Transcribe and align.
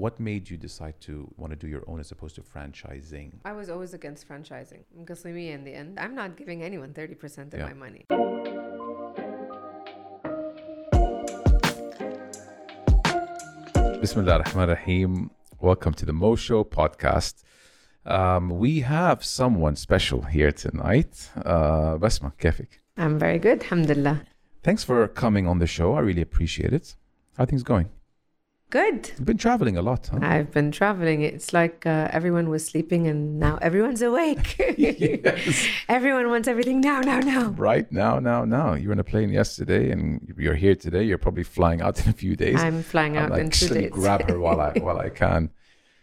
what 0.00 0.18
made 0.18 0.48
you 0.48 0.56
decide 0.56 0.98
to 1.02 1.30
want 1.36 1.50
to 1.50 1.56
do 1.56 1.68
your 1.68 1.84
own 1.86 2.00
as 2.00 2.10
opposed 2.10 2.34
to 2.36 2.40
franchising? 2.42 3.32
I 3.44 3.52
was 3.52 3.68
always 3.68 3.92
against 3.92 4.26
franchising. 4.26 4.80
Muslimi 5.04 5.50
in 5.50 5.62
the 5.64 5.74
end, 5.74 5.98
I'm 6.00 6.14
not 6.14 6.36
giving 6.36 6.62
anyone 6.62 6.94
30% 6.94 7.52
of 7.52 7.60
Yeah. 7.60 7.66
my 7.66 7.74
money. 7.74 8.06
Bismillah 14.00 14.32
ar-Rahman 14.38 14.68
rahim 14.70 15.30
Welcome 15.60 15.92
to 15.94 16.06
the 16.06 16.14
Mo 16.14 16.36
Show 16.36 16.64
podcast. 16.64 17.42
Um, 18.06 18.48
we 18.48 18.80
have 18.80 19.22
someone 19.22 19.76
special 19.76 20.22
here 20.22 20.52
tonight. 20.52 21.28
Uh, 21.36 21.98
Basma, 21.98 22.32
kefik. 22.38 22.68
I'm 22.96 23.18
very 23.18 23.38
good, 23.38 23.62
alhamdulillah. 23.64 24.22
Thanks 24.62 24.82
for 24.84 25.06
coming 25.08 25.46
on 25.46 25.58
the 25.58 25.66
show. 25.66 25.94
I 25.94 26.00
really 26.00 26.22
appreciate 26.22 26.72
it. 26.72 26.94
How 27.36 27.42
are 27.42 27.46
things 27.46 27.62
going? 27.62 27.90
Good. 28.70 29.10
You've 29.18 29.26
been 29.26 29.36
traveling 29.36 29.76
a 29.76 29.82
lot, 29.82 30.06
huh? 30.06 30.20
I've 30.22 30.52
been 30.52 30.70
traveling. 30.70 31.22
It's 31.22 31.52
like 31.52 31.84
uh, 31.86 32.08
everyone 32.12 32.48
was 32.48 32.64
sleeping 32.64 33.08
and 33.08 33.40
now 33.40 33.58
everyone's 33.60 34.00
awake. 34.00 34.56
Yes. 34.78 35.66
Everyone 35.88 36.28
wants 36.30 36.46
everything 36.48 36.80
now, 36.80 37.00
now, 37.00 37.18
now. 37.18 37.48
Right 37.50 37.90
now, 37.90 38.20
now, 38.20 38.44
now. 38.44 38.74
You 38.74 38.88
were 38.88 38.92
in 38.92 39.00
a 39.00 39.04
plane 39.04 39.30
yesterday, 39.30 39.90
and 39.90 40.32
you're 40.38 40.54
here 40.54 40.76
today. 40.76 41.02
You're 41.02 41.18
probably 41.18 41.42
flying 41.42 41.80
out 41.82 42.02
in 42.02 42.08
a 42.10 42.12
few 42.12 42.36
days. 42.36 42.60
I'm 42.62 42.82
flying 42.82 43.18
I'm 43.18 43.24
out 43.24 43.30
like, 43.32 43.40
in 43.40 43.50
two 43.50 43.68
days. 43.68 43.90
grab 43.90 44.28
her 44.30 44.38
while 44.38 44.60
I 44.60 44.72
while 44.78 44.98
I 44.98 45.08
can. 45.22 45.50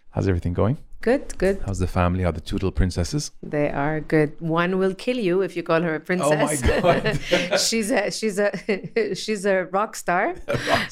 How's 0.10 0.28
everything 0.28 0.54
going? 0.54 0.78
Good, 1.02 1.38
good. 1.38 1.62
How's 1.66 1.80
the 1.80 1.88
family? 1.88 2.24
Are 2.26 2.32
the 2.32 2.42
two 2.42 2.56
little 2.56 2.72
princesses? 2.72 3.32
They 3.42 3.70
are 3.70 4.00
good. 4.00 4.40
One 4.40 4.78
will 4.78 4.94
kill 4.94 5.18
you 5.18 5.42
if 5.42 5.56
you 5.56 5.64
call 5.64 5.82
her 5.82 5.96
a 5.96 6.00
princess. 6.00 6.64
Oh 6.64 6.82
my. 6.82 6.82
God. 6.82 7.60
she's 7.60 7.92
a 7.92 8.12
she's 8.12 8.40
a 8.40 9.14
she's 9.16 9.46
a 9.54 9.66
rock 9.66 9.96
star, 9.96 10.36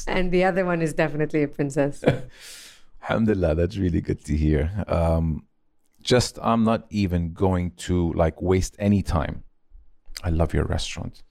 and 0.08 0.32
the 0.32 0.44
other 0.44 0.66
one 0.66 0.82
is 0.82 0.94
definitely 0.94 1.44
a 1.44 1.48
princess. 1.48 2.04
Alhamdulillah, 3.02 3.56
that's 3.56 3.78
really 3.78 4.02
good 4.02 4.24
to 4.26 4.36
hear. 4.36 4.72
Um, 4.88 5.46
just, 6.02 6.40
I'm 6.42 6.64
not 6.64 6.86
even 6.90 7.34
going 7.34 7.72
to 7.88 8.14
like 8.14 8.42
waste 8.42 8.76
any 8.80 9.02
time. 9.02 9.44
I 10.24 10.30
love 10.30 10.54
your 10.54 10.66
restaurant. 10.66 11.24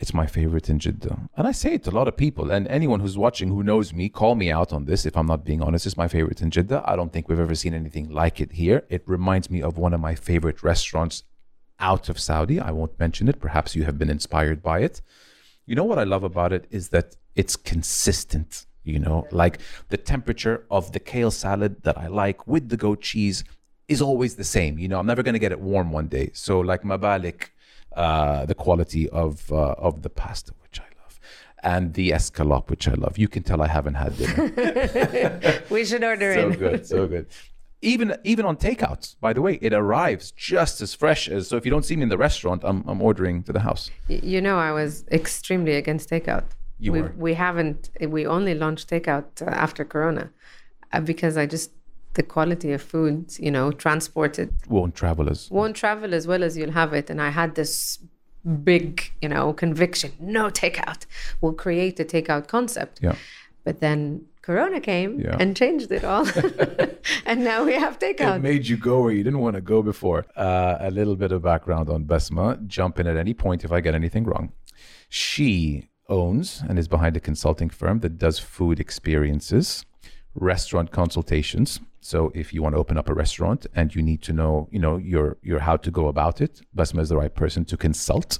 It's 0.00 0.14
my 0.14 0.26
favorite 0.26 0.70
in 0.70 0.78
Jeddah. 0.78 1.28
And 1.36 1.46
I 1.46 1.52
say 1.52 1.74
it 1.74 1.84
to 1.84 1.90
a 1.90 1.92
lot 1.92 2.08
of 2.08 2.16
people. 2.16 2.50
And 2.50 2.66
anyone 2.68 3.00
who's 3.00 3.18
watching 3.18 3.50
who 3.50 3.62
knows 3.62 3.92
me, 3.92 4.08
call 4.08 4.34
me 4.34 4.50
out 4.50 4.72
on 4.72 4.86
this 4.86 5.04
if 5.04 5.14
I'm 5.14 5.26
not 5.26 5.44
being 5.44 5.62
honest. 5.62 5.84
It's 5.84 5.98
my 5.98 6.08
favorite 6.08 6.40
in 6.40 6.50
Jeddah. 6.50 6.84
I 6.86 6.96
don't 6.96 7.12
think 7.12 7.28
we've 7.28 7.38
ever 7.38 7.54
seen 7.54 7.74
anything 7.74 8.08
like 8.08 8.40
it 8.40 8.52
here. 8.52 8.84
It 8.88 9.02
reminds 9.04 9.50
me 9.50 9.60
of 9.60 9.76
one 9.76 9.92
of 9.92 10.00
my 10.00 10.14
favorite 10.14 10.62
restaurants 10.62 11.24
out 11.78 12.08
of 12.08 12.18
Saudi. 12.18 12.58
I 12.58 12.70
won't 12.70 12.98
mention 12.98 13.28
it. 13.28 13.40
Perhaps 13.40 13.76
you 13.76 13.84
have 13.84 13.98
been 13.98 14.08
inspired 14.08 14.62
by 14.62 14.80
it. 14.80 15.02
You 15.66 15.74
know 15.74 15.84
what 15.84 15.98
I 15.98 16.04
love 16.04 16.24
about 16.24 16.54
it 16.54 16.66
is 16.70 16.88
that 16.88 17.16
it's 17.36 17.56
consistent. 17.56 18.64
You 18.82 19.00
know, 19.00 19.26
like 19.30 19.58
the 19.90 19.98
temperature 19.98 20.64
of 20.70 20.92
the 20.92 21.00
kale 21.00 21.30
salad 21.30 21.82
that 21.82 21.98
I 21.98 22.06
like 22.06 22.46
with 22.46 22.70
the 22.70 22.78
goat 22.78 23.02
cheese 23.02 23.44
is 23.86 24.00
always 24.00 24.36
the 24.36 24.44
same. 24.44 24.78
You 24.78 24.88
know, 24.88 24.98
I'm 24.98 25.06
never 25.06 25.22
going 25.22 25.34
to 25.34 25.38
get 25.38 25.52
it 25.52 25.60
warm 25.60 25.92
one 25.92 26.08
day. 26.08 26.30
So, 26.32 26.60
like 26.60 26.84
Mabalik, 26.84 27.50
uh, 27.96 28.46
the 28.46 28.54
quality 28.54 29.08
of 29.10 29.50
uh, 29.52 29.74
of 29.78 30.02
the 30.02 30.10
pasta, 30.10 30.52
which 30.62 30.80
I 30.80 30.88
love, 31.02 31.20
and 31.62 31.94
the 31.94 32.10
escalope, 32.10 32.70
which 32.70 32.88
I 32.88 32.94
love. 32.94 33.18
You 33.18 33.28
can 33.28 33.42
tell 33.42 33.60
I 33.62 33.68
haven't 33.68 33.94
had 33.94 34.16
dinner. 34.16 35.62
we 35.70 35.84
should 35.84 36.04
order 36.04 36.30
it. 36.30 36.34
so 36.34 36.58
good, 36.58 36.86
so 36.86 37.06
good. 37.06 37.26
Even 37.82 38.16
even 38.24 38.44
on 38.44 38.56
takeouts, 38.56 39.16
by 39.20 39.32
the 39.32 39.42
way, 39.42 39.58
it 39.62 39.72
arrives 39.72 40.32
just 40.32 40.80
as 40.80 40.94
fresh 40.94 41.28
as. 41.28 41.48
So 41.48 41.56
if 41.56 41.64
you 41.64 41.70
don't 41.70 41.84
see 41.84 41.96
me 41.96 42.02
in 42.02 42.08
the 42.08 42.18
restaurant, 42.18 42.62
I'm 42.64 42.84
I'm 42.86 43.00
ordering 43.00 43.42
to 43.44 43.52
the 43.52 43.60
house. 43.60 43.90
You 44.08 44.40
know, 44.40 44.58
I 44.58 44.72
was 44.72 45.04
extremely 45.10 45.74
against 45.76 46.10
takeout. 46.10 46.44
You 46.80 46.92
we, 46.92 47.02
were. 47.02 47.12
we 47.16 47.34
haven't, 47.34 47.90
we 48.00 48.26
only 48.26 48.54
launched 48.54 48.88
takeout 48.88 49.42
uh, 49.42 49.50
after 49.50 49.84
Corona 49.84 50.30
uh, 50.92 51.00
because 51.00 51.36
I 51.36 51.44
just, 51.46 51.70
the 52.14 52.22
quality 52.22 52.72
of 52.72 52.82
food, 52.82 53.32
you 53.38 53.50
know, 53.50 53.70
transported 53.72 54.52
Won't 54.68 54.94
travel 54.94 55.28
as 55.30 55.50
won't 55.50 55.76
travel 55.76 56.12
as 56.14 56.26
well 56.26 56.42
as 56.42 56.56
you'll 56.56 56.72
have 56.72 56.92
it. 56.92 57.08
And 57.10 57.20
I 57.22 57.30
had 57.30 57.54
this 57.54 57.98
big, 58.64 59.12
you 59.22 59.28
know, 59.28 59.52
conviction 59.52 60.12
no 60.18 60.50
takeout. 60.50 61.06
We'll 61.40 61.52
create 61.52 62.00
a 62.00 62.04
takeout 62.04 62.46
concept. 62.48 63.00
yeah. 63.02 63.14
But 63.64 63.80
then 63.80 64.24
Corona 64.42 64.80
came 64.80 65.20
Yeah. 65.20 65.36
and 65.38 65.54
changed 65.56 65.92
it 65.92 66.02
all. 66.04 66.26
and 67.26 67.44
now 67.44 67.64
we 67.64 67.74
have 67.74 67.98
It 68.00 68.16
takeout. 68.18 68.40
made 68.40 68.66
you 68.66 68.76
go 68.78 69.02
where 69.02 69.12
you 69.12 69.22
didn't 69.22 69.40
want 69.40 69.54
to 69.56 69.60
go 69.60 69.82
before. 69.82 70.24
Uh, 70.34 70.76
a 70.80 70.90
little 70.90 71.14
bit 71.14 71.30
of 71.30 71.42
background 71.42 71.88
on 71.90 72.04
Basma. 72.06 72.66
Jump 72.66 72.98
in 72.98 73.06
at 73.06 73.16
any 73.16 73.34
point 73.34 73.64
if 73.64 73.70
I 73.70 73.80
get 73.80 73.94
anything 73.94 74.24
wrong. 74.24 74.52
She 75.08 75.90
owns 76.08 76.62
and 76.68 76.78
is 76.78 76.88
behind 76.88 77.16
a 77.16 77.20
consulting 77.20 77.68
firm 77.70 78.00
that 78.00 78.18
does 78.18 78.38
food 78.38 78.80
experiences, 78.80 79.84
restaurant 80.34 80.90
consultations. 80.90 81.80
So 82.00 82.32
if 82.34 82.52
you 82.54 82.62
want 82.62 82.74
to 82.74 82.78
open 82.78 82.96
up 82.96 83.08
a 83.08 83.14
restaurant 83.14 83.66
and 83.74 83.94
you 83.94 84.02
need 84.02 84.22
to 84.22 84.32
know, 84.32 84.68
you 84.70 84.78
know, 84.78 84.96
your 84.96 85.36
your 85.42 85.60
how 85.60 85.76
to 85.76 85.90
go 85.90 86.08
about 86.08 86.40
it, 86.40 86.62
Basma 86.76 87.00
is 87.00 87.08
the 87.10 87.16
right 87.16 87.34
person 87.34 87.64
to 87.66 87.76
consult. 87.76 88.38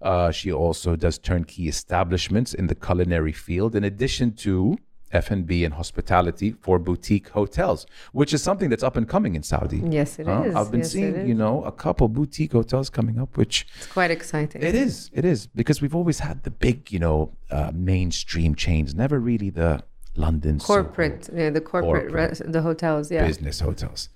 Uh, 0.00 0.30
she 0.30 0.50
also 0.52 0.96
does 0.96 1.18
turnkey 1.18 1.68
establishments 1.68 2.54
in 2.54 2.66
the 2.66 2.74
culinary 2.74 3.32
field, 3.32 3.76
in 3.76 3.84
addition 3.84 4.32
to 4.34 4.76
F&B 5.12 5.62
and 5.64 5.74
hospitality 5.74 6.52
for 6.60 6.78
boutique 6.78 7.28
hotels, 7.28 7.86
which 8.12 8.32
is 8.32 8.42
something 8.42 8.68
that's 8.70 8.82
up 8.82 8.96
and 8.96 9.06
coming 9.08 9.34
in 9.34 9.42
Saudi. 9.42 9.80
Yes, 9.84 10.18
it 10.18 10.26
is. 10.26 10.54
I've 10.56 10.70
been 10.70 10.80
Yes, 10.80 10.92
seeing, 10.92 11.26
you 11.28 11.34
know, 11.34 11.62
a 11.64 11.70
couple 11.70 12.08
boutique 12.08 12.52
hotels 12.52 12.88
coming 12.90 13.18
up, 13.20 13.36
which 13.36 13.66
It's 13.76 13.86
quite 13.86 14.10
exciting. 14.10 14.62
it 14.62 14.74
is, 14.74 15.10
it 15.12 15.24
is, 15.24 15.46
because 15.48 15.82
we've 15.82 15.94
always 15.94 16.20
had 16.20 16.42
the 16.44 16.50
big, 16.50 16.90
you 16.90 16.98
know, 16.98 17.36
uh, 17.50 17.70
mainstream 17.74 18.54
chains, 18.54 18.94
never 18.94 19.20
really 19.20 19.50
the 19.50 19.84
London 20.14 20.58
corporate, 20.58 21.28
yeah, 21.34 21.50
the 21.50 21.60
corporate, 21.60 22.08
Corporate. 22.08 22.30
Res- 22.30 22.42
the 22.44 22.62
hotels, 22.62 23.10
yeah. 23.10 23.26
business 23.26 23.60
hotels. 23.60 24.08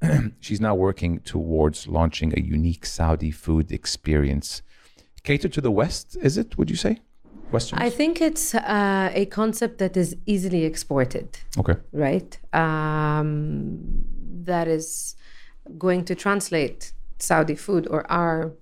She's 0.40 0.60
now 0.60 0.74
working 0.74 1.20
towards 1.20 1.86
launching 1.86 2.32
a 2.36 2.40
unique 2.40 2.86
Saudi 2.86 3.30
food 3.30 3.70
experience. 3.70 4.62
Cater 5.22 5.48
to 5.48 5.60
the 5.60 5.70
West, 5.70 6.16
is 6.20 6.36
it? 6.36 6.58
Would 6.58 6.70
you 6.70 6.76
say? 6.76 7.00
Western? 7.50 7.78
I 7.78 7.90
think 7.90 8.20
it's 8.20 8.54
uh, 8.54 9.10
a 9.14 9.26
concept 9.26 9.78
that 9.78 9.96
is 9.96 10.16
easily 10.26 10.64
exported, 10.64 11.38
okay. 11.58 11.76
right? 11.92 12.38
Um, 12.52 14.04
that 14.44 14.66
is 14.68 15.16
going 15.78 16.04
to 16.06 16.14
translate 16.14 16.92
Saudi 17.18 17.54
food 17.54 17.86
or 17.90 18.10
our 18.10 18.52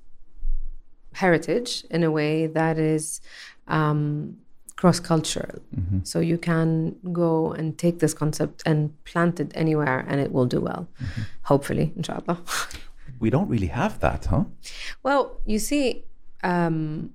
heritage 1.14 1.84
in 1.90 2.02
a 2.02 2.10
way 2.10 2.46
that 2.46 2.78
is 2.78 3.20
um, 3.68 4.38
cross 4.76 5.00
cultural. 5.00 5.60
So 6.04 6.20
you 6.20 6.38
can 6.38 6.96
go 7.12 7.52
and 7.52 7.78
take 7.78 7.98
this 8.00 8.14
concept 8.14 8.62
and 8.66 8.92
plant 9.04 9.40
it 9.40 9.52
anywhere 9.54 10.04
and 10.08 10.20
it 10.20 10.32
will 10.32 10.46
do 10.46 10.60
well, 10.60 10.88
hopefully, 11.42 11.92
inshallah. 11.96 12.38
We 13.20 13.30
don't 13.30 13.48
really 13.48 13.68
have 13.68 14.00
that, 14.00 14.24
huh? 14.24 14.44
Well, 15.04 15.40
you 15.46 15.60
see, 15.60 16.02
um, 16.42 17.10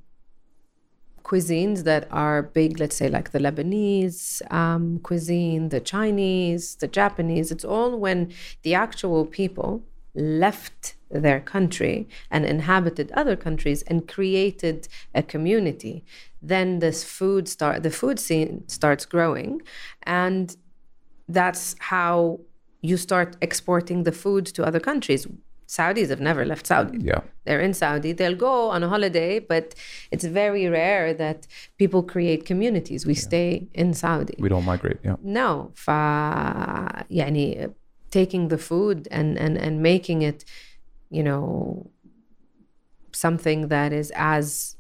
cuisines 1.28 1.84
that 1.84 2.08
are 2.10 2.42
big, 2.42 2.80
let's 2.80 2.96
say 2.96 3.10
like 3.10 3.32
the 3.32 3.40
Lebanese 3.40 4.42
um, 4.52 5.00
cuisine, 5.00 5.68
the 5.70 5.82
Chinese, 5.82 6.76
the 6.76 6.88
Japanese, 6.88 7.52
it's 7.52 7.66
all 7.66 8.00
when 8.00 8.32
the 8.64 8.74
actual 8.74 9.26
people 9.26 9.84
left 10.16 10.96
their 11.12 11.40
country 11.40 12.08
and 12.32 12.46
inhabited 12.46 13.12
other 13.12 13.36
countries 13.36 13.82
and 13.84 14.08
created 14.08 14.88
a 15.14 15.22
community 15.22 16.04
then 16.53 16.79
this 16.81 16.99
food 17.19 17.45
start 17.49 17.83
the 17.83 17.91
food 17.91 18.19
scene 18.27 18.53
starts 18.69 19.05
growing 19.15 19.61
and 20.23 20.57
that's 21.29 21.77
how 21.93 22.41
you 22.81 22.97
start 22.97 23.37
exporting 23.41 24.03
the 24.09 24.13
food 24.13 24.45
to 24.57 24.61
other 24.69 24.81
countries 24.81 25.27
saudis 25.69 26.09
have 26.15 26.21
never 26.21 26.45
left 26.53 26.67
saudi 26.67 26.99
Yeah. 27.11 27.21
they're 27.47 27.65
in 27.69 27.75
Saudi. 27.75 28.11
They'll 28.19 28.43
go 28.51 28.57
on 28.75 28.81
a 28.87 28.89
holiday, 28.95 29.33
but 29.53 29.67
it's 30.13 30.27
very 30.43 30.65
rare 30.69 31.09
that 31.25 31.39
people 31.81 32.03
create 32.15 32.41
communities. 32.53 33.01
We 33.13 33.15
stay 33.29 33.49
in 33.83 33.89
Saudi. 33.95 34.37
We 34.47 34.49
don't 34.55 34.65
migrate. 34.73 35.01
Yeah. 35.09 35.17
No, 35.41 35.51
ف 35.85 35.87
يعني 37.11 37.71
taking 38.11 38.49
the 38.49 38.59
food 38.59 38.99
and 39.19 39.31
and 39.45 39.55
and 39.57 39.75
making 39.93 40.23
it, 40.31 40.45
you 41.17 41.23
know, 41.29 41.47
something 43.13 43.69
that 43.69 43.93
is 43.93 44.13
as 44.15 44.76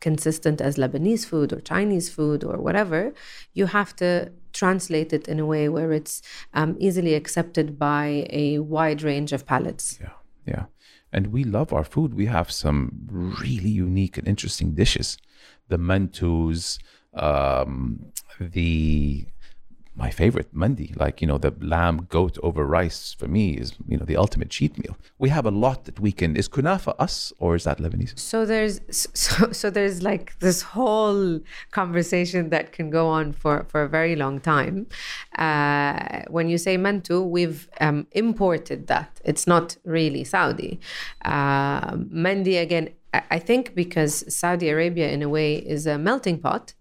consistent 0.00 0.60
as 0.60 0.76
Lebanese 0.76 1.26
food 1.26 1.52
or 1.52 1.60
Chinese 1.60 2.08
food 2.08 2.44
or 2.44 2.58
whatever, 2.58 3.12
you 3.54 3.66
have 3.66 3.94
to 3.96 4.32
translate 4.52 5.12
it 5.12 5.28
in 5.28 5.38
a 5.40 5.46
way 5.46 5.68
where 5.68 5.92
it's 5.92 6.22
um, 6.54 6.76
easily 6.78 7.14
accepted 7.14 7.78
by 7.78 8.26
a 8.30 8.58
wide 8.58 9.02
range 9.02 9.32
of 9.32 9.46
palates. 9.46 9.98
Yeah. 10.00 10.10
Yeah. 10.46 10.64
And 11.12 11.28
we 11.28 11.44
love 11.44 11.72
our 11.72 11.84
food. 11.84 12.14
We 12.14 12.26
have 12.26 12.50
some 12.50 13.06
really 13.10 13.70
unique 13.70 14.16
and 14.18 14.28
interesting 14.28 14.74
dishes. 14.74 15.18
The 15.68 15.78
mentos, 15.78 16.78
um, 17.14 18.12
the 18.38 19.26
my 19.96 20.10
favorite 20.10 20.48
mandi, 20.52 20.92
like 20.96 21.22
you 21.22 21.26
know 21.26 21.38
the 21.38 21.54
lamb, 21.60 22.06
goat 22.10 22.38
over 22.42 22.66
rice 22.66 23.14
for 23.14 23.26
me 23.26 23.54
is 23.54 23.72
you 23.88 23.96
know 23.96 24.04
the 24.04 24.16
ultimate 24.16 24.50
cheat 24.50 24.76
meal. 24.78 24.96
We 25.18 25.30
have 25.30 25.46
a 25.46 25.50
lot 25.50 25.86
that 25.86 25.98
we 25.98 26.12
can. 26.12 26.36
Is 26.36 26.48
kunafa 26.48 26.94
us 26.98 27.32
or 27.38 27.56
is 27.56 27.64
that 27.64 27.78
Lebanese? 27.78 28.18
So 28.18 28.44
there's 28.44 28.80
so 28.90 29.52
so 29.52 29.70
there's 29.70 30.02
like 30.02 30.38
this 30.40 30.60
whole 30.60 31.40
conversation 31.70 32.50
that 32.50 32.72
can 32.72 32.90
go 32.90 33.08
on 33.08 33.32
for 33.32 33.64
for 33.68 33.82
a 33.82 33.88
very 33.88 34.16
long 34.16 34.38
time. 34.38 34.86
Uh, 35.38 36.22
when 36.28 36.48
you 36.48 36.58
say 36.58 36.76
mantu, 36.76 37.22
we've 37.22 37.68
um, 37.80 38.06
imported 38.12 38.88
that. 38.88 39.20
It's 39.24 39.46
not 39.46 39.76
really 39.84 40.24
Saudi. 40.24 40.78
Uh, 41.24 41.96
mandi 42.10 42.58
again. 42.58 42.90
I 43.14 43.22
I 43.30 43.38
think 43.38 43.74
because 43.74 44.24
Saudi 44.34 44.68
Arabia, 44.68 45.08
in 45.08 45.22
a 45.22 45.28
way, 45.28 45.56
is 45.56 45.86
a 45.86 45.96
melting 45.96 46.38
pot. 46.38 46.74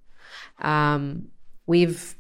Um, 0.60 1.30
we've 1.66 2.16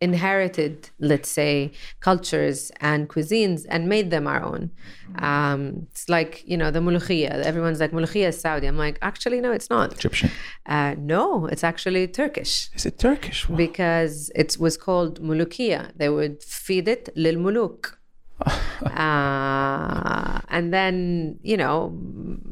inherited, 0.00 0.90
let's 0.98 1.28
say, 1.28 1.72
cultures 2.00 2.70
and 2.80 3.08
cuisines 3.08 3.64
and 3.68 3.88
made 3.88 4.10
them 4.10 4.26
our 4.26 4.42
own. 4.42 4.70
Um, 5.18 5.86
it's 5.90 6.08
like, 6.08 6.42
you 6.46 6.56
know, 6.56 6.70
the 6.70 6.80
mulukhia. 6.80 7.30
Everyone's 7.30 7.80
like, 7.80 7.92
mulukhia 7.92 8.28
is 8.28 8.40
Saudi. 8.40 8.66
I'm 8.66 8.76
like, 8.76 8.98
actually, 9.02 9.40
no, 9.40 9.52
it's 9.52 9.70
not. 9.70 9.92
Egyptian. 9.92 10.30
Uh, 10.66 10.94
no, 10.98 11.46
it's 11.46 11.64
actually 11.64 12.06
Turkish 12.08 12.70
Is 12.74 12.84
it 12.86 12.98
Turkish? 12.98 13.48
Wow. 13.48 13.56
because 13.56 14.30
it 14.34 14.56
was 14.58 14.76
called 14.76 15.22
mulukia. 15.22 15.92
They 15.96 16.08
would 16.08 16.42
feed 16.42 16.88
it 16.88 17.08
lil 17.16 17.36
muluk. 17.36 17.92
uh, 18.84 20.40
and 20.50 20.74
then, 20.74 21.38
you 21.42 21.56
know, 21.56 21.96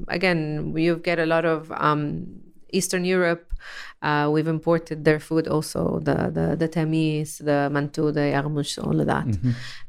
again, 0.08 0.72
you 0.76 0.96
get 0.96 1.18
a 1.18 1.26
lot 1.26 1.44
of 1.44 1.70
um, 1.72 2.26
Eastern 2.73 3.03
Europe. 3.05 3.45
Uh, 4.01 4.29
we've 4.33 4.47
imported 4.47 5.03
their 5.03 5.19
food 5.19 5.45
also 5.47 5.99
the 6.07 6.17
the 6.37 6.45
the 6.61 6.67
tamis, 6.77 7.29
the 7.49 7.57
mantou, 7.75 8.13
the 8.13 8.25
yarmush, 8.35 8.73
all 8.85 8.97
of 9.01 9.07
that. 9.07 9.27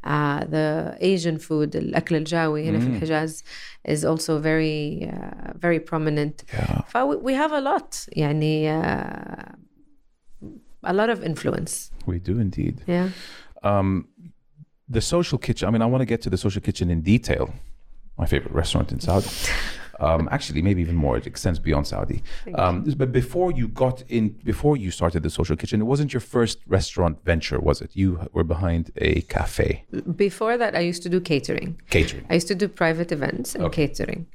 Uh, 0.02 0.44
the 0.56 0.96
Asian 1.00 1.38
food, 1.38 1.70
الأكل 1.76 2.16
الجاوي 2.16 2.64
هنا 2.68 2.78
في 2.80 2.86
الحجاز, 2.86 3.42
is 3.84 4.04
also 4.04 4.38
very 4.38 5.08
uh, 5.08 5.52
very 5.54 5.78
prominent. 5.78 6.42
Yeah. 6.52 6.82
فwe- 6.92 7.22
we 7.22 7.34
have 7.34 7.52
a 7.52 7.60
lot 7.60 8.06
يعني 8.16 8.66
uh, 8.66 9.52
a 10.84 10.92
lot 10.92 11.10
of 11.10 11.22
influence. 11.22 11.90
We 12.06 12.18
do 12.18 12.38
indeed. 12.40 12.80
Yeah. 12.86 13.10
Um, 13.62 14.08
the 14.88 15.00
social 15.00 15.38
kitchen. 15.38 15.68
I 15.68 15.70
mean, 15.70 15.82
I 15.82 15.86
want 15.86 16.00
to 16.00 16.06
get 16.06 16.20
to 16.22 16.30
the 16.30 16.36
social 16.38 16.62
kitchen 16.62 16.90
in 16.90 17.00
detail. 17.02 17.52
My 18.18 18.26
favorite 18.26 18.52
restaurant 18.52 18.90
in 18.92 18.98
Saudi. 19.00 19.28
Um, 19.99 20.27
actually, 20.31 20.61
maybe 20.61 20.81
even 20.81 20.95
more. 20.95 21.17
It 21.17 21.25
extends 21.27 21.59
beyond 21.59 21.87
Saudi. 21.87 22.21
Um, 22.55 22.83
but 22.97 23.11
before 23.11 23.51
you 23.51 23.67
got 23.67 24.03
in, 24.09 24.29
before 24.43 24.75
you 24.77 24.91
started 24.91 25.23
the 25.23 25.29
social 25.29 25.55
kitchen, 25.55 25.81
it 25.81 25.85
wasn't 25.85 26.13
your 26.13 26.19
first 26.21 26.59
restaurant 26.67 27.23
venture, 27.25 27.59
was 27.59 27.81
it? 27.81 27.91
You 27.93 28.27
were 28.33 28.43
behind 28.43 28.91
a 28.97 29.21
cafe, 29.21 29.85
Before 30.15 30.57
that, 30.57 30.75
I 30.75 30.79
used 30.81 31.03
to 31.03 31.09
do 31.09 31.19
catering. 31.21 31.79
catering. 31.89 32.25
I 32.29 32.33
used 32.35 32.47
to 32.49 32.55
do 32.55 32.67
private 32.67 33.11
events 33.11 33.55
and 33.55 33.63
Okay. 33.65 33.87
catering. 33.87 34.27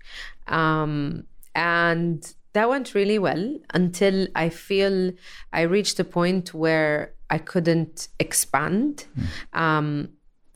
Um, 0.47 1.25
and 1.55 2.35
that 2.53 2.69
went 2.69 2.95
really 2.95 3.19
well 3.19 3.59
until 3.75 4.27
I 4.35 4.49
feel 4.49 5.12
I 5.53 5.62
reached 5.62 6.01
a 6.01 6.05
point 6.05 6.53
where 6.55 7.12
I 7.29 7.39
couldn't 7.39 8.09
expand. 8.19 9.07
Um, 9.53 10.09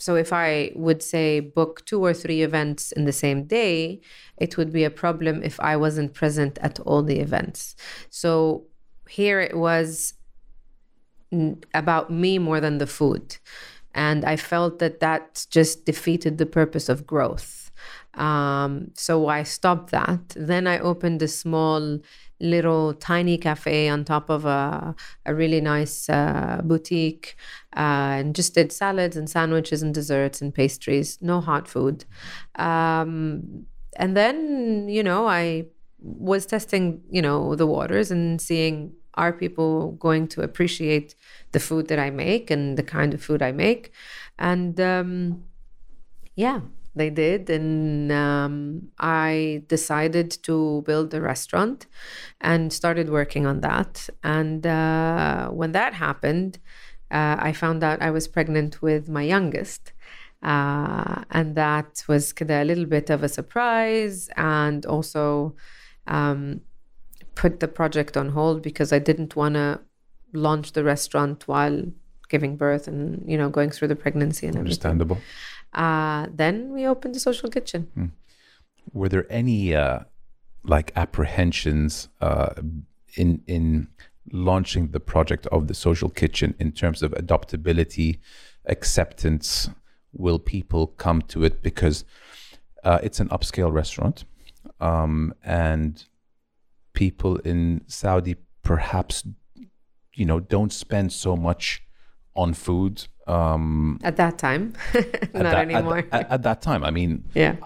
so 0.04 0.16
if 0.16 0.34
I 0.34 0.70
would 0.74 1.02
say 1.02 1.40
book 1.40 1.86
two 1.86 2.04
or 2.04 2.12
three 2.12 2.42
events 2.42 2.92
in 2.92 3.06
the 3.06 3.18
same 3.24 3.44
day, 3.44 4.02
it 4.36 4.58
would 4.58 4.70
be 4.70 4.84
a 4.84 4.90
problem 4.90 5.42
if 5.42 5.58
I 5.60 5.78
wasn't 5.78 6.12
present 6.12 6.58
at 6.60 6.78
all 6.80 7.02
the 7.02 7.20
events. 7.20 7.74
So 8.10 8.66
here 9.08 9.40
it 9.40 9.56
was 9.56 10.12
about 11.72 12.10
me 12.10 12.38
more 12.38 12.60
than 12.60 12.76
the 12.76 12.86
food. 12.86 13.38
And 13.94 14.26
I 14.26 14.36
felt 14.36 14.78
that 14.80 15.00
that 15.00 15.46
just 15.48 15.86
defeated 15.86 16.36
the 16.36 16.52
purpose 16.60 16.90
of 16.90 17.06
growth. 17.06 17.72
Um, 18.12 18.90
so 18.92 19.28
I 19.28 19.42
stopped 19.42 19.90
that. 19.92 20.24
Then 20.36 20.66
I 20.66 20.80
opened 20.80 21.22
a 21.22 21.28
small, 21.28 21.98
little, 22.44 22.94
tiny 22.94 23.38
cafe 23.38 23.88
on 23.88 24.04
top 24.04 24.30
of 24.30 24.44
a, 24.44 24.94
a 25.26 25.34
really 25.34 25.60
nice 25.60 26.08
uh, 26.08 26.60
boutique 26.62 27.36
uh, 27.76 28.18
and 28.18 28.34
just 28.34 28.54
did 28.54 28.72
salads 28.72 29.16
and 29.16 29.28
sandwiches 29.28 29.82
and 29.82 29.94
desserts 29.94 30.40
and 30.42 30.54
pastries, 30.54 31.18
no 31.20 31.40
hot 31.40 31.66
food. 31.66 32.04
Um, 32.56 33.66
and 33.96 34.16
then, 34.16 34.88
you 34.88 35.02
know, 35.02 35.26
I 35.26 35.66
was 35.98 36.46
testing, 36.46 37.02
you 37.10 37.22
know, 37.22 37.54
the 37.54 37.66
waters 37.66 38.10
and 38.10 38.40
seeing 38.40 38.92
are 39.14 39.32
people 39.32 39.92
going 39.92 40.26
to 40.28 40.42
appreciate 40.42 41.14
the 41.52 41.60
food 41.60 41.88
that 41.88 41.98
I 41.98 42.10
make 42.10 42.50
and 42.50 42.76
the 42.76 42.82
kind 42.82 43.14
of 43.14 43.22
food 43.22 43.42
I 43.42 43.52
make. 43.52 43.92
And 44.38 44.80
um, 44.80 45.44
yeah, 46.34 46.60
they 46.94 47.10
did. 47.10 47.50
And 47.50 48.10
um, 48.12 48.88
I 48.98 49.62
decided 49.68 50.30
to 50.44 50.82
build 50.86 51.12
a 51.14 51.20
restaurant 51.20 51.86
and 52.40 52.72
started 52.72 53.10
working 53.10 53.46
on 53.46 53.60
that. 53.60 54.08
And 54.22 54.66
uh, 54.66 55.48
when 55.48 55.72
that 55.72 55.94
happened, 55.94 56.58
uh, 57.10 57.36
I 57.38 57.52
found 57.52 57.84
out 57.84 58.02
I 58.02 58.10
was 58.10 58.28
pregnant 58.28 58.82
with 58.82 59.08
my 59.08 59.22
youngest. 59.22 59.92
Uh, 60.42 61.22
and 61.30 61.54
that 61.54 62.04
was 62.06 62.34
a 62.40 62.64
little 62.64 62.84
bit 62.84 63.08
of 63.08 63.22
a 63.22 63.28
surprise 63.28 64.28
and 64.36 64.84
also 64.84 65.56
um, 66.06 66.60
put 67.34 67.60
the 67.60 67.68
project 67.68 68.16
on 68.16 68.30
hold 68.30 68.62
because 68.62 68.92
I 68.92 68.98
didn't 68.98 69.36
want 69.36 69.54
to 69.54 69.80
launch 70.34 70.72
the 70.72 70.84
restaurant 70.84 71.48
while 71.48 71.84
giving 72.28 72.56
birth 72.56 72.88
and 72.88 73.22
you 73.30 73.38
know 73.38 73.48
going 73.48 73.70
through 73.70 73.88
the 73.88 73.96
pregnancy 73.96 74.46
and 74.46 74.56
understandable 74.56 75.16
everything. 75.16 75.30
Uh, 75.74 76.26
then 76.32 76.72
we 76.72 76.86
opened 76.86 77.14
the 77.14 77.20
social 77.20 77.50
kitchen. 77.50 78.12
Were 78.92 79.08
there 79.08 79.26
any 79.30 79.74
uh, 79.74 80.00
like 80.62 80.92
apprehensions 80.96 82.08
uh, 82.20 82.54
in 83.16 83.42
in 83.46 83.88
launching 84.32 84.88
the 84.88 85.00
project 85.00 85.46
of 85.48 85.66
the 85.68 85.74
social 85.74 86.08
kitchen 86.08 86.54
in 86.58 86.72
terms 86.72 87.02
of 87.02 87.12
adoptability, 87.12 88.18
acceptance? 88.66 89.70
Will 90.12 90.38
people 90.38 90.86
come 90.86 91.22
to 91.22 91.44
it 91.44 91.60
because 91.60 92.04
uh, 92.84 93.00
it's 93.02 93.18
an 93.18 93.28
upscale 93.30 93.72
restaurant, 93.72 94.24
um, 94.80 95.34
and 95.42 96.04
people 96.92 97.36
in 97.38 97.82
Saudi 97.88 98.36
perhaps 98.62 99.24
you 100.14 100.24
know 100.24 100.38
don't 100.38 100.72
spend 100.72 101.12
so 101.12 101.36
much 101.36 101.82
on 102.36 102.54
food 102.54 103.08
um, 103.26 103.98
At 104.02 104.16
that 104.16 104.38
time, 104.38 104.74
at 104.94 105.34
not 105.34 105.42
that- 105.42 105.54
at- 105.54 105.70
anymore. 105.70 106.04
at- 106.12 106.30
at 106.30 106.42
that 106.42 106.62
time. 106.62 106.84
I 106.84 106.90
mean, 106.90 107.24
yeah. 107.34 107.56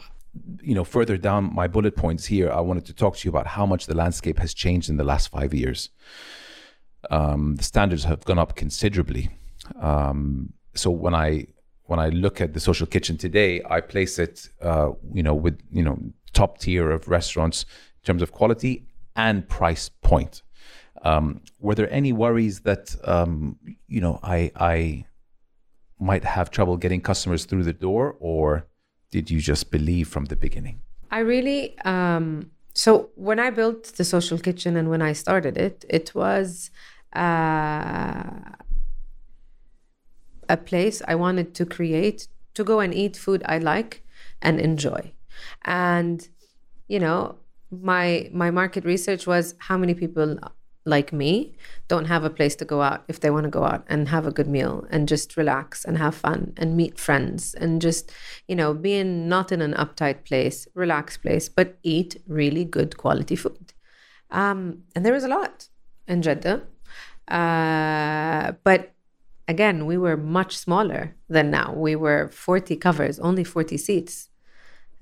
you 0.62 0.74
know, 0.74 0.84
further 0.84 1.16
down 1.16 1.52
my 1.54 1.66
bullet 1.66 1.96
points 1.96 2.26
here, 2.26 2.50
I 2.50 2.60
wanted 2.60 2.86
to 2.86 2.92
talk 2.94 3.16
to 3.16 3.26
you 3.26 3.30
about 3.30 3.46
how 3.46 3.66
much 3.66 3.86
the 3.86 3.94
landscape 3.94 4.38
has 4.38 4.54
changed 4.54 4.88
in 4.88 4.96
the 4.96 5.04
last 5.04 5.28
five 5.30 5.52
years. 5.54 5.90
Um, 7.10 7.56
the 7.56 7.64
standards 7.64 8.04
have 8.04 8.24
gone 8.24 8.38
up 8.38 8.56
considerably. 8.56 9.30
Um, 9.80 10.52
so 10.74 10.90
when 10.90 11.14
I 11.14 11.46
when 11.84 11.98
I 11.98 12.10
look 12.10 12.40
at 12.40 12.52
the 12.52 12.60
social 12.60 12.86
kitchen 12.86 13.16
today, 13.16 13.62
I 13.68 13.80
place 13.80 14.18
it, 14.18 14.48
uh, 14.60 14.90
you 15.12 15.22
know, 15.22 15.34
with 15.34 15.58
you 15.72 15.82
know 15.82 15.98
top 16.34 16.58
tier 16.58 16.90
of 16.90 17.08
restaurants 17.08 17.64
in 18.02 18.04
terms 18.06 18.22
of 18.22 18.32
quality 18.32 18.86
and 19.16 19.48
price 19.48 19.88
point. 19.88 20.42
Um, 21.02 21.40
were 21.60 21.74
there 21.74 21.90
any 21.92 22.12
worries 22.12 22.60
that 22.60 22.94
um, 23.04 23.56
you 23.86 24.00
know 24.00 24.18
I 24.22 24.50
I 24.56 25.04
might 26.00 26.24
have 26.24 26.50
trouble 26.50 26.76
getting 26.76 27.00
customers 27.00 27.44
through 27.44 27.64
the 27.64 27.72
door, 27.72 28.16
or 28.20 28.66
did 29.10 29.30
you 29.30 29.40
just 29.40 29.70
believe 29.70 30.08
from 30.08 30.26
the 30.26 30.36
beginning? 30.36 30.80
I 31.10 31.20
really 31.20 31.78
um 31.80 32.50
so 32.74 33.10
when 33.16 33.40
I 33.40 33.50
built 33.50 33.84
the 33.96 34.04
social 34.04 34.38
kitchen 34.38 34.76
and 34.76 34.88
when 34.88 35.02
I 35.02 35.12
started 35.12 35.56
it, 35.56 35.84
it 35.88 36.14
was 36.14 36.70
uh, 37.12 38.40
a 40.48 40.56
place 40.56 41.02
I 41.08 41.16
wanted 41.16 41.54
to 41.56 41.66
create 41.66 42.28
to 42.54 42.62
go 42.62 42.78
and 42.78 42.94
eat 42.94 43.16
food 43.16 43.42
I 43.46 43.58
like 43.58 44.04
and 44.40 44.60
enjoy. 44.60 45.12
And 45.62 46.28
you 46.86 47.00
know, 47.00 47.36
my 47.70 48.30
my 48.32 48.50
market 48.50 48.84
research 48.84 49.26
was 49.26 49.54
how 49.58 49.76
many 49.76 49.94
people 49.94 50.38
like 50.84 51.12
me 51.12 51.54
don't 51.88 52.06
have 52.06 52.24
a 52.24 52.30
place 52.30 52.56
to 52.56 52.64
go 52.64 52.80
out 52.82 53.04
if 53.08 53.20
they 53.20 53.30
want 53.30 53.44
to 53.44 53.50
go 53.50 53.64
out 53.64 53.84
and 53.88 54.08
have 54.08 54.26
a 54.26 54.30
good 54.30 54.48
meal 54.48 54.86
and 54.90 55.08
just 55.08 55.36
relax 55.36 55.84
and 55.84 55.98
have 55.98 56.14
fun 56.14 56.52
and 56.56 56.76
meet 56.76 56.98
friends 56.98 57.54
and 57.54 57.82
just 57.82 58.10
you 58.46 58.56
know 58.56 58.72
being 58.72 59.28
not 59.28 59.52
in 59.52 59.60
an 59.60 59.74
uptight 59.74 60.24
place 60.24 60.66
relaxed 60.74 61.22
place 61.22 61.48
but 61.48 61.76
eat 61.82 62.22
really 62.26 62.64
good 62.64 62.96
quality 62.96 63.36
food 63.36 63.72
um, 64.30 64.82
and 64.94 65.04
there 65.04 65.12
was 65.12 65.24
a 65.24 65.28
lot 65.28 65.68
in 66.06 66.22
jeddah 66.22 66.62
uh, 67.28 68.52
but 68.64 68.92
again 69.46 69.84
we 69.84 69.98
were 69.98 70.16
much 70.16 70.56
smaller 70.56 71.14
than 71.28 71.50
now 71.50 71.72
we 71.74 71.94
were 71.94 72.28
40 72.28 72.76
covers 72.76 73.18
only 73.18 73.44
40 73.44 73.76
seats 73.76 74.28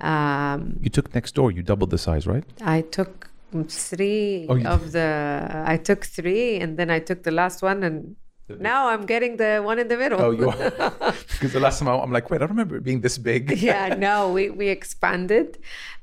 um, 0.00 0.78
You 0.80 0.90
took 0.90 1.14
next 1.14 1.34
door. 1.34 1.50
You 1.50 1.62
doubled 1.62 1.90
the 1.90 1.98
size, 1.98 2.26
right? 2.26 2.44
I 2.60 2.82
took 2.82 3.30
three 3.64 4.46
Oh, 4.48 4.58
of 4.64 4.92
the. 4.92 5.62
I 5.66 5.76
took 5.76 6.04
three, 6.04 6.56
and 6.60 6.76
then 6.76 6.90
I 6.90 6.98
took 7.00 7.22
the 7.22 7.30
last 7.30 7.62
one 7.62 7.82
and 7.82 8.16
Now 8.48 8.88
I'm 8.92 9.06
getting 9.06 9.38
the 9.38 9.60
one 9.70 9.78
in 9.82 9.88
the 9.88 9.96
middle. 9.96 10.20
Oh, 10.22 10.30
you 10.30 10.48
are. 10.48 10.56
because 11.32 11.52
the 11.52 11.58
last 11.60 11.80
time 11.80 11.88
I'm 11.88 12.12
like, 12.12 12.30
wait, 12.30 12.36
I 12.36 12.40
don't 12.46 12.50
remember 12.50 12.76
it 12.76 12.84
being 12.84 13.00
this 13.00 13.18
big. 13.18 13.42
yeah, 13.70 13.94
no, 13.98 14.30
we 14.36 14.50
we 14.50 14.68
expanded, 14.68 15.58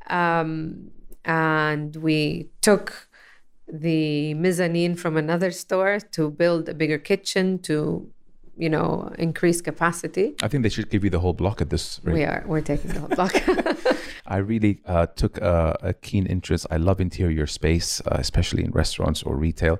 um, 0.10 0.92
and 1.24 1.96
we 2.08 2.50
took 2.62 3.08
the 3.72 4.34
mezzanine 4.34 4.96
from 4.96 5.16
another 5.16 5.52
store 5.52 6.00
to 6.16 6.30
build 6.30 6.68
a 6.68 6.74
bigger 6.74 7.00
kitchen 7.00 7.60
to, 7.60 7.76
you 8.58 8.70
know, 8.70 9.10
increase 9.18 9.62
capacity. 9.62 10.28
I 10.44 10.48
think 10.50 10.64
they 10.64 10.70
should 10.76 10.90
give 10.90 11.04
you 11.06 11.10
the 11.10 11.20
whole 11.24 11.34
block 11.34 11.62
at 11.62 11.70
this 11.70 12.02
rate. 12.04 12.14
We 12.14 12.24
are 12.32 12.44
we're 12.46 12.62
taking 12.74 12.92
the 12.92 13.00
whole 13.00 13.16
block. 13.20 13.34
I 14.26 14.38
really 14.38 14.82
uh, 14.86 15.08
took 15.08 15.38
a, 15.40 15.78
a 15.82 15.94
keen 15.94 16.26
interest. 16.26 16.66
I 16.72 16.78
love 16.78 17.02
interior 17.02 17.48
space, 17.48 18.02
uh, 18.02 18.18
especially 18.20 18.64
in 18.64 18.72
restaurants 18.72 19.24
or 19.24 19.36
retail. 19.36 19.80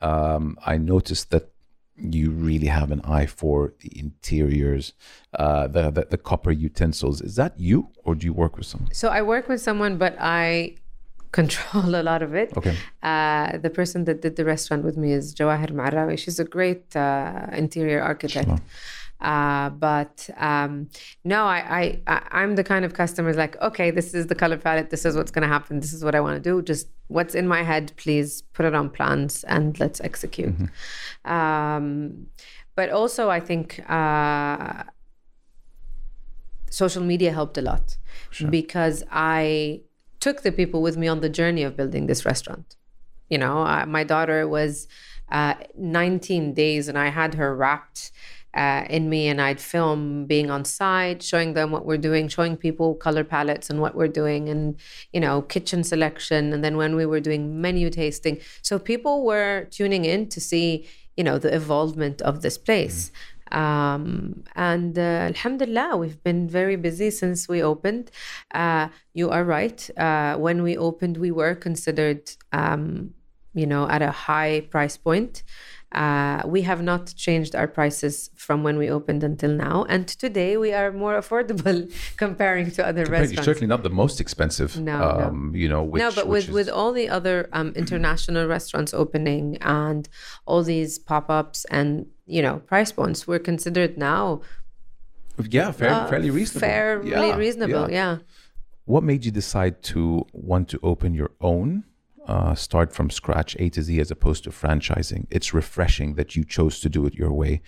Um, 0.00 0.56
I 0.64 0.78
noticed 0.78 1.30
that 1.30 1.50
you 1.96 2.30
really 2.30 2.68
have 2.68 2.90
an 2.90 3.00
eye 3.04 3.26
for 3.26 3.74
the 3.80 3.98
interiors, 3.98 4.94
uh, 5.34 5.66
the, 5.66 5.90
the 5.90 6.06
the 6.10 6.16
copper 6.16 6.50
utensils. 6.50 7.20
Is 7.20 7.36
that 7.36 7.58
you, 7.58 7.90
or 8.04 8.14
do 8.14 8.24
you 8.26 8.32
work 8.32 8.56
with 8.56 8.66
someone? 8.66 8.92
so 8.94 9.08
I 9.08 9.22
work 9.22 9.48
with 9.48 9.60
someone, 9.60 9.98
but 9.98 10.16
I 10.18 10.76
control 11.32 11.94
a 11.94 12.02
lot 12.02 12.22
of 12.22 12.34
it. 12.34 12.56
Okay. 12.56 12.76
Uh, 13.02 13.58
the 13.58 13.70
person 13.70 14.04
that 14.04 14.20
did 14.22 14.36
the 14.36 14.44
restaurant 14.44 14.82
with 14.84 14.96
me 14.96 15.12
is 15.12 15.34
Jawahir 15.34 15.70
Marawi. 15.70 16.18
She's 16.18 16.40
a 16.40 16.44
great 16.44 16.96
uh, 16.96 17.46
interior 17.52 18.00
architect. 18.02 18.46
Shalom. 18.46 18.62
Uh, 19.20 19.68
but 19.70 20.28
um, 20.38 20.88
no, 21.24 21.44
I, 21.44 21.58
I, 21.80 22.14
I, 22.14 22.22
I'm 22.42 22.56
the 22.56 22.64
kind 22.64 22.84
of 22.84 22.94
customer 22.94 23.32
like, 23.34 23.60
okay, 23.60 23.90
this 23.90 24.14
is 24.14 24.28
the 24.28 24.34
color 24.34 24.56
palette. 24.56 24.90
This 24.90 25.04
is 25.04 25.16
what's 25.16 25.30
going 25.30 25.42
to 25.42 25.48
happen. 25.48 25.80
This 25.80 25.92
is 25.92 26.02
what 26.02 26.14
I 26.14 26.20
want 26.20 26.42
to 26.42 26.50
do. 26.50 26.62
Just 26.62 26.88
what's 27.08 27.34
in 27.34 27.46
my 27.46 27.62
head, 27.62 27.92
please 27.96 28.42
put 28.54 28.64
it 28.64 28.74
on 28.74 28.88
plans 28.88 29.44
and 29.44 29.78
let's 29.78 30.00
execute. 30.00 30.54
Um, 31.24 32.26
but 32.74 32.88
also, 32.88 33.28
I 33.28 33.40
think 33.40 33.84
uh, 33.90 34.84
social 36.70 37.02
media 37.02 37.32
helped 37.32 37.58
a 37.58 37.62
lot 37.62 37.98
because 38.48 39.04
I 39.10 39.82
took 40.20 40.42
the 40.42 40.52
people 40.52 40.80
with 40.80 40.96
me 40.96 41.08
on 41.08 41.20
the 41.20 41.28
journey 41.28 41.62
of 41.62 41.76
building 41.76 42.06
this 42.06 42.24
restaurant. 42.24 42.76
You 43.28 43.38
know, 43.38 43.62
uh, 43.62 43.84
my 43.86 44.04
daughter 44.04 44.48
was 44.48 44.88
uh, 45.30 45.54
19 45.76 46.54
days 46.54 46.88
and 46.88 46.98
I 46.98 47.08
had 47.08 47.34
her 47.34 47.54
wrapped 47.54 48.12
uh, 48.54 48.84
in 48.90 49.08
me 49.08 49.28
and 49.28 49.40
I'd 49.40 49.60
film 49.60 50.26
being 50.26 50.50
on 50.50 50.64
site, 50.64 51.22
showing 51.22 51.54
them 51.54 51.70
what 51.70 51.86
we're 51.86 51.98
doing, 51.98 52.28
showing 52.28 52.56
people 52.56 52.94
color 52.94 53.24
palettes 53.24 53.70
and 53.70 53.80
what 53.80 53.94
we're 53.94 54.08
doing 54.08 54.48
and, 54.48 54.76
you 55.12 55.20
know, 55.20 55.42
kitchen 55.42 55.84
selection. 55.84 56.52
And 56.52 56.64
then 56.64 56.76
when 56.76 56.96
we 56.96 57.06
were 57.06 57.20
doing 57.20 57.60
menu 57.60 57.90
tasting. 57.90 58.40
So 58.62 58.78
people 58.78 59.24
were 59.24 59.68
tuning 59.70 60.04
in 60.04 60.28
to 60.30 60.40
see, 60.40 60.88
you 61.16 61.24
know, 61.24 61.38
the 61.38 61.54
evolvement 61.54 62.20
of 62.22 62.42
this 62.42 62.58
place. 62.58 63.12
Um, 63.52 64.44
and 64.54 64.96
uh, 64.96 65.30
Alhamdulillah, 65.32 65.96
we've 65.96 66.22
been 66.22 66.48
very 66.48 66.76
busy 66.76 67.10
since 67.10 67.48
we 67.48 67.62
opened. 67.62 68.10
Uh, 68.52 68.88
you 69.12 69.30
are 69.30 69.44
right. 69.44 69.90
Uh, 69.98 70.36
when 70.36 70.62
we 70.62 70.76
opened, 70.76 71.16
we 71.16 71.30
were 71.30 71.54
considered, 71.54 72.30
um, 72.52 73.14
you 73.54 73.66
know, 73.66 73.88
at 73.88 74.02
a 74.02 74.10
high 74.10 74.60
price 74.70 74.96
point. 74.96 75.42
Uh, 75.92 76.42
we 76.46 76.62
have 76.62 76.82
not 76.82 77.12
changed 77.16 77.56
our 77.56 77.66
prices 77.66 78.30
from 78.36 78.62
when 78.62 78.78
we 78.78 78.88
opened 78.88 79.24
until 79.24 79.50
now, 79.50 79.84
and 79.88 80.06
today 80.06 80.56
we 80.56 80.72
are 80.72 80.92
more 80.92 81.14
affordable 81.20 81.92
comparing 82.16 82.70
to 82.70 82.86
other 82.86 83.02
You're 83.02 83.10
restaurants. 83.10 83.44
certainly 83.44 83.66
not 83.66 83.82
the 83.82 83.90
most 83.90 84.20
expensive. 84.20 84.78
No, 84.78 84.98
no. 84.98 85.26
um, 85.26 85.52
you 85.54 85.68
know. 85.68 85.82
Which, 85.82 86.00
no, 86.00 86.12
but 86.12 86.28
with, 86.28 86.48
with 86.48 86.68
all 86.68 86.92
the 86.92 87.08
other 87.08 87.48
um, 87.52 87.72
international 87.74 88.46
restaurants 88.46 88.94
opening 88.94 89.56
and 89.62 90.08
all 90.46 90.62
these 90.62 90.98
pop 90.98 91.28
ups 91.28 91.64
and 91.66 92.06
you 92.26 92.40
know 92.40 92.58
price 92.60 92.92
points, 92.92 93.26
we're 93.26 93.40
considered 93.40 93.98
now 93.98 94.42
yeah, 95.48 95.72
fair, 95.72 95.90
uh, 95.90 96.08
fairly 96.08 96.30
reasonable. 96.30 96.60
fairly 96.60 97.10
Yeah, 97.10 97.36
reasonable. 97.36 97.90
yeah. 97.90 98.12
Yeah. 98.12 98.18
What 98.84 99.04
made 99.04 99.24
you 99.24 99.30
decide 99.30 99.82
to 99.84 100.26
want 100.32 100.68
to 100.70 100.80
open 100.82 101.14
your 101.14 101.30
own, 101.40 101.84
uh, 102.30 102.54
start 102.54 102.92
from 102.96 103.10
scratch, 103.10 103.56
A 103.58 103.68
to 103.70 103.82
Z, 103.82 104.00
as 104.00 104.10
opposed 104.10 104.44
to 104.44 104.50
franchising? 104.50 105.26
It's 105.30 105.52
refreshing 105.52 106.14
that 106.14 106.36
you 106.36 106.44
chose 106.44 106.80
to 106.80 106.88
do 106.88 107.04
it 107.06 107.14
your 107.14 107.32
way. 107.32 107.60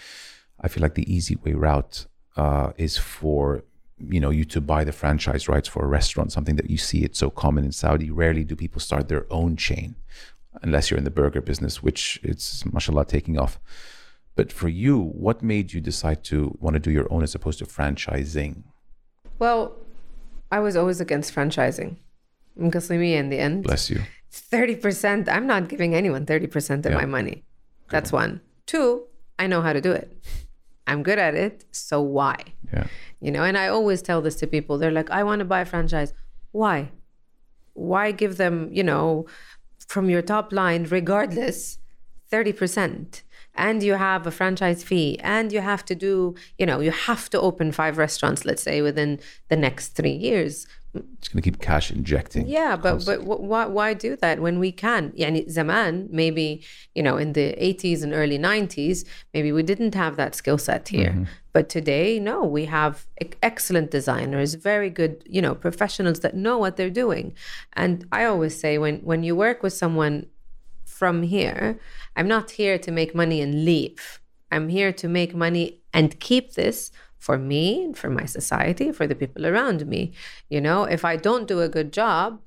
I 0.61 0.69
feel 0.69 0.83
like 0.83 0.95
the 0.95 1.13
easy 1.13 1.37
way 1.37 1.55
route 1.55 2.07
uh, 2.37 2.73
is 2.77 2.97
for 2.97 3.65
you 3.99 4.21
know 4.21 4.31
you 4.31 4.45
to 4.45 4.61
buy 4.61 4.85
the 4.85 4.93
franchise 4.93 5.49
rights 5.49 5.69
for 5.69 5.85
a 5.85 5.89
restaurant, 5.89 6.33
something 6.33 6.57
that 6.57 6.71
you 6.71 6.79
see 6.79 7.01
it's 7.03 7.19
so 7.19 7.31
common 7.31 7.65
in 7.65 7.73
Saudi. 7.73 8.09
Rarely 8.11 8.45
do 8.45 8.55
people 8.57 8.81
start 8.81 9.09
their 9.09 9.27
own 9.31 9.57
chain, 9.57 9.97
unless 10.63 10.91
you're 10.91 10.99
in 10.99 11.05
the 11.05 11.19
burger 11.23 11.41
business, 11.41 11.83
which 11.83 12.21
it's 12.23 12.65
mashallah 12.73 13.07
taking 13.07 13.39
off. 13.39 13.59
But 14.35 14.53
for 14.53 14.69
you, 14.69 14.99
what 14.99 15.43
made 15.43 15.73
you 15.73 15.81
decide 15.81 16.25
to 16.25 16.57
want 16.61 16.75
to 16.75 16.81
do 16.81 16.91
your 16.91 17.09
own 17.13 17.23
as 17.23 17.35
opposed 17.35 17.59
to 17.59 17.67
franchising? 17.67 18.63
Well, 19.39 19.77
I 20.51 20.61
was 20.61 20.77
always 20.77 21.01
against 21.01 21.35
franchising. 21.35 21.97
Mqasimi 22.59 23.13
in 23.13 23.29
the 23.29 23.39
end. 23.39 23.65
Bless 23.65 23.91
you. 23.91 24.01
30%, 24.33 25.29
I'm 25.29 25.47
not 25.47 25.69
giving 25.69 25.95
anyone 25.95 26.25
30% 26.27 26.87
of 26.87 26.93
Yeah. 26.93 26.99
my 26.99 27.07
money. 27.07 27.45
That's 27.91 28.11
one. 28.13 28.41
Two, 28.67 29.05
I 29.39 29.47
know 29.47 29.61
how 29.61 29.73
to 29.73 29.81
do 29.81 29.93
it. 29.93 30.17
I'm 30.87 31.03
good 31.03 31.19
at 31.19 31.35
it. 31.35 31.65
So 31.71 32.01
why? 32.01 32.37
Yeah. 32.73 32.87
You 33.21 33.31
know, 33.31 33.45
and 33.45 33.57
I 33.59 33.69
always 33.69 34.01
tell 34.03 34.21
this 34.23 34.37
to 34.37 34.47
people. 34.47 34.79
They're 34.79 34.91
like, 34.91 35.11
I 35.11 35.23
want 35.23 35.41
to 35.41 35.45
buy 35.45 35.61
a 35.61 35.65
franchise. 35.67 36.15
Why? 36.53 36.91
Why 37.75 38.13
give 38.13 38.37
them, 38.39 38.69
you 38.73 38.83
know, 38.83 39.27
from 39.87 40.09
your 40.11 40.23
top 40.23 40.53
line, 40.53 40.85
regardless, 40.85 41.79
30%? 42.33 43.23
And 43.55 43.83
you 43.83 43.95
have 43.95 44.27
a 44.27 44.31
franchise 44.31 44.83
fee, 44.83 45.19
and 45.21 45.53
you 45.53 45.61
have 45.61 45.85
to 45.85 45.95
do, 45.95 46.35
you 46.59 46.65
know, 46.65 46.81
you 46.81 46.91
have 46.91 47.29
to 47.31 47.41
open 47.41 47.71
five 47.71 47.99
restaurants, 47.99 48.45
let's 48.45 48.63
say, 48.63 48.81
within 48.81 49.21
the 49.49 49.57
next 49.57 49.89
three 49.89 50.13
years. 50.13 50.67
It's 50.95 51.29
going 51.29 51.43
to 51.43 51.51
keep 51.51 51.61
cash 51.61 51.91
injecting. 51.91 52.47
Yeah, 52.47 52.77
but 52.77 53.07
but 53.07 53.21
wh- 53.23 53.41
why 53.41 53.65
why 53.65 53.95
do 53.95 54.15
that 54.17 54.41
when 54.41 54.59
we 54.59 54.73
can? 54.73 55.13
Yani 55.13 55.49
zaman 55.49 56.09
maybe 56.11 56.63
you 56.95 57.03
know 57.03 57.17
in 57.17 57.33
the 57.33 57.55
80s 57.55 58.03
and 58.03 58.13
early 58.13 58.39
90s 58.39 59.07
maybe 59.33 59.53
we 59.53 59.63
didn't 59.63 59.95
have 59.95 60.17
that 60.17 60.35
skill 60.35 60.59
set 60.59 60.89
here. 60.89 61.13
Mm-hmm. 61.13 61.25
But 61.55 61.71
today 61.71 62.19
no, 62.19 62.45
we 62.45 62.67
have 62.67 63.07
excellent 63.43 63.91
designers, 63.91 64.53
very 64.55 64.91
good, 64.91 65.23
you 65.27 65.41
know, 65.41 65.55
professionals 65.55 66.21
that 66.21 66.35
know 66.35 66.59
what 66.59 66.77
they're 66.77 66.91
doing. 66.91 67.35
And 67.73 68.07
I 68.13 68.25
always 68.27 68.59
say 68.61 68.77
when 68.77 68.99
when 68.99 69.23
you 69.23 69.35
work 69.35 69.63
with 69.63 69.73
someone 69.73 70.27
from 70.85 71.23
here, 71.23 71.81
I'm 72.17 72.29
not 72.29 72.53
here 72.53 72.79
to 72.79 72.91
make 72.91 73.15
money 73.15 73.41
and 73.41 73.65
leave. 73.65 74.21
I'm 74.51 74.69
here 74.69 74.93
to 74.93 75.09
make 75.09 75.35
money 75.35 75.81
and 75.95 76.19
keep 76.21 76.55
this 76.55 76.91
for 77.19 77.39
me, 77.39 77.85
and 77.85 77.97
for 77.97 78.11
my 78.11 78.25
society, 78.25 78.91
for 78.91 79.07
the 79.07 79.15
people 79.15 79.47
around 79.47 79.87
me. 79.87 80.13
You 80.51 80.61
know, 80.61 80.85
if 80.85 81.05
I 81.05 81.17
don't 81.17 81.47
do 81.47 81.61
a 81.61 81.69
good 81.69 81.93
job, 81.93 82.41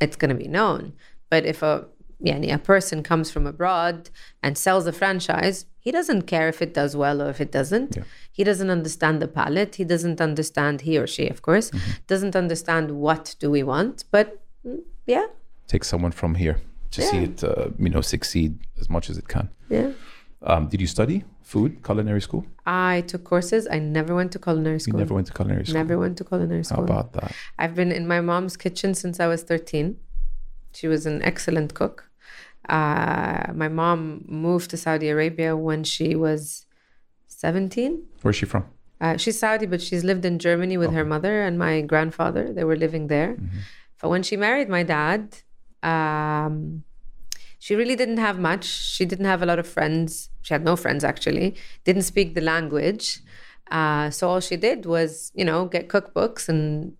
it's 0.00 0.16
going 0.16 0.30
to 0.30 0.34
be 0.34 0.48
known. 0.48 0.94
But 1.28 1.44
if 1.44 1.62
a 1.62 1.86
yani, 2.24 2.52
a 2.52 2.58
person 2.58 3.02
comes 3.02 3.30
from 3.30 3.46
abroad 3.46 4.08
and 4.42 4.56
sells 4.56 4.86
a 4.86 4.92
franchise, 4.92 5.66
he 5.78 5.90
doesn't 5.90 6.22
care 6.22 6.48
if 6.48 6.62
it 6.62 6.72
does 6.72 6.96
well 6.96 7.20
or 7.20 7.28
if 7.28 7.40
it 7.40 7.52
doesn't. 7.52 7.96
He 8.32 8.42
doesn't 8.42 8.70
understand 8.70 9.20
the 9.20 9.28
palette. 9.28 9.74
He 9.76 9.84
doesn't 9.84 10.20
understand 10.20 10.80
he 10.82 10.96
or 10.96 11.06
she, 11.06 11.28
of 11.28 11.42
course, 11.42 11.70
doesn't 12.06 12.34
understand 12.34 12.92
what 12.92 13.36
do 13.38 13.50
we 13.50 13.62
want. 13.62 14.04
But 14.10 14.40
mm, 14.66 14.80
yeah, 15.06 15.26
Take 15.66 15.84
someone 15.84 16.12
from 16.12 16.34
here 16.34 16.56
to 16.92 17.02
see 17.02 17.18
it, 17.18 17.44
uh, 17.44 17.68
you 17.78 17.88
know, 17.90 18.00
succeed 18.00 18.58
as 18.80 18.88
much 18.90 19.10
as 19.10 19.16
it 19.18 19.28
can. 19.28 19.48
yeah. 19.68 19.90
Um, 20.42 20.68
did 20.68 20.80
you 20.80 20.86
study 20.86 21.22
food, 21.42 21.82
culinary 21.84 22.22
school? 22.22 22.46
I 22.64 23.02
took 23.06 23.24
courses. 23.24 23.68
I 23.70 23.78
never 23.78 24.14
went 24.14 24.32
to 24.32 24.38
culinary 24.38 24.80
school. 24.80 24.94
You 24.94 25.00
never 25.04 25.12
went 25.12 25.26
to 25.26 25.34
culinary 25.34 25.66
school. 25.66 25.74
Never 25.74 25.98
went 25.98 26.16
to 26.16 26.24
culinary 26.24 26.64
school. 26.64 26.78
How 26.78 26.84
about 26.84 27.12
that? 27.12 27.32
I've 27.58 27.74
been 27.74 27.92
in 27.92 28.08
my 28.08 28.22
mom's 28.22 28.56
kitchen 28.56 28.94
since 28.94 29.20
I 29.20 29.26
was 29.26 29.42
13. 29.42 29.98
She 30.72 30.88
was 30.88 31.04
an 31.04 31.20
excellent 31.22 31.74
cook. 31.74 32.10
Uh, 32.70 33.52
my 33.54 33.68
mom 33.68 34.24
moved 34.28 34.70
to 34.70 34.78
Saudi 34.78 35.08
Arabia 35.10 35.54
when 35.56 35.84
she 35.84 36.14
was 36.14 36.64
17. 37.28 38.02
Where's 38.22 38.36
she 38.36 38.46
from? 38.46 38.64
Uh, 39.00 39.16
she's 39.18 39.38
Saudi, 39.38 39.66
but 39.66 39.82
she's 39.82 40.04
lived 40.04 40.24
in 40.24 40.38
Germany 40.38 40.76
with 40.78 40.92
her 40.92 41.04
mother 41.04 41.42
and 41.42 41.58
my 41.58 41.80
grandfather. 41.82 42.52
They 42.52 42.64
were 42.64 42.76
living 42.76 43.08
there. 43.08 43.36
But 44.00 44.08
when 44.08 44.22
she 44.22 44.36
married 44.36 44.68
my 44.70 44.82
dad, 44.84 45.36
um, 45.82 46.84
she 47.58 47.74
really 47.74 47.94
didn't 47.94 48.16
have 48.16 48.38
much. 48.38 48.64
She 48.64 49.04
didn't 49.04 49.26
have 49.26 49.42
a 49.42 49.46
lot 49.46 49.58
of 49.58 49.68
friends. 49.68 50.30
She 50.42 50.54
had 50.54 50.64
no 50.64 50.76
friends 50.76 51.04
actually. 51.04 51.56
Didn't 51.84 52.02
speak 52.02 52.34
the 52.34 52.40
language. 52.40 53.20
Uh, 53.70 54.10
so 54.10 54.28
all 54.28 54.40
she 54.40 54.56
did 54.56 54.86
was, 54.86 55.30
you 55.34 55.44
know, 55.44 55.66
get 55.66 55.88
cookbooks 55.88 56.48
and 56.48 56.94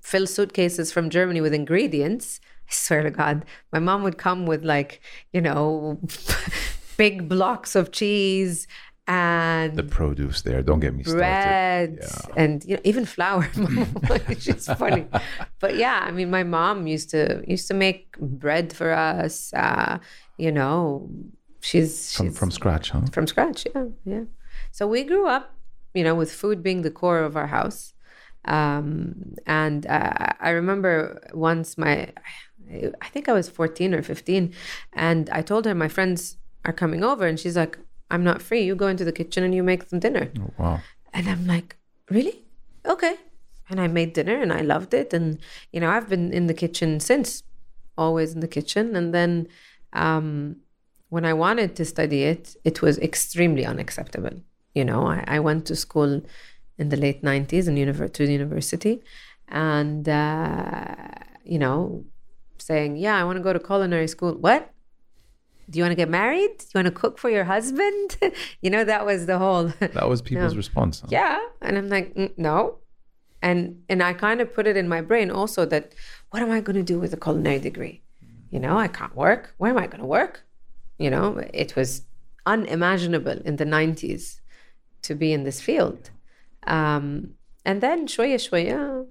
fill 0.00 0.26
suitcases 0.26 0.92
from 0.92 1.08
Germany 1.08 1.40
with 1.40 1.54
ingredients. 1.54 2.40
I 2.68 2.72
swear 2.72 3.02
to 3.04 3.10
God, 3.10 3.44
my 3.72 3.78
mom 3.78 4.02
would 4.02 4.18
come 4.18 4.44
with 4.44 4.64
like, 4.64 5.00
you 5.32 5.40
know, 5.40 6.00
big 6.96 7.28
blocks 7.28 7.74
of 7.74 7.92
cheese 7.92 8.66
and 9.08 9.76
The 9.76 9.82
produce 9.82 10.42
there. 10.42 10.62
Don't 10.62 10.80
get 10.80 10.94
me 10.94 11.02
started. 11.02 11.18
bread 11.18 11.98
Yeah. 12.00 12.34
and 12.42 12.64
you 12.64 12.76
know 12.76 12.80
even 12.84 13.04
flour. 13.04 13.48
She's 14.38 14.66
funny, 14.66 15.06
but 15.58 15.76
yeah, 15.76 16.00
I 16.02 16.10
mean, 16.12 16.30
my 16.30 16.44
mom 16.44 16.86
used 16.86 17.10
to 17.10 17.42
used 17.46 17.66
to 17.68 17.74
make 17.74 18.16
bread 18.18 18.72
for 18.72 18.92
us. 18.92 19.52
Uh, 19.54 19.98
you 20.38 20.52
know, 20.52 21.08
she's 21.60 22.14
From 22.16 22.28
she's 22.28 22.38
from 22.38 22.50
scratch, 22.50 22.90
huh? 22.90 23.02
from 23.12 23.26
scratch 23.26 23.66
yeah 23.74 23.84
yeah 24.04 24.24
so 24.72 24.86
we 24.86 25.04
grew 25.04 25.26
up 25.28 25.54
you 25.94 26.02
know 26.02 26.14
with 26.14 26.32
food 26.32 26.60
being 26.62 26.82
the 26.82 26.90
core 26.90 27.20
of 27.20 27.36
our 27.36 27.46
house 27.46 27.94
um, 28.46 29.34
and 29.46 29.86
uh, 29.86 30.32
i 30.40 30.50
remember 30.50 31.20
once 31.32 31.78
my 31.78 32.08
i 33.00 33.08
think 33.12 33.28
i 33.28 33.32
was 33.32 33.48
14 33.48 33.94
or 33.94 34.02
15 34.02 34.52
and 34.92 35.30
i 35.30 35.40
told 35.42 35.64
her 35.66 35.74
my 35.74 35.88
friends 35.88 36.36
are 36.64 36.72
coming 36.72 37.04
over 37.04 37.26
and 37.26 37.38
she's 37.38 37.56
like 37.56 37.78
i'm 38.12 38.24
not 38.30 38.40
free 38.48 38.62
you 38.68 38.74
go 38.84 38.88
into 38.94 39.04
the 39.04 39.16
kitchen 39.20 39.42
and 39.46 39.54
you 39.54 39.62
make 39.62 39.82
some 39.90 40.00
dinner 40.06 40.24
Oh, 40.40 40.50
wow. 40.62 40.80
and 41.16 41.24
I'm 41.32 41.46
like, 41.54 41.70
really? 42.16 42.36
Okay. 42.94 43.14
And 43.70 43.80
I 43.80 43.86
made 43.98 44.12
dinner 44.18 44.36
and 44.44 44.52
I 44.52 44.62
loved 44.62 44.92
it. 45.02 45.12
And, 45.18 45.38
you 45.72 45.80
know, 45.80 45.90
I've 45.94 46.08
been 46.08 46.32
in 46.38 46.46
the 46.50 46.54
kitchen 46.62 47.00
since, 47.00 47.42
always 47.96 48.32
in 48.34 48.40
the 48.40 48.48
kitchen. 48.58 48.96
And 48.98 49.06
then 49.14 49.46
um, 49.92 50.56
when 51.14 51.24
I 51.24 51.34
wanted 51.44 51.70
to 51.76 51.84
study 51.84 52.20
it, 52.32 52.56
it 52.64 52.76
was 52.82 52.98
extremely 52.98 53.64
unacceptable. 53.72 54.36
You 54.74 54.84
know, 54.84 55.06
I, 55.06 55.18
I 55.36 55.38
went 55.48 55.66
to 55.66 55.76
school 55.76 56.12
in 56.80 56.88
the 56.88 56.96
late 57.04 57.22
90s 57.22 57.68
and 57.68 57.76
univer- 57.78 58.12
to 58.12 58.24
university. 58.40 58.94
And, 59.48 60.08
uh, 60.08 60.94
you 61.44 61.58
know, 61.58 62.04
saying, 62.58 62.96
yeah, 62.96 63.16
I 63.20 63.24
want 63.24 63.36
to 63.36 63.42
go 63.42 63.52
to 63.52 63.60
culinary 63.60 64.08
school. 64.08 64.32
What? 64.34 64.71
Do 65.70 65.78
you 65.78 65.84
want 65.84 65.92
to 65.92 65.96
get 66.04 66.08
married? 66.10 66.52
Do 66.58 66.64
you 66.74 66.78
want 66.82 66.86
to 66.94 67.00
cook 67.02 67.18
for 67.18 67.30
your 67.30 67.44
husband? 67.44 68.16
you 68.62 68.70
know, 68.70 68.84
that 68.84 69.06
was 69.06 69.26
the 69.26 69.38
whole. 69.38 69.72
That 69.80 70.08
was 70.08 70.20
people's 70.22 70.56
response. 70.56 71.00
huh? 71.00 71.06
yeah 71.10 71.38
and 71.60 71.78
i'm 71.78 71.88
like 71.88 72.14
"Mm, 72.14 72.32
no 72.36 72.56
and 73.40 73.60
and 73.88 74.02
i 74.02 74.12
kind 74.12 74.40
of 74.40 74.52
put 74.56 74.66
it 74.66 74.76
in 74.76 74.88
my 74.88 75.00
brain 75.00 75.30
also 75.30 75.64
that 75.64 75.84
what 76.30 76.42
am 76.42 76.50
i 76.50 76.60
going 76.60 76.76
to 76.76 76.82
do 76.94 76.98
with 77.02 77.12
a 77.12 77.16
culinary 77.16 77.58
degree 77.58 77.96
you 78.50 78.60
know 78.64 78.74
i 78.78 78.88
can't 78.98 79.14
work 79.16 79.42
where 79.58 79.70
am 79.70 79.78
i 79.78 79.86
going 79.86 80.00
to 80.00 80.06
work 80.20 80.34
you 80.98 81.10
know 81.14 81.26
it 81.62 81.70
was 81.76 82.02
unimaginable 82.46 83.38
in 83.48 83.56
the 83.56 83.64
90s 83.64 84.40
to 85.02 85.14
be 85.14 85.32
in 85.32 85.44
this 85.44 85.60
field 85.60 86.10
um 86.66 87.06
and 87.64 87.80
then 87.80 88.06
shwaya 88.06 88.38
shwaya 88.46 89.06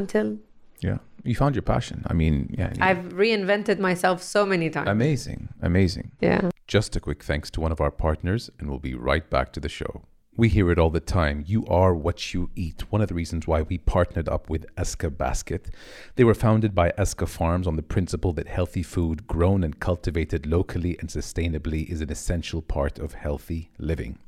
until 0.00 0.38
Yeah. 0.80 0.98
You 1.24 1.34
found 1.34 1.54
your 1.54 1.62
passion. 1.62 2.04
I 2.06 2.12
mean, 2.12 2.54
yeah. 2.58 2.70
you- 2.74 2.82
i've 2.82 3.04
reinvented 3.14 3.78
myself 3.78 4.22
so 4.22 4.46
many 4.46 4.70
times 4.70 4.88
amazing. 4.88 5.48
Amazing. 5.62 6.12
yeah 6.20 6.50
Just 6.66 6.96
a 6.96 7.00
quick 7.00 7.22
thanks 7.24 7.50
to 7.52 7.60
one 7.60 7.72
of 7.72 7.80
our 7.80 7.90
partners, 7.90 8.50
and 8.58 8.68
we'll 8.68 8.78
be 8.90 8.94
right 8.94 9.28
back 9.30 9.52
to 9.52 9.60
the 9.60 9.68
show. 9.68 10.02
We 10.38 10.48
hear 10.50 10.70
it 10.70 10.78
all 10.78 10.90
the 10.90 11.00
time. 11.00 11.44
You 11.46 11.64
are 11.66 11.94
what 11.94 12.34
you 12.34 12.50
eat. 12.54 12.92
One 12.92 13.00
of 13.00 13.08
the 13.08 13.14
reasons 13.14 13.46
why 13.46 13.62
we 13.62 13.78
partnered 13.78 14.28
up 14.28 14.50
with 14.50 14.66
Eska 14.76 15.08
Basket. 15.16 15.70
They 16.16 16.24
were 16.24 16.34
founded 16.34 16.74
by 16.74 16.90
Eska 16.98 17.26
Farms 17.26 17.66
on 17.66 17.76
the 17.76 17.82
principle 17.94 18.34
that 18.34 18.46
healthy 18.46 18.82
food 18.82 19.26
grown 19.26 19.64
and 19.64 19.80
cultivated 19.80 20.44
locally 20.44 20.98
and 21.00 21.08
sustainably 21.08 21.88
is 21.88 22.02
an 22.02 22.10
essential 22.10 22.60
part 22.60 22.98
of 22.98 23.14
healthy 23.14 23.70
living. 23.78 24.18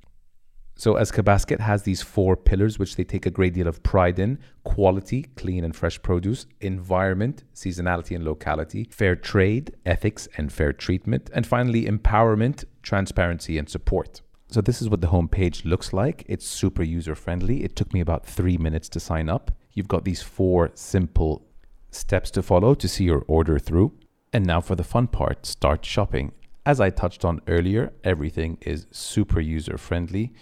So 0.81 0.95
Eska 0.95 1.25
Basket 1.25 1.59
has 1.59 1.83
these 1.83 2.03
four 2.03 2.37
pillars 2.37 2.79
which 2.79 2.95
they 2.95 3.03
take 3.03 3.27
a 3.27 3.33
great 3.33 3.53
deal 3.53 3.67
of 3.67 3.83
pride 3.83 4.21
in 4.21 4.39
quality, 4.63 5.25
clean 5.35 5.65
and 5.65 5.75
fresh 5.75 6.01
produce, 6.01 6.47
environment, 6.61 7.43
seasonality 7.53 8.15
and 8.15 8.25
locality, 8.25 8.87
fair 8.93 9.17
trade, 9.17 9.75
ethics 9.85 10.29
and 10.37 10.53
fair 10.53 10.73
treatment, 10.73 11.31
and 11.35 11.49
finally 11.49 11.87
empowerment, 11.87 12.65
transparency 12.83 13.59
and 13.59 13.69
support. 13.69 14.23
So 14.47 14.61
this 14.61 14.81
is 14.81 14.89
what 14.89 15.01
the 15.01 15.09
homepage 15.09 15.65
looks 15.65 15.93
like. 15.93 16.23
It's 16.29 16.47
super 16.47 16.85
user 16.85 17.17
friendly. 17.17 17.65
It 17.65 17.75
took 17.75 17.93
me 17.93 17.99
about 17.99 18.25
three 18.25 18.57
minutes 18.57 18.89
to 18.91 19.01
sign 19.01 19.29
up. 19.29 19.51
You've 19.73 19.89
got 19.89 20.05
these 20.05 20.23
four 20.23 20.71
simple 20.75 21.45
steps 21.91 22.31
to 22.31 22.41
follow 22.41 22.77
to 22.77 22.87
see 22.87 23.03
your 23.03 23.25
order 23.27 23.59
through. 23.59 23.95
And 24.33 24.47
now 24.47 24.61
for 24.61 24.77
the 24.77 24.85
fun 24.85 25.09
part 25.09 25.45
start 25.45 25.85
shopping. 25.85 26.31
As 26.65 26.81
I 26.81 26.91
touched 26.91 27.25
on 27.25 27.41
earlier, 27.49 27.93
everything 28.05 28.59
is 28.61 28.87
super 28.93 29.41
user 29.41 29.77
friendly. 29.77 30.33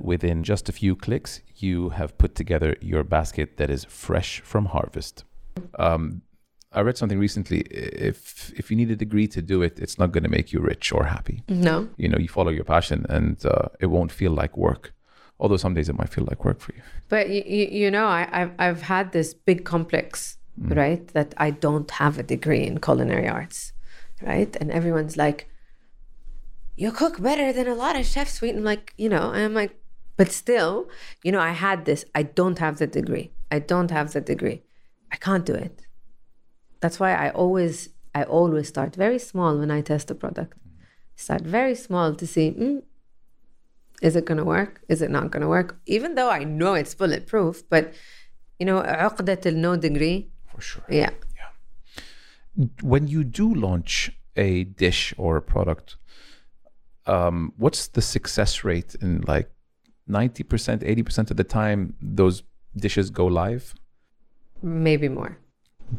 Within 0.00 0.42
just 0.42 0.68
a 0.68 0.72
few 0.72 0.96
clicks, 0.96 1.40
you 1.56 1.90
have 1.90 2.16
put 2.18 2.34
together 2.34 2.76
your 2.80 3.04
basket 3.04 3.56
that 3.56 3.70
is 3.70 3.84
fresh 3.84 4.40
from 4.40 4.66
harvest. 4.66 5.24
Um, 5.78 6.22
I 6.72 6.80
read 6.80 6.98
something 6.98 7.18
recently. 7.18 7.60
If 7.60 8.52
if 8.56 8.70
you 8.70 8.76
need 8.76 8.90
a 8.90 8.96
degree 8.96 9.28
to 9.28 9.40
do 9.40 9.62
it, 9.62 9.78
it's 9.78 9.98
not 9.98 10.12
going 10.12 10.24
to 10.24 10.30
make 10.30 10.52
you 10.52 10.60
rich 10.60 10.92
or 10.92 11.04
happy. 11.04 11.42
no 11.48 11.88
You 11.96 12.08
know, 12.08 12.18
you 12.18 12.28
follow 12.28 12.50
your 12.50 12.64
passion, 12.64 13.06
and 13.08 13.44
uh, 13.46 13.68
it 13.80 13.86
won't 13.86 14.12
feel 14.12 14.32
like 14.32 14.56
work. 14.56 14.92
Although 15.38 15.56
some 15.56 15.74
days 15.74 15.88
it 15.88 15.96
might 15.98 16.10
feel 16.10 16.24
like 16.24 16.44
work 16.44 16.60
for 16.60 16.72
you. 16.74 16.82
But 17.08 17.28
you, 17.28 17.42
you, 17.44 17.90
know, 17.90 18.06
I, 18.06 18.28
I've, 18.30 18.52
I've 18.58 18.82
had 18.82 19.12
this 19.12 19.34
big 19.34 19.64
complex, 19.64 20.38
right? 20.56 21.06
That 21.08 21.34
I 21.36 21.50
don't 21.50 21.90
have 21.90 22.18
a 22.18 22.22
degree 22.22 22.64
in 22.64 22.80
culinary 22.80 23.28
arts, 23.28 23.72
right? 24.22 24.54
And 24.60 24.70
everyone's 24.70 25.16
like, 25.16 25.48
you 26.76 26.92
cook 26.92 27.20
better 27.20 27.52
than 27.52 27.66
a 27.68 27.74
lot 27.74 27.96
of 27.96 28.06
chefs. 28.06 28.40
We, 28.40 28.50
I'm 28.50 28.64
like, 28.64 28.94
you 28.96 29.08
know, 29.08 29.30
and 29.32 29.42
I'm 29.42 29.54
like, 29.54 29.76
but 30.17 30.31
still, 30.31 30.89
you 31.23 31.31
know, 31.31 31.39
I 31.39 31.51
had 31.51 31.85
this. 31.85 32.05
I 32.13 32.23
don't 32.23 32.59
have 32.59 32.77
the 32.77 32.87
degree. 32.87 33.31
I 33.51 33.59
don't 33.59 33.91
have 33.91 34.11
the 34.11 34.21
degree. 34.21 34.63
I 35.11 35.15
can't 35.15 35.45
do 35.45 35.53
it. 35.53 35.87
That's 36.81 36.99
why 36.99 37.13
I 37.13 37.29
always, 37.29 37.89
I 38.13 38.23
always 38.23 38.67
start 38.67 38.95
very 38.95 39.19
small 39.19 39.57
when 39.57 39.71
I 39.71 39.81
test 39.81 40.11
a 40.11 40.15
product. 40.15 40.57
Start 41.15 41.41
very 41.41 41.75
small 41.75 42.15
to 42.15 42.27
see, 42.27 42.51
mm, 42.51 42.83
is 44.01 44.15
it 44.15 44.25
going 44.25 44.37
to 44.37 44.45
work? 44.45 44.81
Is 44.87 45.01
it 45.01 45.11
not 45.11 45.31
going 45.31 45.41
to 45.41 45.47
work? 45.47 45.79
Even 45.85 46.15
though 46.15 46.29
I 46.29 46.43
know 46.43 46.73
it's 46.73 46.95
bulletproof, 46.95 47.63
but 47.69 47.93
you 48.59 48.65
know, 48.65 48.81
عقدة 48.81 49.55
no 49.55 49.77
degree. 49.77 50.31
For 50.47 50.61
sure. 50.61 50.83
Yeah. 50.89 51.11
When 52.81 53.07
you 53.07 53.23
do 53.23 53.53
launch 53.53 54.11
a 54.35 54.65
dish 54.65 55.13
or 55.17 55.37
a 55.37 55.41
product, 55.41 55.95
um, 57.05 57.53
what's 57.57 57.87
the 57.87 58.01
success 58.01 58.63
rate 58.63 58.95
in 59.01 59.21
like 59.21 59.49
90%, 60.08 60.82
80% 60.82 61.30
of 61.30 61.36
the 61.36 61.44
time 61.44 61.94
those 62.00 62.42
dishes 62.76 63.10
go 63.10 63.26
live? 63.26 63.74
Maybe 64.62 65.08
more. 65.08 65.38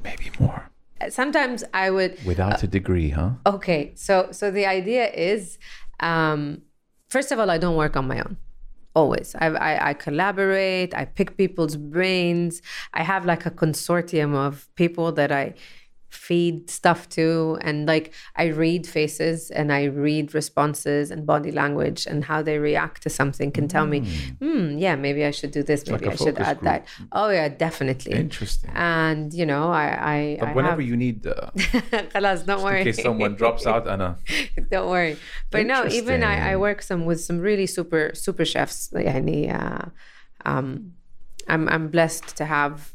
Maybe 0.04 0.32
more. 0.40 0.70
Sometimes 1.10 1.64
I 1.74 1.92
would 1.92 2.18
Without 2.26 2.64
a 2.64 2.68
degree, 2.68 3.10
huh? 3.10 3.32
Okay, 3.46 3.92
so 3.96 4.30
so 4.32 4.50
the 4.50 4.66
idea 4.66 5.12
is, 5.12 5.60
um, 6.00 6.62
first 7.10 7.32
of 7.32 7.40
all, 7.40 7.50
I 7.50 7.58
don't 7.58 7.76
work 7.76 7.96
on 7.96 8.08
my 8.08 8.20
own. 8.20 8.38
Always, 8.96 9.36
I, 9.36 9.48
I 9.48 9.90
I 9.90 9.94
collaborate. 9.94 10.96
I 10.96 11.06
pick 11.06 11.36
people's 11.38 11.76
brains. 11.76 12.62
I 12.94 13.04
have 13.04 13.26
like 13.26 13.46
a 13.46 13.52
consortium 13.52 14.34
of 14.34 14.74
people 14.76 15.12
that 15.12 15.32
I 15.34 15.56
feed 16.10 16.70
stuff 16.70 17.10
to 17.10 17.58
and 17.62 17.88
like 17.88 18.14
i 18.36 18.46
read 18.46 18.88
faces 18.88 19.52
and 19.52 19.72
i 19.72 19.84
read 19.84 20.34
responses 20.34 21.12
and 21.12 21.26
body 21.26 21.52
language 21.52 22.08
and 22.08 22.24
how 22.24 22.42
they 22.42 22.58
react 22.58 23.04
to 23.04 23.10
something 23.10 23.52
can 23.52 23.68
tell 23.68 23.86
mm. 23.86 23.90
me 23.90 24.00
hmm. 24.00 24.46
hmm. 24.46 24.78
Yeah 24.78 24.96
maybe 24.96 25.26
i 25.26 25.32
should 25.32 25.52
do 25.52 25.62
this 25.62 25.82
it's 25.82 25.90
maybe 25.90 26.06
like 26.06 26.14
i 26.14 26.24
should 26.24 26.40
add 26.40 26.60
group. 26.60 26.64
that 26.64 26.88
oh 27.12 27.30
yeah 27.30 27.50
definitely. 27.50 28.14
Interesting. 28.14 28.72
And 28.74 29.34
you 29.34 29.46
know 29.46 29.72
i 29.72 29.88
i 30.16 30.38
but 30.40 30.50
I 30.50 30.54
whenever 30.54 30.82
have... 30.82 30.90
you 30.90 30.96
need 30.96 31.28
uh, 31.28 31.52
Khalas, 32.14 32.46
don't 32.46 32.64
worry 32.64 32.80
in 32.80 32.86
case 32.86 33.02
someone 33.02 33.36
drops 33.36 33.66
out 33.66 33.88
anna 33.88 34.18
don't 34.72 34.90
worry. 34.90 35.18
But 35.52 35.66
no 35.66 35.86
even 35.88 36.24
I, 36.24 36.52
I 36.52 36.56
work 36.56 36.82
some 36.82 37.06
with 37.06 37.22
some 37.22 37.40
really 37.40 37.68
super 37.68 38.12
super 38.14 38.46
chefs 38.46 38.92
like 38.94 39.06
any 39.06 39.50
uh, 39.50 39.86
um 40.46 40.94
i'm 41.48 41.68
i'm 41.70 41.90
blessed 41.90 42.36
to 42.38 42.46
have 42.46 42.94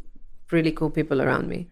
really 0.53 0.73
cool 0.73 0.90
people 0.90 1.20
around 1.23 1.49
me. 1.49 1.68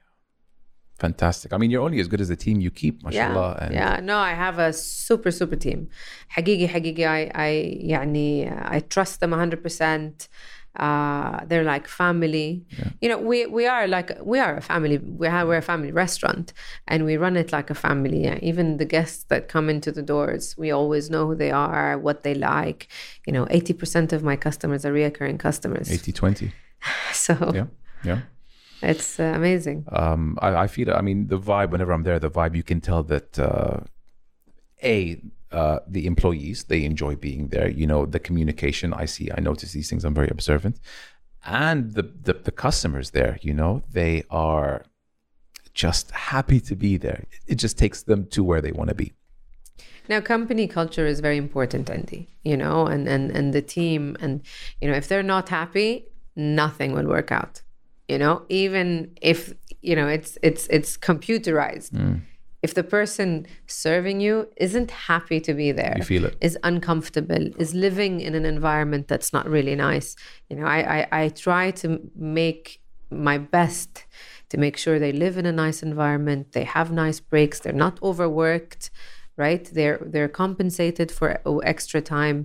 fantastic. 0.99 1.53
I 1.53 1.57
mean, 1.57 1.71
you're 1.71 1.81
only 1.81 1.99
as 1.99 2.07
good 2.07 2.21
as 2.21 2.29
the 2.29 2.35
team 2.35 2.61
you 2.61 2.71
keep, 2.71 2.95
yeah 3.03 3.27
mashallah. 3.27 3.57
And 3.61 3.73
yeah 3.73 3.99
no 4.01 4.17
I 4.17 4.33
have 4.33 4.59
a 4.59 4.71
super 4.73 5.31
super 5.31 5.55
team 5.55 5.89
حقيقي 6.29 6.67
حقيقي 6.67 7.05
I, 7.05 7.31
I 7.35 7.77
يعني 7.89 8.49
uh, 8.49 8.75
I 8.75 8.79
trust 8.79 9.19
them 9.19 9.31
100% 9.31 10.27
uh, 10.75 11.45
they're 11.45 11.63
like 11.63 11.87
family 11.87 12.65
you 12.99 13.07
know 13.07 13.17
we 13.17 13.45
we 13.45 13.67
are 13.67 13.87
like 13.87 14.11
we 14.23 14.39
are 14.39 14.57
a 14.57 14.61
family 14.61 14.97
we 14.97 15.27
have, 15.27 15.47
we're 15.47 15.57
a 15.57 15.61
family 15.61 15.91
restaurant 15.91 16.51
and 16.87 17.05
we 17.05 17.15
run 17.15 17.37
it 17.37 17.51
like 17.51 17.69
a 17.69 17.75
family 17.75 18.23
yeah. 18.23 18.39
even 18.41 18.77
the 18.77 18.85
guests 18.85 19.25
that 19.25 19.47
come 19.47 19.69
into 19.69 19.91
the 19.91 20.01
doors 20.01 20.57
we 20.57 20.71
always 20.71 21.09
know 21.09 21.27
who 21.27 21.35
they 21.35 21.51
are 21.51 21.97
what 21.97 22.23
they 22.23 22.33
like 22.33 22.87
you 23.27 23.33
know 23.33 23.45
80% 23.45 24.13
of 24.13 24.23
my 24.23 24.35
customers 24.35 24.83
are 24.85 24.93
reoccurring 24.93 25.37
customers 25.37 25.91
80 25.91 26.11
20. 26.11 26.53
so 27.13 27.51
Yeah. 27.53 27.67
Yeah. 28.03 28.19
it's 28.82 29.18
uh, 29.18 29.32
amazing. 29.34 29.84
Um, 29.90 30.38
I, 30.40 30.54
I 30.64 30.66
feel 30.66 30.92
I 30.92 31.00
mean 31.00 31.28
the 31.28 31.38
vibe 31.38 31.70
whenever 31.70 31.92
I'm 31.92 32.02
there 32.02 32.18
the 32.18 32.30
vibe 32.30 32.54
you 32.54 32.62
can 32.62 32.80
tell 32.80 33.02
that 33.04 33.38
uh, 33.38 33.80
a 34.82 35.20
uh, 35.50 35.78
the 35.88 36.06
employees 36.06 36.64
they 36.64 36.84
enjoy 36.84 37.16
being 37.16 37.48
there. 37.48 37.68
You 37.68 37.86
know 37.86 38.06
the 38.06 38.20
communication 38.20 38.92
I 38.92 39.06
see 39.06 39.30
I 39.36 39.40
notice 39.40 39.72
these 39.72 39.90
things 39.90 40.04
I'm 40.04 40.14
very 40.14 40.28
observant. 40.30 40.78
And 41.44 41.92
the 41.94 42.02
the, 42.02 42.34
the 42.34 42.52
customers 42.52 43.10
there 43.10 43.38
you 43.42 43.54
know 43.54 43.82
they 43.90 44.24
are 44.30 44.84
just 45.74 46.10
happy 46.10 46.60
to 46.60 46.74
be 46.74 46.96
there. 46.96 47.24
It 47.46 47.56
just 47.56 47.78
takes 47.78 48.02
them 48.02 48.26
to 48.26 48.42
where 48.42 48.60
they 48.60 48.72
want 48.72 48.88
to 48.88 48.94
be. 48.94 49.12
Now, 50.08 50.20
company 50.20 50.66
culture 50.66 51.06
is 51.06 51.20
very 51.20 51.36
important, 51.36 51.90
Andy. 51.90 52.28
You 52.42 52.56
know, 52.56 52.86
and 52.86 53.06
and 53.08 53.30
and 53.30 53.52
the 53.52 53.62
team, 53.62 54.16
and 54.20 54.42
you 54.80 54.88
know, 54.88 54.96
if 54.96 55.06
they're 55.08 55.22
not 55.22 55.48
happy, 55.48 56.06
nothing 56.34 56.92
will 56.92 57.06
work 57.06 57.30
out. 57.30 57.62
You 58.08 58.18
know, 58.18 58.42
even 58.48 59.12
if 59.20 59.54
you 59.82 59.94
know 59.96 60.08
it's 60.08 60.38
it's 60.42 60.66
it's 60.68 60.96
computerized. 60.96 61.92
Mm. 61.92 62.20
if 62.66 62.72
the 62.74 62.82
person 62.98 63.46
serving 63.66 64.18
you 64.26 64.34
isn't 64.66 64.90
happy 65.10 65.38
to 65.48 65.52
be 65.54 65.68
there 65.80 65.94
You 66.00 66.02
feel 66.12 66.24
it. 66.30 66.34
is 66.48 66.54
uncomfortable 66.70 67.44
is 67.64 67.70
living 67.86 68.14
in 68.26 68.32
an 68.40 68.44
environment 68.56 69.04
that's 69.12 69.32
not 69.36 69.44
really 69.56 69.76
nice 69.90 70.08
you 70.48 70.56
know 70.56 70.66
i 70.76 70.80
i, 70.96 71.00
I 71.20 71.22
try 71.46 71.64
to 71.82 71.88
make 72.40 72.64
my 73.28 73.36
best 73.56 73.92
to 74.50 74.56
make 74.64 74.76
sure 74.82 74.94
they 74.98 75.12
live 75.24 75.34
in 75.42 75.46
a 75.46 75.56
nice 75.64 75.80
environment 75.90 76.42
they 76.56 76.64
have 76.64 76.88
nice 77.04 77.20
breaks 77.32 77.56
they're 77.60 77.82
not 77.86 77.94
overworked 78.02 78.84
right 79.44 79.64
they're 79.76 80.00
they're 80.12 80.32
compensated 80.44 81.08
for 81.18 81.28
uh, 81.46 81.56
extra 81.72 82.00
time 82.16 82.38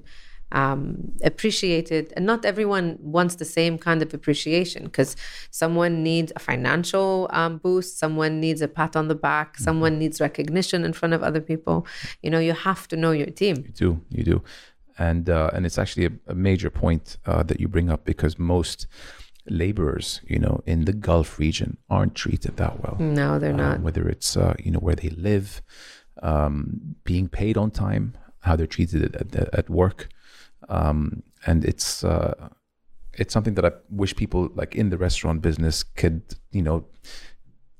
um, 0.61 1.11
appreciated. 1.23 2.03
And 2.15 2.25
not 2.25 2.45
everyone 2.45 2.97
wants 3.17 3.35
the 3.35 3.45
same 3.59 3.77
kind 3.87 4.01
of 4.01 4.13
appreciation 4.13 4.81
because 4.89 5.15
someone 5.51 5.93
needs 6.03 6.31
a 6.35 6.39
financial 6.51 7.27
um, 7.39 7.57
boost 7.57 7.91
someone 8.03 8.33
needs 8.45 8.61
a 8.61 8.67
pat 8.67 8.95
on 8.95 9.05
the 9.07 9.15
back 9.29 9.57
someone 9.57 9.93
needs 10.03 10.21
recognition 10.29 10.79
in 10.87 10.93
front 10.93 11.13
of 11.17 11.21
other 11.29 11.41
people. 11.51 11.77
You 12.23 12.29
know 12.33 12.39
you 12.47 12.53
have 12.69 12.87
to 12.91 12.95
know 13.03 13.11
your 13.21 13.31
team. 13.41 13.55
You 13.67 13.73
do, 13.85 13.89
you 14.17 14.23
do, 14.31 14.37
and 15.09 15.25
uh, 15.37 15.49
and 15.53 15.65
it's 15.67 15.79
actually 15.83 16.05
a, 16.11 16.11
a 16.27 16.35
major 16.49 16.69
point 16.83 17.05
uh, 17.29 17.43
that 17.49 17.57
you 17.61 17.67
bring 17.75 17.89
up 17.93 18.01
because 18.05 18.33
most 18.55 18.87
laborers, 19.45 20.21
you 20.33 20.39
know, 20.39 20.61
in 20.65 20.85
the 20.85 20.93
Gulf 20.93 21.37
region 21.39 21.77
aren't 21.89 22.15
treated 22.15 22.53
that 22.57 22.73
well. 22.81 22.95
no 22.99 23.39
they're 23.39 23.53
Uh, 23.53 23.57
not. 23.69 23.81
whether 23.81 24.07
it's 24.07 24.37
uh, 24.37 24.53
you 24.63 24.71
know 24.73 24.79
where 24.87 24.95
they 24.95 25.09
live, 25.31 25.61
um, 26.21 26.95
being 27.03 27.27
paid 27.27 27.57
on 27.57 27.71
time, 27.71 28.13
how 28.41 28.55
they're 28.55 28.67
treated 28.77 29.01
at, 29.15 29.35
at, 29.35 29.49
at 29.53 29.69
work, 29.69 30.07
um, 30.69 31.23
and 31.45 31.65
it's 31.65 32.03
uh, 32.03 32.49
it's 33.13 33.33
something 33.33 33.53
that 33.55 33.65
I 33.65 33.71
wish 33.89 34.15
people 34.15 34.49
like 34.55 34.75
in 34.75 34.89
the 34.89 34.97
restaurant 34.97 35.41
business 35.41 35.83
could 35.83 36.21
you 36.51 36.61
know 36.61 36.85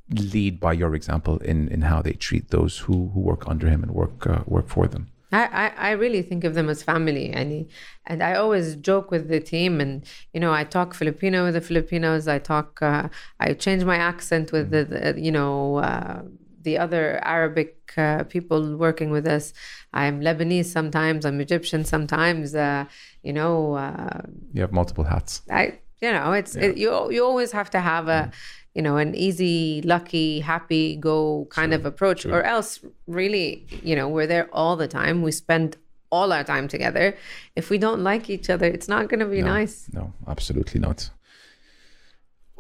lead 0.10 0.60
by 0.60 0.74
your 0.74 0.96
example 0.96 1.38
in 1.40 1.68
in 1.70 1.82
how 1.82 2.02
they 2.02 2.14
treat 2.14 2.50
those 2.50 2.80
who 2.80 3.10
who 3.14 3.20
work 3.20 3.48
under 3.48 3.70
him 3.70 3.84
and 3.84 3.92
work 3.92 4.28
uh, 4.28 4.44
work 4.46 4.68
for 4.68 4.88
them. 4.88 5.08
I, 5.36 5.74
I, 5.78 5.92
really 5.92 6.22
think 6.22 6.44
of 6.44 6.54
them 6.54 6.70
as 6.70 6.84
family 6.84 7.32
and 7.32 7.68
and 8.06 8.22
I 8.22 8.36
always 8.36 8.76
joke 8.76 9.10
with 9.10 9.30
the 9.30 9.40
team 9.40 9.82
and 9.82 10.06
you 10.32 10.40
know 10.40 10.54
I 10.54 10.64
talk 10.64 10.94
Filipino 10.94 11.46
with 11.46 11.56
the 11.56 11.62
Filipinos. 11.62 12.28
I 12.28 12.38
talk 12.38 12.82
uh, 12.82 13.10
I 13.40 13.54
change 13.54 13.84
my 13.84 13.96
accent 13.96 14.52
with 14.52 14.70
the, 14.70 14.86
the 14.86 15.20
you 15.20 15.32
know 15.32 15.78
uh, 15.78 16.22
the 16.64 16.78
other 16.78 17.20
Arabic 17.24 17.94
uh, 17.98 18.24
people 18.36 18.78
working 18.78 19.10
with 19.12 19.28
us 19.28 19.54
I'm 19.94 20.22
Lebanese 20.22 20.66
sometimes 20.66 21.26
I'm 21.26 21.40
Egyptian 21.42 21.86
sometimes 21.86 22.56
uh, 22.56 22.86
you 23.22 23.34
know 23.34 23.76
uh, 23.76 24.22
You 24.54 24.62
have 24.62 24.72
multiple 24.72 25.04
hats. 25.04 25.42
I 25.50 25.80
you 26.02 26.12
know 26.12 26.34
it's 26.34 26.56
it, 26.56 26.78
you 26.78 26.90
you 27.12 27.24
always 27.24 27.52
have 27.52 27.70
to 27.72 27.80
have 27.80 28.08
a 28.08 28.32
you 28.76 28.82
know 28.82 28.98
an 28.98 29.14
easy 29.16 29.82
lucky 29.84 30.40
happy 30.40 30.96
go 30.96 31.46
kind 31.50 31.74
of 31.74 31.86
approach 31.86 32.26
or 32.26 32.42
else 32.44 32.80
really 33.08 33.66
you 33.90 33.96
know 33.96 34.08
we're 34.10 34.28
there 34.28 34.48
all 34.52 34.76
the 34.76 34.88
time 34.88 35.22
we 35.22 35.32
spend 35.32 35.78
all 36.10 36.32
our 36.34 36.44
time 36.44 36.68
together 36.68 37.16
if 37.56 37.70
we 37.70 37.78
don't 37.78 38.02
like 38.04 38.30
each 38.30 38.50
other 38.50 38.66
it's 38.76 38.88
not 38.88 39.04
going 39.10 39.20
to 39.20 39.26
be 39.38 39.42
nice 39.42 39.76
No, 39.94 40.14
absolutely 40.28 40.80
not. 40.88 41.10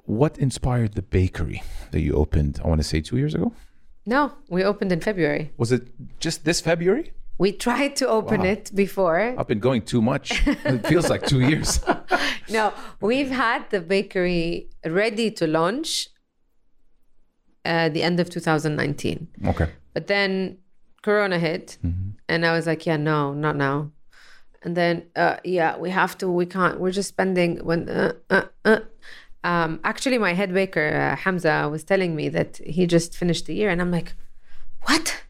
What 0.06 0.38
inspired 0.38 0.94
the 0.94 1.02
bakery 1.02 1.63
that 1.92 2.02
you 2.02 2.13
opened? 2.24 2.60
I 2.63 2.68
want 2.68 2.82
to 2.82 2.88
say 2.94 3.00
two 3.02 3.18
years 3.18 3.34
ago. 3.36 3.54
No 4.06 4.32
we 4.50 4.63
opened 4.63 4.92
in 4.92 5.00
february 5.02 5.52
Was 5.58 5.72
it 5.72 5.84
just 6.20 6.44
this 6.46 6.62
February? 6.62 7.13
we 7.39 7.52
tried 7.52 7.96
to 7.96 8.08
open 8.08 8.42
Wow. 8.42 8.48
it 8.54 8.72
before 8.76 9.20
I've 9.38 9.48
been 9.48 9.60
going 9.60 9.82
too 9.82 10.02
much. 10.02 10.28
it 10.46 10.86
feels 10.88 11.10
like 11.10 11.26
two 11.26 11.42
years. 11.42 11.80
no 12.50 12.74
we've 13.02 13.32
had 13.32 13.62
the 13.72 13.82
bakery 13.82 14.70
ready 14.86 15.32
to 15.32 15.48
launch 15.48 16.10
uh, 17.66 17.89
the 17.89 18.04
end 18.04 18.20
of 18.20 18.30
2019 18.30 19.28
okay. 19.48 19.70
But 19.94 20.08
then 20.08 20.58
Corona 21.04 21.38
hit, 21.38 21.78
and 22.30 22.46
I 22.46 22.54
was 22.54 22.66
like, 22.66 22.86
yeah, 22.86 22.98
no, 22.98 23.34
not 23.34 23.56
now. 23.58 23.92
And 24.63 24.76
then, 24.76 25.04
uh, 25.18 25.36
yeah, 25.44 25.78
we 25.78 25.89
have 25.92 26.18
to. 26.20 26.30
We 26.30 26.46
can't. 26.46 26.80
We're 26.80 26.92
just 26.92 27.10
spending 27.10 27.58
when. 27.66 27.89
Uh, 27.89 28.13
uh, 28.30 28.44
uh. 28.66 28.80
Um, 29.44 29.80
actually, 29.84 30.18
my 30.18 30.34
head 30.34 30.54
baker 30.54 30.88
uh, 30.96 31.16
Hamza 31.16 31.68
was 31.70 31.84
telling 31.84 32.16
me 32.16 32.30
that 32.30 32.58
he 32.58 32.88
just 32.88 33.16
finished 33.16 33.46
the 33.46 33.56
year, 33.56 33.70
and 33.70 33.82
I'm 33.82 33.92
like, 33.92 34.14
what? 34.84 35.24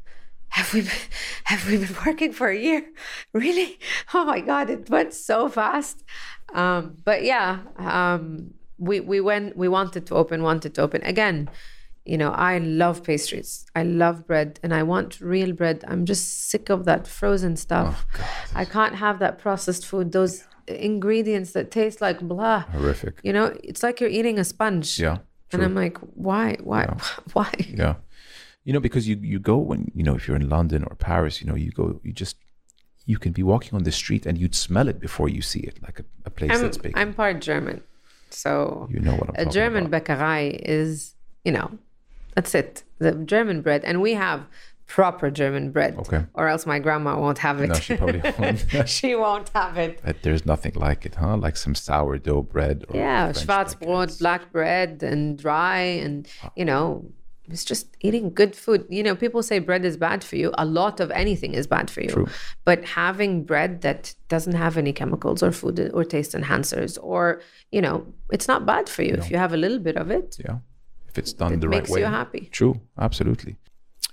Have 0.50 0.74
we 0.74 0.82
been, 0.82 0.92
have 1.46 1.68
we 1.68 1.78
been 1.78 1.96
working 2.06 2.32
for 2.32 2.50
a 2.50 2.58
year? 2.58 2.84
Really? 3.34 3.80
Oh 4.14 4.26
my 4.26 4.42
god, 4.42 4.70
it 4.70 4.90
went 4.90 5.14
so 5.14 5.50
fast. 5.50 6.04
Um, 6.54 6.98
but 7.04 7.24
yeah, 7.24 7.60
um, 7.78 8.54
we 8.78 9.00
we 9.00 9.20
went. 9.20 9.58
We 9.58 9.68
wanted 9.68 10.06
to 10.08 10.16
open. 10.16 10.44
Wanted 10.44 10.76
to 10.76 10.82
open 10.82 11.02
again 11.04 11.50
you 12.06 12.18
know, 12.18 12.32
I 12.32 12.58
love 12.58 13.04
pastries. 13.04 13.66
I 13.76 13.84
love 13.84 14.28
bread 14.28 14.60
and 14.62 14.74
I 14.74 14.84
want 14.84 15.22
real 15.22 15.54
bread. 15.54 15.84
I'm 15.88 16.06
just 16.06 16.50
sick 16.50 16.70
of 16.70 16.86
that 16.86 17.08
frozen 17.08 17.56
stuff. 17.56 18.06
I 18.54 18.66
can't 18.66 18.96
have 18.96 19.20
that 19.20 19.40
processed 19.40 19.86
food, 19.86 20.12
those 20.12 20.44
ingredients 20.68 21.52
that 21.52 21.72
taste 21.72 22.02
like 22.02 22.20
blah. 22.22 22.62
Horrific. 22.72 23.20
You 23.24 23.34
know, 23.34 23.58
it's 23.64 23.84
like 23.84 24.00
you're 24.00 24.10
eating 24.10 24.40
a 24.40 24.44
sponge. 24.44 25.00
Yeah. 25.00 25.18
And 25.52 25.62
I'm 25.62 25.76
like, 25.76 25.98
why? 26.16 26.58
Why? 26.64 26.86
Why? 27.34 27.52
Yeah. 27.60 27.96
You 28.64 28.74
know, 28.74 28.80
because 28.80 29.08
you 29.08 29.18
you 29.22 29.40
go 29.40 29.58
when 29.58 29.92
you 29.94 30.04
know 30.04 30.16
if 30.16 30.28
you're 30.28 30.38
in 30.38 30.50
London 30.50 30.84
or 30.84 30.96
Paris, 30.96 31.42
you 31.42 31.48
know, 31.48 31.56
you 31.56 31.72
go 31.72 32.00
you 32.04 32.12
just 32.12 32.38
you 33.06 33.18
can 33.20 33.34
be 33.34 33.44
walking 33.44 33.76
on 33.76 33.84
the 33.84 33.92
street 33.92 34.26
and 34.26 34.38
you'd 34.38 34.56
smell 34.56 34.88
it 34.88 35.00
before 35.00 35.30
you 35.30 35.42
see 35.42 35.60
it, 35.60 35.82
like 35.84 36.00
a, 36.00 36.06
a 36.26 36.30
place 36.30 36.52
I'm, 36.52 36.62
that's 36.62 36.78
big. 36.78 36.98
I'm 36.98 37.14
part 37.14 37.42
German. 37.42 37.84
So 38.30 38.88
you 38.90 39.00
know 39.00 39.16
what 39.16 39.30
I'm 39.30 39.48
a 39.48 39.52
German 39.52 39.86
about. 39.86 40.06
Bäckerei 40.06 40.60
is, 40.64 41.14
you 41.44 41.52
know, 41.52 41.78
that's 42.36 42.56
it. 42.56 42.84
The 43.00 43.12
German 43.14 43.62
bread. 43.62 43.84
And 43.84 44.02
we 44.02 44.14
have 44.14 44.46
proper 44.88 45.32
German 45.32 45.72
bread. 45.72 45.98
Okay. 45.98 46.26
Or 46.34 46.48
else 46.48 46.66
my 46.66 46.80
grandma 46.80 47.20
won't 47.20 47.40
have 47.40 47.62
it. 47.62 47.68
No, 47.68 47.74
she 47.76 47.96
probably 47.98 48.22
won't. 48.40 48.90
she 48.90 49.16
won't 49.16 49.50
have 49.50 49.78
it. 49.78 50.00
But 50.04 50.22
there's 50.22 50.46
nothing 50.46 50.74
like 50.76 51.06
it, 51.06 51.16
huh? 51.16 51.38
Like 51.38 51.58
some 51.58 51.76
sourdough 51.76 52.44
bread. 52.44 52.86
Or 52.90 52.98
Yeah, 52.98 53.32
French 53.32 53.48
Schwarzbrot, 53.48 54.20
black 54.20 54.52
bread, 54.52 55.02
and 55.04 55.38
dry, 55.38 55.78
and 55.78 56.28
you 56.56 56.66
know, 56.66 57.06
it's 57.50 57.66
just 57.66 57.88
eating 58.02 58.34
good 58.34 58.56
food. 58.56 58.86
You 58.90 59.04
know, 59.04 59.16
people 59.16 59.44
say 59.44 59.60
bread 59.60 59.84
is 59.84 59.98
bad 59.98 60.24
for 60.24 60.38
you. 60.38 60.54
A 60.58 60.66
lot 60.66 61.00
of 61.00 61.12
anything 61.12 61.54
is 61.54 61.68
bad 61.68 61.90
for 61.90 62.02
you. 62.02 62.10
True. 62.10 62.28
But 62.64 62.86
having 62.86 63.44
bread 63.44 63.82
that 63.82 64.16
doesn't 64.30 64.54
have 64.56 64.78
any 64.78 64.94
chemicals 64.94 65.44
or 65.44 65.52
food 65.52 65.92
or 65.94 66.04
taste 66.06 66.34
enhancers, 66.34 66.98
or 67.02 67.42
you 67.72 67.82
know, 67.82 68.06
it's 68.32 68.48
not 68.48 68.66
bad 68.66 68.88
for 68.88 69.04
you 69.04 69.14
if 69.16 69.30
you 69.32 69.38
have 69.38 69.54
a 69.54 69.58
little 69.58 69.80
bit 69.80 69.98
of 69.98 70.12
it. 70.12 70.38
Yeah, 70.40 70.60
if 71.08 71.18
it's 71.18 71.34
done 71.34 71.54
It 71.54 71.62
the 71.62 71.68
right 71.70 71.88
way. 71.90 72.00
Makes 72.00 72.00
you 72.00 72.06
happy. 72.06 72.50
True, 72.52 72.80
absolutely. 72.98 73.58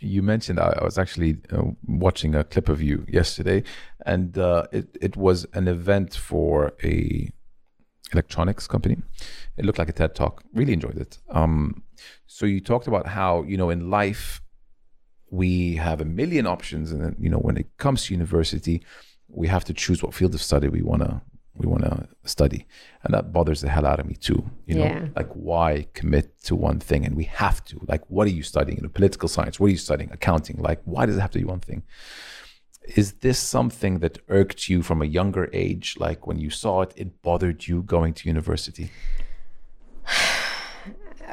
You 0.01 0.23
mentioned 0.23 0.59
I, 0.59 0.75
I 0.81 0.85
was 0.85 0.99
actually 0.99 1.39
uh, 1.53 1.63
watching 1.87 2.35
a 2.35 2.45
clip 2.45 2.69
of 2.69 2.81
you 2.83 3.05
yesterday, 3.09 3.63
and 4.07 4.37
uh, 4.39 4.67
it 4.73 4.97
it 5.01 5.17
was 5.17 5.47
an 5.53 5.69
event 5.69 6.15
for 6.15 6.73
a 6.83 7.31
electronics 8.13 8.67
company. 8.67 8.97
It 9.57 9.65
looked 9.65 9.79
like 9.79 9.89
a 9.89 9.93
TED 9.93 10.15
talk. 10.15 10.43
Really 10.55 10.73
enjoyed 10.73 10.97
it. 10.97 11.19
Um, 11.31 11.83
so 12.27 12.47
you 12.47 12.61
talked 12.61 12.87
about 12.87 13.07
how 13.07 13.43
you 13.43 13.57
know 13.57 13.71
in 13.71 13.91
life 13.91 14.41
we 15.31 15.77
have 15.77 16.01
a 16.01 16.05
million 16.05 16.47
options, 16.47 16.91
and 16.93 17.03
then 17.03 17.17
you 17.19 17.29
know 17.29 17.39
when 17.39 17.57
it 17.57 17.77
comes 17.77 18.07
to 18.07 18.15
university, 18.15 18.83
we 19.29 19.49
have 19.49 19.65
to 19.65 19.75
choose 19.75 20.03
what 20.03 20.15
field 20.15 20.35
of 20.35 20.43
study 20.43 20.69
we 20.69 20.83
wanna 20.83 21.23
we 21.61 21.67
wanna 21.73 22.09
study, 22.25 22.61
and 23.03 23.11
that 23.15 23.25
bothers 23.37 23.61
the 23.61 23.69
hell 23.75 23.87
out 23.91 23.99
of 24.01 24.07
me 24.07 24.15
too. 24.29 24.41
You 24.69 24.75
know, 24.79 24.85
Yeah. 24.91 25.09
like 25.21 25.31
why 25.49 25.69
commit 25.99 26.27
to 26.45 26.53
one 26.69 26.79
thing 26.89 27.05
and 27.07 27.15
we 27.23 27.25
have 27.43 27.59
to? 27.71 27.77
Like 27.93 28.03
what 28.15 28.25
are 28.29 28.37
you 28.39 28.43
studying? 28.43 28.77
You 28.79 28.83
know 28.85 28.89
political 29.01 29.29
science 29.29 29.55
what 29.61 29.67
are 29.69 29.77
you 29.79 29.85
studying? 29.91 30.11
Accounting 30.19 30.57
like 30.69 30.81
why 30.93 31.03
does 31.07 31.17
it 31.17 31.21
have 31.27 31.35
to 31.37 31.39
be 31.39 31.45
one 31.55 31.61
thing? 31.69 31.83
Is 33.01 33.09
this 33.27 33.39
something 33.57 33.95
that 34.05 34.15
irked 34.29 34.69
you 34.71 34.83
from 34.83 34.99
a 35.03 35.05
younger 35.19 35.45
age? 35.53 35.87
Like 36.07 36.21
when 36.27 36.39
you 36.45 36.51
saw 36.63 36.75
it 36.85 36.93
it 37.03 37.09
bothered 37.23 37.59
you 37.69 37.83
going 37.83 38.13
to 38.15 38.29
university? 38.29 38.87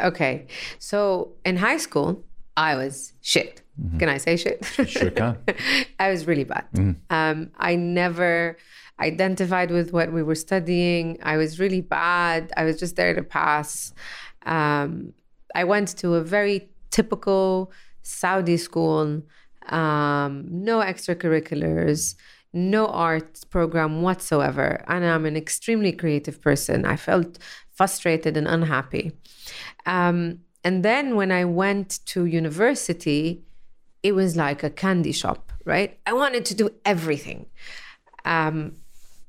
Okay, 0.04 0.46
so 0.78 1.32
in 1.44 1.58
high 1.58 1.78
school, 1.78 2.24
I 2.56 2.76
was 2.76 3.13
shit. 3.22 3.63
Can 4.00 4.10
I 4.10 4.18
say 4.18 4.38
shit? 4.38 4.63
sure 4.88 5.10
can. 5.12 5.38
I 6.00 6.10
was 6.12 6.28
really 6.28 6.44
bad. 6.44 6.66
Um, 7.10 7.50
I 7.58 7.76
never 7.76 8.58
identified 9.00 9.72
with 9.72 9.94
what 9.94 10.12
we 10.12 10.24
were 10.24 10.36
studying. 10.36 11.18
I 11.24 11.38
was 11.38 11.60
really 11.60 11.82
bad. 11.82 12.52
I 12.58 12.64
was 12.64 12.80
just 12.80 12.96
there 12.96 13.14
to 13.14 13.24
pass. 13.24 13.94
Um, 14.46 15.14
I 15.56 15.64
went 15.64 15.90
to 15.98 16.16
a 16.16 16.22
very 16.22 16.70
typical 16.92 17.72
Saudi 18.02 18.58
school, 18.58 19.22
um, 19.68 20.46
no 20.50 20.80
extracurriculars, 20.80 22.16
no 22.54 22.88
art 22.88 23.42
program 23.50 24.02
whatsoever. 24.02 24.84
And 24.88 25.06
I'm 25.06 25.26
an 25.26 25.36
extremely 25.36 25.92
creative 25.92 26.42
person. 26.42 26.86
I 26.86 26.96
felt 26.96 27.38
frustrated 27.74 28.38
and 28.38 28.48
unhappy. 28.48 29.12
Um, 29.86 30.40
and 30.64 30.84
then 30.84 31.16
when 31.16 31.32
I 31.32 31.46
went 31.46 32.00
to 32.08 32.26
university, 32.26 33.44
it 34.04 34.14
was 34.14 34.36
like 34.36 34.64
a 34.64 34.70
candy 34.70 35.12
shop, 35.12 35.52
right? 35.66 36.00
I 36.06 36.14
wanted 36.14 36.46
to 36.46 36.56
do 36.56 36.70
everything. 36.84 37.46
Um, 38.26 38.74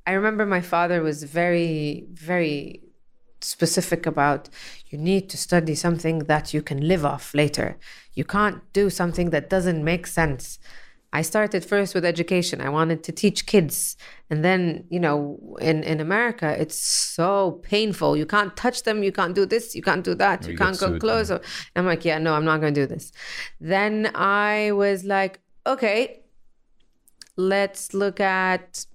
I 0.08 0.12
remember 0.12 0.46
my 0.46 0.62
father 0.62 1.02
was 1.02 1.22
very, 1.24 2.06
very 2.14 2.82
specific 3.42 4.06
about 4.06 4.48
you 4.88 4.96
need 4.96 5.28
to 5.28 5.36
study 5.36 5.74
something 5.74 6.20
that 6.20 6.54
you 6.54 6.62
can 6.62 6.80
live 6.88 7.04
off 7.04 7.34
later. 7.34 7.76
You 8.14 8.24
can't 8.24 8.60
do 8.72 8.88
something 8.88 9.28
that 9.30 9.50
doesn't 9.50 9.84
make 9.84 10.06
sense. 10.06 10.58
I 11.12 11.20
started 11.20 11.62
first 11.62 11.94
with 11.94 12.06
education. 12.06 12.62
I 12.62 12.70
wanted 12.70 13.04
to 13.04 13.12
teach 13.12 13.44
kids. 13.44 13.98
And 14.30 14.42
then, 14.42 14.86
you 14.88 14.98
know, 14.98 15.56
in, 15.60 15.84
in 15.84 16.00
America, 16.00 16.56
it's 16.58 16.80
so 16.80 17.60
painful. 17.62 18.16
You 18.16 18.24
can't 18.24 18.56
touch 18.56 18.84
them. 18.84 19.02
You 19.02 19.12
can't 19.12 19.34
do 19.34 19.44
this. 19.44 19.74
You 19.74 19.82
can't 19.82 20.04
do 20.04 20.14
that. 20.14 20.46
You, 20.46 20.52
you 20.52 20.58
can't 20.58 20.80
go 20.80 20.98
close. 20.98 21.30
I'm 21.76 21.84
like, 21.84 22.06
yeah, 22.06 22.16
no, 22.16 22.32
I'm 22.32 22.46
not 22.46 22.62
going 22.62 22.72
to 22.72 22.80
do 22.80 22.86
this. 22.86 23.12
Then 23.60 24.10
I 24.14 24.72
was 24.72 25.04
like, 25.04 25.40
okay, 25.66 26.22
let's 27.36 27.92
look 27.92 28.20
at 28.20 28.86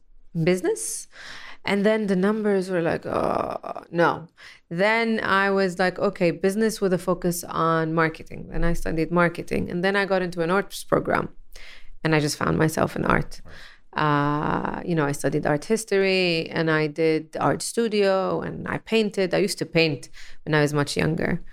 business. 0.42 1.08
And 1.66 1.86
then 1.86 2.08
the 2.08 2.16
numbers 2.16 2.70
were 2.70 2.82
like, 2.82 3.06
oh, 3.06 3.84
no. 3.90 4.28
Then 4.70 5.22
I 5.24 5.50
was 5.50 5.80
like, 5.80 5.98
okay, 5.98 6.32
business 6.32 6.82
with 6.82 6.92
a 6.94 6.98
focus 6.98 7.44
on 7.46 7.94
marketing. 7.94 8.50
And 8.52 8.66
I 8.66 8.74
studied 8.74 9.12
marketing. 9.12 9.70
And 9.70 9.84
then 9.84 9.96
I 9.96 10.06
got 10.06 10.22
into 10.22 10.42
an 10.42 10.52
arts 10.52 10.84
program 10.84 11.30
and 12.04 12.14
I 12.14 12.20
just 12.20 12.38
found 12.38 12.58
myself 12.58 12.96
in 12.96 13.06
art. 13.06 13.42
Uh, 13.94 14.82
you 14.84 14.96
know, 14.96 15.06
I 15.06 15.12
studied 15.12 15.46
art 15.46 15.66
history 15.66 16.50
and 16.50 16.70
I 16.70 16.88
did 16.88 17.38
art 17.40 17.62
studio 17.62 18.42
and 18.42 18.68
I 18.68 18.80
painted. 18.80 19.34
I 19.34 19.38
used 19.38 19.60
to 19.60 19.66
paint 19.66 20.10
when 20.46 20.54
I 20.54 20.62
was 20.62 20.74
much 20.74 20.98
younger. 20.98 21.44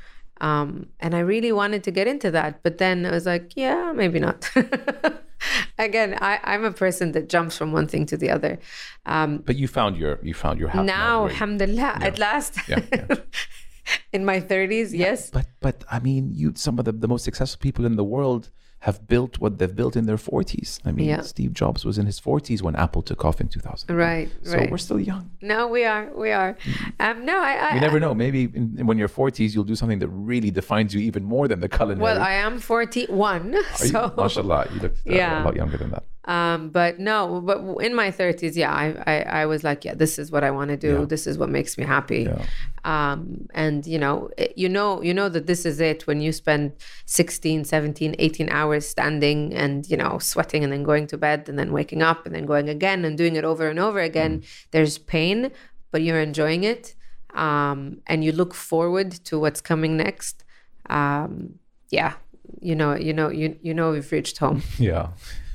Um, 0.40 0.86
and 0.98 1.14
I 1.14 1.20
really 1.20 1.52
wanted 1.52 1.84
to 1.84 1.90
get 1.90 2.08
into 2.08 2.30
that. 2.30 2.62
But 2.62 2.78
then 2.78 3.04
I 3.04 3.10
was 3.10 3.26
like, 3.26 3.52
yeah, 3.56 3.92
maybe 3.94 4.18
not. 4.18 4.50
Again, 5.79 6.18
I, 6.20 6.38
I'm 6.44 6.64
a 6.64 6.72
person 6.72 7.12
that 7.12 7.29
jumps 7.29 7.57
from 7.57 7.72
one 7.72 7.87
thing 7.87 8.07
to 8.07 8.16
the 8.16 8.31
other. 8.31 8.59
Um, 9.07 9.38
But 9.38 9.57
you 9.57 9.68
found 9.68 9.96
your 9.96 10.18
you 10.22 10.35
found 10.35 10.59
your 10.61 10.68
house 10.68 10.87
now, 10.87 11.26
alhamdulillah, 11.26 11.98
at 12.00 12.18
last, 12.18 12.59
Yeah, 12.68 12.81
yeah. 12.92 13.14
in 14.12 14.24
my 14.24 14.40
30s, 14.40 14.90
yes. 14.92 15.31
But 15.31 15.46
but 15.61 15.85
I 15.90 15.98
mean, 16.00 16.33
you 16.35 16.53
some 16.57 16.79
of 16.79 16.85
the, 16.85 16.92
the 16.92 17.09
most 17.09 17.24
successful 17.24 17.61
people 17.61 17.85
in 17.85 17.96
the 17.96 18.05
world 18.05 18.50
have 18.84 19.06
built 19.06 19.38
what 19.38 19.58
they've 19.58 19.76
built 19.76 19.94
in 19.94 20.06
their 20.06 20.16
40s. 20.16 20.80
I 20.86 20.90
mean, 20.92 21.06
Yeah. 21.08 21.20
Steve 21.20 21.52
Jobs 21.52 21.84
was 21.84 21.98
in 21.98 22.06
his 22.06 22.18
40s 22.18 22.62
when 22.62 22.74
Apple 22.76 23.02
took 23.02 23.24
off 23.26 23.38
in 23.40 23.48
2000. 23.48 23.94
Right, 23.94 24.30
So 24.42 24.56
right. 24.56 24.70
we're 24.70 24.78
still 24.78 24.98
young. 24.98 25.30
No, 25.42 25.68
we 25.68 25.84
are, 25.84 26.10
we 26.16 26.32
are. 26.32 26.56
Um, 26.98 27.24
no, 27.26 27.38
I, 27.38 27.52
I, 27.70 27.74
You 27.74 27.80
never 27.80 28.00
know. 28.00 28.14
Maybe 28.14 28.44
in, 28.54 28.86
when 28.86 28.96
you're 28.96 29.08
40s, 29.08 29.54
you'll 29.54 29.64
do 29.64 29.76
something 29.76 29.98
that 29.98 30.08
really 30.08 30.50
defines 30.50 30.94
you 30.94 31.00
even 31.02 31.24
more 31.24 31.46
than 31.46 31.60
the 31.60 31.68
culinary. 31.68 32.00
well, 32.02 32.22
I 32.22 32.32
am 32.32 32.58
41, 32.58 33.54
Are 33.54 33.58
you, 33.58 33.62
so 33.74 34.14
mashallah, 34.16 34.68
you 34.74 34.80
look 34.80 34.92
uh, 34.92 35.12
Yeah. 35.12 35.42
a 35.42 35.44
lot 35.44 35.56
younger 35.56 35.76
than 35.76 35.90
that. 35.90 36.04
Um, 36.26 36.68
but 36.68 36.98
no, 36.98 37.40
but 37.40 37.59
in 37.83 37.94
my 37.94 38.11
30s, 38.11 38.54
yeah, 38.54 38.70
I, 38.72 38.94
I, 39.06 39.22
I 39.42 39.46
was 39.46 39.64
like, 39.64 39.85
yeah, 39.87 39.94
this 39.94 40.18
is 40.18 40.30
what 40.30 40.44
I 40.44 40.50
want 40.50 40.68
to 40.70 40.76
do. 40.76 40.98
Yeah. 41.00 41.04
This 41.06 41.26
is 41.26 41.38
what 41.38 41.48
makes 41.48 41.78
me 41.78 41.85
happy. 41.85 42.24
Yeah. 42.28 42.44
Um, 42.85 43.48
and 43.54 43.87
you 43.87 43.98
know, 43.98 44.28
it- 44.37 44.52
you 44.56 44.68
know, 44.68 45.00
you 45.02 45.14
know 45.14 45.28
that 45.30 45.46
this 45.46 45.64
is 45.64 45.80
it 45.80 46.06
when 46.06 46.20
you 46.20 46.33
spend 46.33 46.72
16, 47.06 47.64
17, 47.64 48.14
18 48.18 48.50
hours 48.50 48.87
standing 48.87 49.54
and, 49.54 49.88
you 49.90 49.96
know, 49.96 50.18
sweating 50.18 50.62
and 50.62 50.70
then 50.72 50.83
going 50.83 51.06
to 51.06 51.16
bed 51.16 51.48
and 51.48 51.59
then 51.59 51.72
waking 51.72 52.02
up 52.02 52.26
and 52.26 52.35
then 52.35 52.44
going 52.44 52.68
again 52.68 53.04
and 53.06 53.16
doing 53.16 53.37
it 53.37 53.44
over 53.44 53.68
and 53.68 53.78
over 53.78 54.00
again. 54.00 54.42
There's 54.72 54.98
pain, 54.98 55.50
but 55.90 56.02
you're 56.02 56.20
enjoying 56.20 56.64
it. 56.64 56.94
Um, 57.35 58.02
and 58.06 58.22
you 58.24 58.33
look 58.33 58.52
forward 58.54 59.11
to 59.24 59.38
what's 59.38 59.61
coming 59.62 59.96
next. 59.96 60.44
Um, 60.90 61.54
yeah. 61.90 62.14
You 62.61 62.74
know, 62.74 62.94
you 62.94 63.12
know, 63.14 63.30
you, 63.30 63.56
you 63.62 63.72
know, 63.72 63.92
we've 63.92 64.11
reached 64.12 64.37
home. 64.38 64.62
Yeah. 64.78 65.09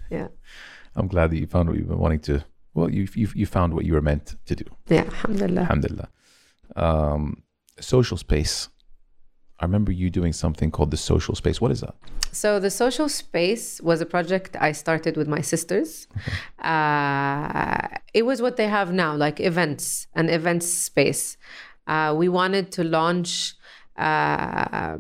Yeah. 0.10 0.28
I'm 0.96 1.08
glad 1.08 1.32
that 1.32 1.38
you 1.38 1.48
found 1.48 1.70
what 1.70 1.78
you've 1.78 1.90
been 1.90 2.00
wanting 2.00 2.20
to. 2.22 2.46
Well, 2.74 2.90
you 2.90 3.08
you 3.16 3.28
you 3.36 3.46
found 3.46 3.74
what 3.74 3.86
you 3.86 3.94
were 3.94 4.02
meant 4.02 4.36
to 4.46 4.56
do. 4.56 4.66
Yeah. 4.90 5.04
Alhamdulillah. 5.04 5.62
Alhamdulillah. 5.62 6.10
Um, 6.76 7.44
social 7.80 8.18
space. 8.18 8.70
I 9.60 9.66
remember 9.66 9.92
you 9.92 10.10
doing 10.10 10.34
something 10.34 10.70
called 10.70 10.92
the 10.92 10.98
social 10.98 11.34
space. 11.34 11.62
What 11.62 11.72
is 11.72 11.80
that? 11.80 11.96
So 12.34 12.60
the 12.60 12.70
social 12.70 13.08
space 13.08 13.80
was 13.80 14.02
a 14.02 14.06
project 14.06 14.58
I 14.60 14.74
started 14.74 15.16
with 15.16 15.30
my 15.30 15.40
sisters. 15.40 16.08
Uh, 16.60 17.88
it 18.14 18.26
was 18.26 18.42
what 18.42 18.58
they 18.58 18.68
have 18.68 18.92
now, 18.92 19.16
like 19.16 19.40
events, 19.40 20.08
an 20.14 20.30
events 20.30 20.68
space. 20.68 21.38
Uh, 21.88 22.14
we 22.18 22.28
wanted 22.28 22.74
to 22.74 22.84
launch 22.84 23.54
uh, 23.96 24.98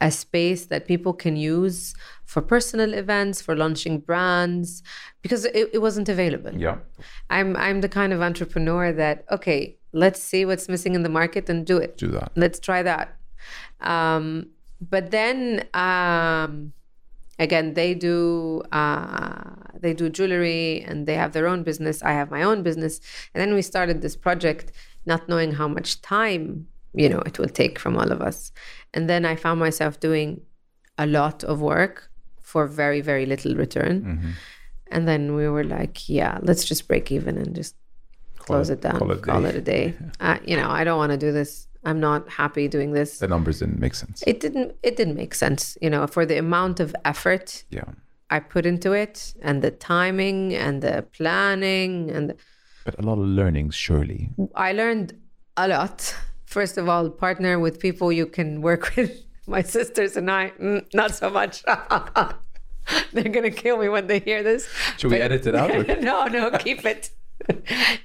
a 0.00 0.10
space 0.10 0.66
that 0.66 0.86
people 0.86 1.12
can 1.12 1.36
use 1.36 1.94
for 2.24 2.42
personal 2.42 2.92
events, 2.94 3.40
for 3.40 3.54
launching 3.56 3.98
brands, 4.00 4.82
because 5.22 5.44
it, 5.46 5.70
it 5.72 5.80
wasn't 5.80 6.08
available. 6.08 6.52
Yeah. 6.54 6.78
I'm 7.30 7.56
I'm 7.56 7.80
the 7.80 7.88
kind 7.88 8.12
of 8.12 8.20
entrepreneur 8.22 8.92
that 8.92 9.24
okay, 9.30 9.76
let's 9.92 10.20
see 10.22 10.44
what's 10.44 10.68
missing 10.68 10.94
in 10.94 11.02
the 11.02 11.08
market 11.08 11.48
and 11.48 11.66
do 11.66 11.78
it 11.78 11.96
Do 11.96 12.08
that. 12.08 12.30
let's 12.36 12.58
try 12.60 12.82
that 12.82 13.16
um, 13.80 14.48
but 14.80 15.10
then 15.10 15.66
um, 15.74 16.72
again 17.38 17.74
they 17.74 17.94
do 17.94 18.62
uh, 18.72 19.42
they 19.80 19.94
do 19.94 20.10
jewelry 20.10 20.82
and 20.82 21.06
they 21.06 21.14
have 21.14 21.32
their 21.32 21.46
own 21.46 21.62
business 21.62 22.02
i 22.02 22.12
have 22.12 22.30
my 22.30 22.42
own 22.42 22.62
business 22.62 23.00
and 23.32 23.40
then 23.40 23.54
we 23.54 23.62
started 23.62 24.02
this 24.02 24.16
project 24.16 24.72
not 25.06 25.28
knowing 25.28 25.52
how 25.52 25.68
much 25.68 26.00
time 26.02 26.66
you 27.02 27.08
know 27.12 27.20
it 27.30 27.38
will 27.38 27.52
take 27.62 27.78
from 27.78 27.96
all 28.00 28.10
of 28.16 28.20
us 28.28 28.38
and 28.94 29.08
then 29.10 29.22
i 29.32 29.34
found 29.36 29.58
myself 29.60 29.92
doing 30.00 30.40
a 30.98 31.06
lot 31.06 31.44
of 31.44 31.60
work 31.60 32.10
for 32.50 32.66
very 32.66 33.00
very 33.10 33.26
little 33.32 33.54
return 33.64 33.96
Mm-hmm. 34.02 34.30
and 34.94 35.02
then 35.10 35.22
we 35.38 35.44
were 35.54 35.64
like 35.78 36.08
yeah 36.08 36.34
let's 36.48 36.64
just 36.70 36.82
break 36.90 37.06
even 37.18 37.34
and 37.42 37.54
just 37.60 37.74
close 38.46 38.70
it- 38.70 38.74
it, 38.78 38.80
down 38.86 38.98
call 38.98 39.10
it 39.10 39.18
a 39.18 39.20
call 39.28 39.42
day. 39.42 39.48
it 39.48 39.56
a 39.56 39.60
day 39.74 39.84
uh, 40.26 40.38
you 40.50 40.56
know 40.60 40.68
i 40.78 40.82
don't 40.84 40.98
want 41.02 41.12
to 41.16 41.18
do 41.26 41.32
this 41.40 41.50
i'm 41.88 42.00
not 42.00 42.20
happy 42.42 42.66
doing 42.76 42.90
this 42.98 43.10
The 43.18 43.28
numbers 43.36 43.56
didn't 43.60 43.80
make 43.86 43.94
sense. 44.02 44.22
it 44.26 44.38
didn't 44.44 44.68
it 44.88 44.94
didn't 44.96 45.16
make 45.22 45.34
sense 45.34 45.76
you 45.84 45.90
know 45.90 46.06
for 46.06 46.24
the 46.30 46.38
amount 46.46 46.76
of 46.84 46.88
effort 47.12 47.64
yeah. 47.78 47.88
i 48.30 48.38
put 48.54 48.64
into 48.72 48.90
it 48.92 49.34
and 49.42 49.56
the 49.66 49.70
timing 49.94 50.54
and 50.64 50.74
the 50.86 50.96
planning 51.18 52.10
and 52.16 52.30
the, 52.30 52.36
But 52.86 52.94
a 52.98 53.02
lot 53.02 53.18
of 53.24 53.26
learnings, 53.40 53.74
surely. 53.86 54.20
i 54.54 54.72
learned 54.80 55.08
a 55.64 55.66
lot 55.76 55.98
first 56.45 56.77
of 56.77 56.87
all 56.89 57.09
partner 57.09 57.53
with 57.59 57.79
people 57.79 58.11
you 58.11 58.25
can 58.25 58.61
work 58.61 58.95
with 58.95 59.11
my 59.47 59.61
sisters 59.61 60.15
and 60.17 60.29
i 60.31 60.43
mm, 60.61 60.81
not 60.93 61.11
so 61.21 61.29
much 61.29 61.63
they're 63.13 63.29
gonna 63.37 63.51
kill 63.51 63.77
me 63.77 63.87
when 63.95 64.07
they 64.07 64.19
hear 64.19 64.41
this 64.43 64.67
Should 64.97 65.11
we 65.11 65.17
edit 65.17 65.45
it 65.47 65.55
out? 65.55 65.69
Or? 65.71 65.83
no, 66.11 66.25
no, 66.25 66.51
keep 66.65 66.83
it. 66.85 67.11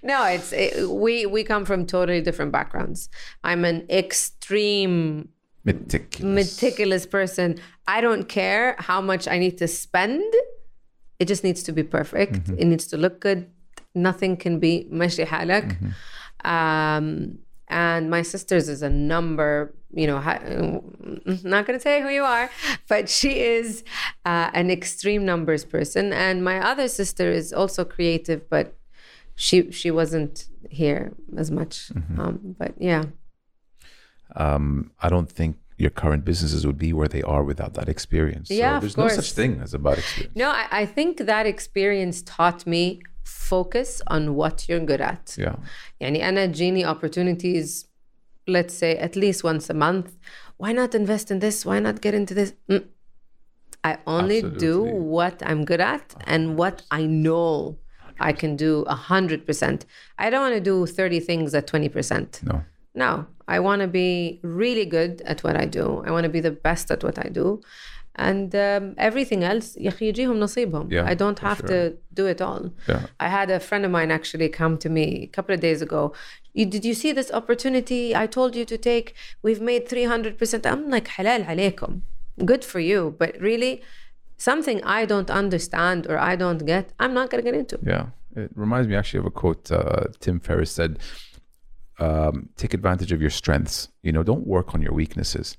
no, 0.02 0.18
it's 0.34 0.52
it, 0.52 0.88
we 1.04 1.26
we 1.26 1.40
come 1.44 1.64
from 1.70 1.80
totally 1.86 2.20
different 2.28 2.52
backgrounds. 2.52 3.08
I'm 3.44 3.64
an 3.64 3.78
extreme 3.90 5.28
Meticulous. 5.64 6.34
meticulous 6.40 7.04
person. 7.06 7.48
I 7.86 8.00
don't 8.00 8.26
care 8.28 8.76
how 8.78 9.00
much 9.00 9.26
I 9.28 9.36
need 9.38 9.56
to 9.58 9.68
spend. 9.68 10.22
It 11.18 11.26
just 11.32 11.42
needs 11.42 11.62
to 11.64 11.72
be 11.72 11.82
perfect. 11.82 12.48
It 12.60 12.66
needs 12.66 12.86
to 12.92 12.96
look 12.96 13.20
good. 13.20 13.40
Nothing 13.94 14.36
can 14.36 14.58
be 14.58 14.88
ماشي 14.92 15.24
حالك. 15.26 15.76
Um, 16.44 17.38
and 17.71 18.09
my 18.09 18.21
sister's 18.21 18.69
is 18.69 18.81
a 18.81 18.89
number, 18.89 19.73
you 19.93 20.05
know, 20.05 20.19
not 21.43 21.65
going 21.65 21.77
to 21.77 21.79
say 21.79 22.01
who 22.01 22.09
you 22.09 22.23
are, 22.23 22.51
but 22.87 23.09
she 23.09 23.39
is 23.39 23.83
uh, 24.25 24.51
an 24.53 24.69
extreme 24.69 25.25
numbers 25.25 25.65
person. 25.65 26.13
And 26.13 26.43
my 26.43 26.59
other 26.59 26.87
sister 26.87 27.31
is 27.31 27.53
also 27.53 27.85
creative, 27.85 28.49
but 28.49 28.75
she 29.35 29.71
she 29.71 29.89
wasn't 29.89 30.47
here 30.69 31.13
as 31.37 31.49
much. 31.49 31.91
Um, 32.19 32.55
but 32.59 32.73
yeah. 32.77 33.05
um, 34.35 34.91
I 35.01 35.09
don't 35.09 35.31
think 35.31 35.57
your 35.77 35.89
current 35.89 36.23
businesses 36.23 36.65
would 36.67 36.77
be 36.77 36.93
where 36.93 37.07
they 37.07 37.23
are 37.23 37.43
without 37.43 37.73
that 37.73 37.89
experience. 37.89 38.49
So 38.49 38.53
Yeah, 38.53 38.75
of 38.75 38.81
there's 38.81 38.97
no 38.97 39.07
such 39.07 39.31
thing 39.31 39.59
as 39.61 39.73
a 39.73 39.79
bad 39.79 39.97
experience. 39.97 40.35
No, 40.35 40.49
I, 40.49 40.67
I 40.71 40.85
think 40.85 41.17
that 41.17 41.45
experience 41.47 42.21
taught 42.21 42.67
me 42.67 43.01
focus 43.30 44.02
on 44.06 44.34
what 44.34 44.68
you're 44.68 44.84
good 44.84 45.00
at. 45.00 45.34
Yeah. 45.38 45.56
يعني 46.00 46.28
أنا 46.28 46.46
تجيني 46.46 46.86
opportunities 46.86 47.86
let's 48.50 48.74
say 48.74 48.96
at 48.96 49.16
least 49.16 49.42
once 49.44 49.70
a 49.70 49.74
month 49.74 50.08
why 50.58 50.72
not 50.72 50.94
invest 50.94 51.30
in 51.30 51.38
this 51.40 51.66
why 51.66 51.78
not 51.80 52.00
get 52.00 52.14
into 52.14 52.34
this 52.34 52.52
Mm. 52.70 52.84
I 53.84 53.98
only 54.06 54.42
do 54.42 54.46
Absolutely. 54.46 55.00
what 55.16 55.36
I'm 55.48 55.64
good 55.64 55.80
at 55.80 56.06
and 56.26 56.56
what 56.56 56.82
I 56.90 57.02
know 57.06 57.76
I 58.28 58.32
can 58.32 58.56
do 58.56 58.72
a 58.96 58.98
hundred 59.12 59.40
percent 59.46 59.86
I 60.18 60.30
don't 60.30 60.42
want 60.46 60.54
to 60.54 60.60
do 60.60 60.86
30 60.86 61.20
things 61.20 61.54
at 61.54 61.66
20 61.66 61.88
percent 61.88 62.40
No. 62.42 62.62
no, 62.94 63.26
I 63.48 63.60
want 63.60 63.82
to 63.82 63.88
be 63.88 64.40
really 64.42 64.86
good 64.86 65.22
at 65.32 65.38
what 65.44 65.56
I 65.56 65.66
do. 65.66 66.02
I 66.06 66.10
want 66.10 66.24
to 66.24 66.30
be 66.30 66.40
the 66.40 66.50
best 66.50 66.90
at 66.90 67.04
what 67.04 67.16
I 67.26 67.28
do. 67.28 67.60
And 68.18 68.54
um, 68.54 68.94
everything 68.96 69.44
else, 69.44 69.76
يا 69.76 69.88
أخي 69.88 70.08
يجيهم 70.12 70.40
نصيبهم. 70.40 70.90
Yeah, 70.90 71.04
I 71.06 71.14
don't 71.14 71.38
for 71.38 71.46
have 71.46 71.58
sure. 71.58 71.68
to 71.68 71.96
do 72.14 72.26
it 72.26 72.40
all. 72.40 72.70
Yeah. 72.88 73.06
I 73.20 73.28
had 73.28 73.50
a 73.50 73.60
friend 73.60 73.84
of 73.84 73.90
mine 73.90 74.10
actually 74.10 74.48
come 74.48 74.78
to 74.78 74.88
me 74.88 75.24
a 75.24 75.26
couple 75.26 75.54
of 75.54 75.60
days 75.60 75.82
ago. 75.82 76.14
You, 76.54 76.64
did 76.64 76.84
you 76.84 76.94
see 76.94 77.12
this 77.12 77.30
opportunity 77.30 78.16
I 78.16 78.26
told 78.26 78.56
you 78.56 78.64
to 78.64 78.78
take? 78.78 79.14
We've 79.42 79.60
made 79.60 79.86
300%. 79.86 80.64
I'm 80.64 80.88
like, 80.88 81.08
halal 81.08 81.46
عليكم. 81.46 82.00
Good 82.46 82.64
for 82.64 82.80
you. 82.80 83.14
But 83.18 83.38
really, 83.38 83.82
something 84.38 84.82
I 84.82 85.04
don't 85.04 85.30
understand 85.30 86.06
or 86.06 86.18
I 86.18 86.36
don't 86.36 86.64
get, 86.64 86.92
I'm 86.98 87.12
not 87.12 87.28
going 87.30 87.44
to 87.44 87.50
get 87.50 87.58
into. 87.58 87.78
Yeah. 87.82 88.06
It 88.34 88.50
reminds 88.54 88.86
me 88.88 88.94
actually 88.94 89.20
of 89.20 89.26
a 89.26 89.30
quote 89.30 89.70
uh, 89.70 90.04
Tim 90.20 90.40
Ferriss 90.40 90.70
said 90.70 90.98
um, 91.98 92.50
take 92.56 92.74
advantage 92.74 93.12
of 93.12 93.20
your 93.20 93.30
strengths. 93.30 93.88
You 94.02 94.12
know, 94.12 94.22
don't 94.22 94.46
work 94.46 94.74
on 94.74 94.82
your 94.82 94.92
weaknesses. 94.92 95.56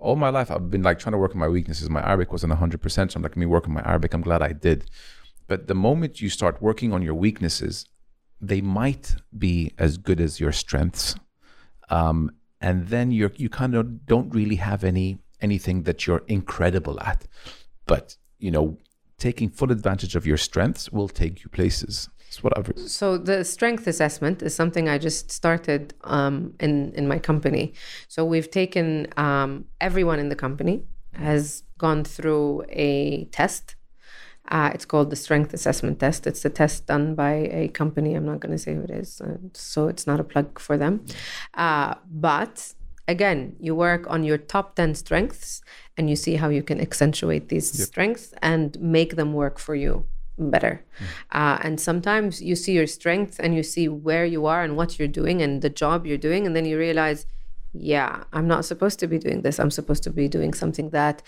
All 0.00 0.16
my 0.16 0.30
life, 0.30 0.50
I've 0.50 0.70
been 0.70 0.82
like 0.82 0.98
trying 0.98 1.12
to 1.12 1.18
work 1.18 1.32
on 1.32 1.38
my 1.38 1.48
weaknesses. 1.48 1.88
My 1.90 2.00
Arabic 2.00 2.32
wasn't 2.32 2.52
100%, 2.52 3.12
so 3.12 3.16
I'm 3.16 3.22
like, 3.22 3.36
me 3.36 3.46
working 3.46 3.74
my 3.74 3.82
Arabic. 3.82 4.14
I'm 4.14 4.22
glad 4.22 4.42
I 4.42 4.52
did. 4.52 4.90
But 5.46 5.66
the 5.66 5.74
moment 5.74 6.20
you 6.20 6.30
start 6.30 6.62
working 6.62 6.92
on 6.92 7.02
your 7.02 7.14
weaknesses, 7.14 7.86
they 8.40 8.60
might 8.60 9.16
be 9.36 9.72
as 9.78 9.98
good 9.98 10.20
as 10.20 10.40
your 10.40 10.52
strengths. 10.52 11.14
Um, 11.90 12.30
and 12.60 12.88
then 12.88 13.10
you're, 13.10 13.32
you 13.36 13.48
kind 13.48 13.74
of 13.74 14.06
don't 14.06 14.34
really 14.34 14.56
have 14.56 14.84
any 14.84 15.18
anything 15.40 15.84
that 15.84 16.06
you're 16.06 16.22
incredible 16.26 17.00
at. 17.00 17.26
But, 17.86 18.16
you 18.38 18.50
know, 18.50 18.78
taking 19.18 19.50
full 19.50 19.72
advantage 19.72 20.14
of 20.16 20.26
your 20.26 20.36
strengths 20.36 20.90
will 20.90 21.08
take 21.08 21.42
you 21.42 21.50
places. 21.50 22.08
It's 22.30 22.44
what 22.44 22.56
I've 22.56 22.72
So 22.88 23.18
the 23.18 23.44
strength 23.44 23.88
assessment 23.88 24.40
is 24.40 24.54
something 24.54 24.88
I 24.88 24.98
just 24.98 25.32
started 25.32 25.94
um, 26.04 26.54
in 26.60 26.92
in 26.94 27.08
my 27.08 27.18
company. 27.18 27.72
So 28.06 28.24
we've 28.24 28.48
taken 28.62 29.08
um, 29.16 29.64
everyone 29.80 30.20
in 30.20 30.28
the 30.28 30.36
company 30.36 30.84
has 31.14 31.64
gone 31.76 32.04
through 32.04 32.62
a 32.68 33.24
test. 33.32 33.74
Uh, 34.48 34.70
it's 34.74 34.84
called 34.84 35.10
the 35.10 35.16
strength 35.16 35.52
assessment 35.52 35.98
test. 35.98 36.24
It's 36.24 36.44
a 36.44 36.50
test 36.50 36.86
done 36.86 37.16
by 37.16 37.34
a 37.62 37.68
company. 37.68 38.14
I'm 38.14 38.26
not 38.26 38.38
going 38.38 38.52
to 38.52 38.62
say 38.64 38.74
who 38.76 38.82
it 38.82 38.90
is, 38.90 39.20
uh, 39.20 39.38
so 39.52 39.88
it's 39.88 40.06
not 40.06 40.20
a 40.20 40.24
plug 40.24 40.60
for 40.60 40.76
them. 40.78 41.04
Uh, 41.54 41.94
but 42.08 42.74
again, 43.08 43.56
you 43.58 43.74
work 43.74 44.06
on 44.08 44.22
your 44.22 44.38
top 44.38 44.76
10 44.76 44.94
strengths 44.94 45.62
and 45.96 46.08
you 46.08 46.14
see 46.14 46.36
how 46.36 46.48
you 46.48 46.62
can 46.62 46.80
accentuate 46.80 47.48
these 47.48 47.76
Yep. 47.76 47.88
strengths 47.88 48.34
and 48.40 48.78
make 48.80 49.16
them 49.16 49.32
work 49.32 49.58
for 49.58 49.74
you 49.74 50.04
better. 50.48 50.84
Uh, 51.32 51.58
and 51.62 51.80
sometimes 51.80 52.40
you 52.40 52.56
see 52.56 52.72
your 52.72 52.86
strength 52.86 53.38
and 53.38 53.54
you 53.54 53.62
see 53.62 53.88
where 53.88 54.24
you 54.24 54.46
are 54.46 54.62
and 54.62 54.76
what 54.76 54.98
you're 54.98 55.08
doing 55.08 55.42
and 55.42 55.60
the 55.60 55.70
job 55.70 56.06
you're 56.06 56.16
doing. 56.16 56.46
And 56.46 56.56
then 56.56 56.64
you 56.64 56.78
realize, 56.78 57.26
yeah, 57.72 58.24
I'm 58.32 58.48
not 58.48 58.64
supposed 58.64 58.98
to 59.00 59.06
be 59.06 59.18
doing 59.18 59.42
this. 59.42 59.58
I'm 59.58 59.70
supposed 59.70 60.02
to 60.04 60.10
be 60.10 60.28
doing 60.28 60.54
something 60.54 60.90
that 60.90 61.22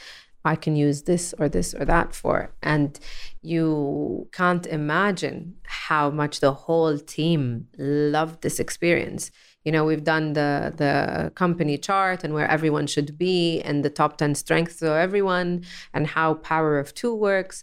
I 0.45 0.57
can 0.57 0.75
use 0.75 1.03
this 1.03 1.35
or 1.39 1.49
this 1.49 1.75
or 1.75 1.85
that 1.85 2.15
for. 2.15 2.53
And 2.63 2.99
you 3.43 4.29
can't 4.33 4.67
imagine 4.67 5.57
how 5.65 6.11
much 6.11 6.41
the 6.41 6.53
whole 6.53 6.99
team 6.99 7.69
loved 7.79 8.43
this 8.43 8.59
experience. 8.59 9.31
You 9.65 9.71
know, 9.71 9.85
we've 9.85 10.03
done 10.03 10.33
the 10.33 10.75
the 10.77 11.31
company 11.37 11.79
chart 11.79 12.25
and 12.25 12.35
where 12.35 12.49
everyone 12.49 12.89
should 12.89 13.17
be 13.17 13.61
and 13.61 13.85
the 13.85 13.91
top 13.91 14.17
10 14.17 14.35
strengths 14.35 14.83
of 14.83 14.89
everyone 14.89 15.65
and 15.95 16.09
how 16.09 16.35
power 16.35 16.81
of 16.81 16.93
two 16.95 17.15
works. 17.15 17.63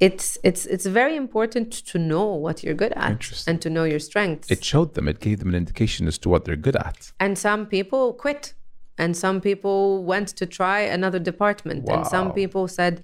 It's 0.00 0.38
it's 0.42 0.64
it's 0.64 0.86
very 0.86 1.14
important 1.14 1.72
to 1.72 1.98
know 1.98 2.24
what 2.44 2.62
you're 2.64 2.74
good 2.74 2.92
at 2.96 3.44
and 3.46 3.60
to 3.60 3.68
know 3.68 3.84
your 3.84 3.98
strengths. 3.98 4.50
it 4.50 4.64
showed 4.64 4.94
them, 4.94 5.06
it 5.08 5.20
gave 5.20 5.38
them 5.40 5.50
an 5.50 5.54
indication 5.54 6.08
as 6.08 6.18
to 6.18 6.28
what 6.30 6.44
they're 6.44 6.56
good 6.56 6.76
at. 6.76 7.12
And 7.20 7.38
some 7.38 7.66
people 7.66 8.14
quit. 8.14 8.54
And 8.98 9.16
some 9.16 9.40
people 9.40 10.04
went 10.04 10.28
to 10.36 10.44
try 10.44 10.80
another 10.80 11.18
department. 11.18 11.88
And 11.88 12.06
some 12.06 12.32
people 12.32 12.68
said, 12.68 13.02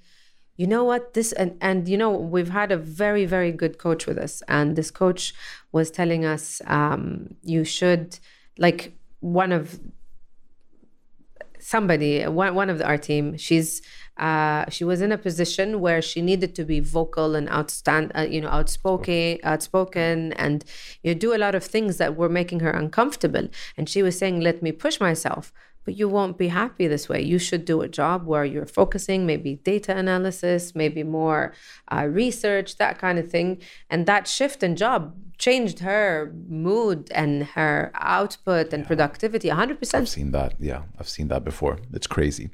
you 0.55 0.67
know 0.67 0.83
what, 0.83 1.15
this, 1.15 1.31
and, 1.31 1.57
and 1.59 1.87
you 1.87 1.97
know, 1.97 2.11
we've 2.11 2.49
had 2.49 2.71
a 2.71 2.77
very, 2.77 3.25
very 3.25 3.51
good 3.51 3.79
coach 3.79 4.05
with 4.05 4.17
us. 4.19 4.43
And 4.47 4.75
this 4.75 4.91
coach 4.91 5.33
was 5.71 5.89
telling 5.89 6.23
us, 6.23 6.61
um, 6.67 7.35
you 7.41 7.63
should, 7.63 8.19
like, 8.59 8.95
one 9.21 9.51
of 9.51 9.79
somebody 11.59 12.23
one, 12.25 12.55
one 12.55 12.69
of 12.69 12.81
our 12.81 12.97
team 12.97 13.35
she's 13.35 13.81
uh, 14.19 14.65
she 14.69 14.83
was 14.83 15.01
in 15.01 15.11
a 15.11 15.17
position 15.17 15.79
where 15.79 16.01
she 16.01 16.21
needed 16.21 16.55
to 16.55 16.63
be 16.63 16.79
vocal 16.79 17.35
and 17.35 17.47
outstand 17.49 18.11
uh, 18.17 18.21
you 18.21 18.41
know 18.41 18.49
outspoken 18.49 19.37
outspoken 19.43 20.33
and 20.33 20.63
you 21.03 21.13
do 21.15 21.35
a 21.35 21.37
lot 21.37 21.55
of 21.55 21.63
things 21.63 21.97
that 21.97 22.15
were 22.15 22.29
making 22.29 22.59
her 22.59 22.71
uncomfortable 22.71 23.47
and 23.75 23.89
she 23.89 24.01
was 24.01 24.17
saying 24.17 24.39
let 24.39 24.61
me 24.61 24.71
push 24.71 24.99
myself 24.99 25.53
but 25.85 25.95
you 25.95 26.09
won't 26.09 26.37
be 26.37 26.49
happy 26.49 26.87
this 26.87 27.07
way 27.07 27.21
you 27.21 27.39
should 27.39 27.63
do 27.63 27.81
a 27.81 27.87
job 27.87 28.25
where 28.25 28.43
you're 28.43 28.65
focusing 28.65 29.25
maybe 29.25 29.55
data 29.63 29.95
analysis 29.95 30.75
maybe 30.75 31.03
more 31.03 31.53
uh, 31.91 32.05
research 32.05 32.77
that 32.77 32.97
kind 32.97 33.17
of 33.17 33.29
thing 33.29 33.57
and 33.89 34.05
that 34.05 34.27
shift 34.27 34.63
in 34.63 34.75
job 34.75 35.15
changed 35.37 35.79
her 35.79 36.33
mood 36.49 37.11
and 37.13 37.43
her 37.43 37.91
output 37.93 38.73
and 38.73 38.85
productivity 38.85 39.49
100% 39.49 39.93
I've 39.93 40.09
seen 40.09 40.31
that. 40.31 40.55
Yeah, 40.59 40.83
I've 40.99 41.09
seen 41.09 41.27
that 41.27 41.43
before. 41.43 41.77
It's 41.93 42.07
crazy. 42.07 42.49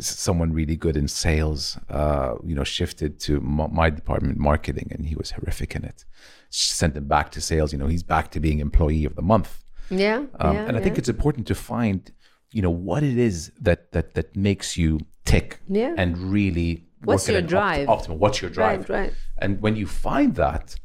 Someone 0.00 0.52
really 0.52 0.76
good 0.76 0.96
in 0.96 1.08
sales, 1.08 1.78
uh, 1.90 2.34
you 2.44 2.54
know, 2.54 2.64
shifted 2.64 3.18
to 3.20 3.36
m- 3.36 3.68
my 3.72 3.90
department, 3.90 4.38
marketing, 4.38 4.88
and 4.94 5.06
he 5.06 5.14
was 5.14 5.30
horrific 5.32 5.74
in 5.76 5.84
it. 5.84 6.04
Sent 6.50 6.96
him 6.96 7.06
back 7.06 7.30
to 7.32 7.40
sales. 7.40 7.72
You 7.72 7.78
know, 7.78 7.86
he's 7.86 8.02
back 8.02 8.30
to 8.32 8.40
being 8.40 8.58
employee 8.60 9.04
of 9.04 9.14
the 9.16 9.22
month. 9.22 9.62
Yeah, 9.90 10.24
Um, 10.40 10.54
yeah, 10.54 10.66
and 10.66 10.76
I 10.76 10.80
think 10.80 10.98
it's 10.98 11.08
important 11.08 11.46
to 11.46 11.54
find, 11.54 12.10
you 12.52 12.60
know, 12.62 12.70
what 12.70 13.02
it 13.02 13.16
is 13.18 13.52
that 13.60 13.92
that 13.92 14.14
that 14.14 14.36
makes 14.36 14.76
you 14.76 15.00
tick. 15.24 15.60
Yeah. 15.68 15.94
And 15.96 16.18
really, 16.18 16.84
What's 17.04 17.28
work 17.28 17.28
at 17.28 17.32
your 17.32 17.38
an 17.38 17.44
opt- 17.44 17.50
drive? 17.50 17.88
optimal. 17.88 18.18
What's 18.18 18.42
your 18.42 18.50
drive? 18.50 18.80
Right, 18.90 18.98
right. 19.00 19.12
And 19.38 19.60
when 19.62 19.76
you 19.76 19.86
find 19.86 20.34
that, 20.34 20.76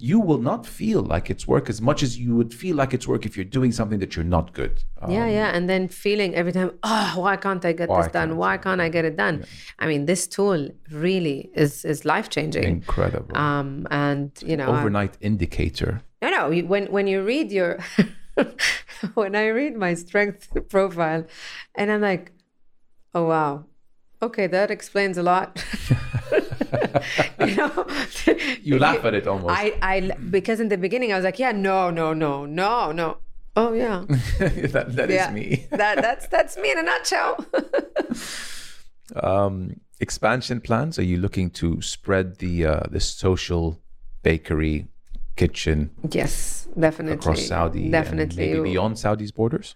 you 0.00 0.18
will 0.18 0.38
not 0.38 0.66
feel 0.66 1.02
like 1.02 1.28
it's 1.30 1.46
work 1.46 1.68
as 1.68 1.80
much 1.80 2.02
as 2.02 2.18
you 2.18 2.34
would 2.34 2.52
feel 2.54 2.74
like 2.74 2.94
it's 2.94 3.06
work 3.06 3.26
if 3.26 3.36
you're 3.36 3.44
doing 3.44 3.70
something 3.70 3.98
that 3.98 4.16
you're 4.16 4.24
not 4.24 4.52
good. 4.54 4.82
Um, 5.02 5.10
yeah, 5.10 5.26
yeah, 5.26 5.50
and 5.54 5.68
then 5.68 5.88
feeling 5.88 6.34
every 6.34 6.52
time, 6.52 6.72
oh, 6.82 7.12
why 7.16 7.36
can't 7.36 7.64
I 7.64 7.72
get 7.72 7.88
this 7.88 8.08
done? 8.08 8.36
Why 8.36 8.56
can't 8.56 8.80
I 8.80 8.88
get 8.88 9.04
it 9.04 9.16
done? 9.16 9.44
I 9.78 9.86
mean, 9.86 10.06
this 10.06 10.26
tool 10.26 10.68
really 10.90 11.50
is 11.54 11.84
is 11.84 12.04
life 12.04 12.28
changing. 12.30 12.64
incredible. 12.64 13.36
Um, 13.36 13.86
and 13.90 14.30
you 14.44 14.56
know, 14.56 14.70
I- 14.72 14.80
Overnight 14.80 15.18
indicator. 15.20 16.02
no, 16.22 16.30
no. 16.30 16.62
When 16.62 16.86
when 16.86 17.06
you 17.06 17.22
read 17.22 17.52
your, 17.52 17.78
when 19.14 19.36
I 19.36 19.48
read 19.48 19.76
my 19.76 19.94
strength 19.94 20.48
profile, 20.68 21.24
and 21.74 21.90
I'm 21.92 22.00
like, 22.00 22.32
oh 23.14 23.26
wow, 23.26 23.64
okay, 24.22 24.46
that 24.46 24.70
explains 24.70 25.18
a 25.18 25.22
lot. 25.22 25.62
you 27.40 27.56
know, 27.56 27.86
You 28.62 28.78
laugh 28.78 29.04
at 29.04 29.14
it 29.14 29.26
almost. 29.26 29.54
I 29.56 29.74
I 29.82 30.12
because 30.30 30.60
in 30.60 30.68
the 30.68 30.78
beginning 30.78 31.12
I 31.12 31.16
was 31.16 31.24
like, 31.24 31.38
yeah, 31.38 31.52
no, 31.52 31.90
no, 31.90 32.12
no, 32.12 32.46
no, 32.46 32.92
no. 32.92 33.18
Oh 33.56 33.72
yeah, 33.72 34.04
that 34.38 34.86
that 34.96 35.10
is 35.10 35.16
yeah. 35.16 35.30
me. 35.32 35.66
that 35.70 35.96
that's 35.96 36.28
that's 36.28 36.56
me 36.56 36.70
in 36.70 36.78
a 36.78 36.82
nutshell. 36.82 37.44
Um, 39.16 39.80
expansion 39.98 40.60
plans. 40.60 40.98
Are 40.98 41.02
you 41.04 41.16
looking 41.16 41.50
to 41.50 41.82
spread 41.82 42.38
the 42.38 42.66
uh, 42.66 42.82
the 42.90 43.00
social 43.00 43.80
bakery 44.22 44.88
kitchen 45.36 45.90
yes, 46.10 46.68
definitely. 46.78 47.18
across 47.18 47.46
Saudi, 47.46 47.90
definitely. 47.90 48.46
maybe 48.46 48.70
beyond 48.70 48.98
Saudi's 48.98 49.32
borders? 49.32 49.74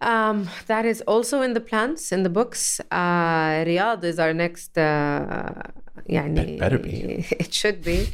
Um, 0.00 0.48
that 0.66 0.84
is 0.84 1.00
also 1.02 1.42
in 1.42 1.54
the 1.54 1.60
plans, 1.60 2.10
in 2.10 2.24
the 2.24 2.28
books. 2.28 2.80
Uh, 2.90 3.64
Riyadh 3.64 4.02
is 4.04 4.18
our 4.18 4.34
next. 4.34 4.76
Uh, 4.76 5.62
يعني, 6.10 6.58
better 6.58 6.78
be. 6.78 7.24
It 7.30 7.54
should 7.54 7.82
be. 7.82 8.08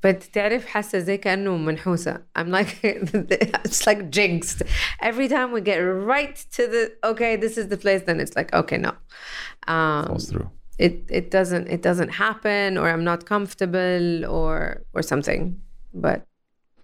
But 0.00 0.20
تعرف 0.32 0.66
حاسة 0.66 0.98
زي 0.98 1.16
كأنه 1.18 1.56
منحوسة. 1.56 2.22
I'm 2.36 2.50
like, 2.50 2.78
it's 2.82 3.86
like 3.86 4.10
jinxed. 4.10 4.62
Every 5.00 5.28
time 5.28 5.50
we 5.50 5.62
get 5.62 5.76
right 5.78 6.36
to 6.52 6.66
the, 6.66 6.92
okay, 7.04 7.36
this 7.36 7.56
is 7.56 7.68
the 7.68 7.78
place, 7.78 8.02
then 8.02 8.20
it's 8.20 8.36
like, 8.36 8.52
okay, 8.52 8.76
no. 8.76 8.92
Um, 9.66 10.06
Falls 10.08 10.28
through. 10.28 10.50
it, 10.78 11.04
it 11.08 11.30
doesn't, 11.30 11.68
it 11.68 11.80
doesn't 11.80 12.10
happen 12.10 12.76
or 12.76 12.90
I'm 12.90 13.02
not 13.02 13.24
comfortable 13.24 14.26
or, 14.26 14.82
or 14.92 15.02
something. 15.02 15.58
But 15.94 16.26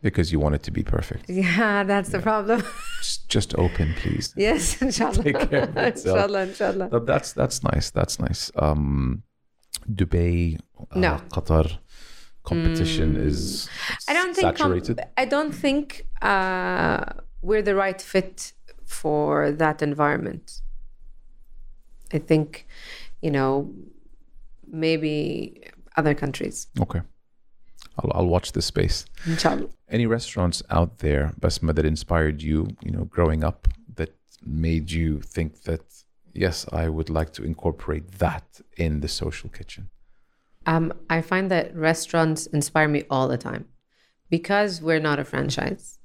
because 0.06 0.28
you 0.34 0.40
want 0.46 0.54
it 0.58 0.64
to 0.68 0.72
be 0.80 0.84
perfect. 0.84 1.24
yeah, 1.46 1.84
that's 1.92 2.10
the 2.16 2.20
problem. 2.20 2.60
Just, 3.02 3.28
just 3.36 3.50
open, 3.66 3.88
please. 4.02 4.28
yes, 4.48 4.64
inshallah. 4.82 5.24
Take 5.24 5.40
care 5.50 5.64
of 5.64 5.76
inshallah, 5.92 6.42
inshallah. 6.50 6.88
That- 6.94 7.06
That's 7.12 7.30
that's 7.40 7.58
nice. 7.72 7.88
That's 7.98 8.16
nice. 8.26 8.42
Um, 8.66 9.24
Dubai, 10.00 10.60
uh, 10.92 11.00
No. 11.06 11.14
Qatar 11.36 11.66
competition 12.44 13.10
is 13.30 13.68
I 14.08 14.14
don't 14.14 14.36
think 14.38 14.58
com- 14.58 14.96
I 15.18 15.26
don't 15.36 15.54
think 15.64 15.86
uh, 16.22 17.02
we're 17.48 17.64
the 17.70 17.76
right 17.84 18.00
fit 18.14 18.54
for 19.00 19.52
that 19.64 19.82
environment. 19.82 20.62
I 22.14 22.20
think, 22.30 22.68
you 23.26 23.32
know, 23.32 23.74
maybe 24.84 25.12
other 25.98 26.14
countries. 26.14 26.68
okay, 26.86 27.02
I'll 28.00 28.12
I'll 28.14 28.28
watch 28.28 28.52
this 28.52 28.66
space. 28.66 29.06
Inshallah. 29.26 29.70
Any 29.90 30.06
restaurants 30.06 30.64
out 30.70 31.00
there, 31.00 31.34
Basma, 31.40 31.74
that 31.76 31.86
inspired 31.86 32.42
you? 32.42 32.68
You 32.84 32.92
know, 32.92 33.06
growing 33.06 33.44
up, 33.44 33.68
that 33.96 34.16
made 34.46 34.92
you 34.92 35.22
think 35.22 35.64
that 35.64 35.82
yes, 36.34 36.66
I 36.72 36.90
would 36.90 37.10
like 37.10 37.32
to 37.34 37.44
incorporate 37.44 38.20
that 38.20 38.62
in 38.78 39.00
the 39.02 39.08
social 39.08 39.50
kitchen. 39.50 39.90
Um, 40.66 40.94
I 41.10 41.22
find 41.22 41.52
that 41.52 41.76
restaurants 41.76 42.48
inspire 42.48 42.88
me 42.88 43.04
all 43.10 43.28
the 43.28 43.38
time 43.38 43.66
because 44.30 44.82
we're 44.82 45.00
not 45.00 45.20
a 45.20 45.24
franchise. 45.24 46.00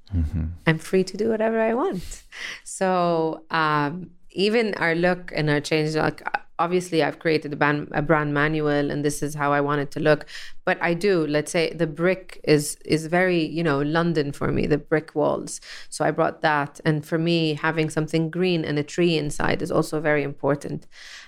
I'm 0.66 0.78
free 0.78 1.04
to 1.04 1.16
do 1.16 1.28
whatever 1.28 1.60
I 1.60 1.74
want. 1.74 2.24
So 2.64 3.44
um, 3.50 4.10
even 4.30 4.74
our 4.74 4.94
look 4.94 5.32
and 5.34 5.48
our 5.48 5.60
change, 5.60 5.94
like 5.94 6.20
obviously 6.60 7.02
I've 7.02 7.18
created 7.18 7.52
a 7.52 7.56
brand, 7.56 7.88
a 7.92 8.02
brand 8.02 8.30
manual 8.34 8.90
and 8.92 9.04
this 9.04 9.22
is 9.26 9.34
how 9.34 9.52
I 9.52 9.60
want 9.68 9.80
it 9.80 9.90
to 9.92 10.00
look. 10.00 10.26
But 10.64 10.76
I 10.80 10.92
do, 10.94 11.26
let's 11.26 11.50
say 11.50 11.72
the 11.82 11.86
brick 12.02 12.26
is 12.44 12.76
is 12.84 13.06
very, 13.18 13.42
you 13.58 13.64
know, 13.68 13.78
London 13.98 14.32
for 14.32 14.48
me, 14.56 14.66
the 14.74 14.78
brick 14.90 15.08
walls. 15.14 15.60
So 15.88 16.04
I 16.04 16.10
brought 16.18 16.42
that. 16.42 16.72
And 16.84 17.04
for 17.10 17.18
me, 17.18 17.54
having 17.54 17.88
something 17.90 18.30
green 18.30 18.64
and 18.68 18.78
a 18.78 18.86
tree 18.94 19.14
inside 19.24 19.62
is 19.62 19.72
also 19.72 20.00
very 20.10 20.22
important. 20.32 20.86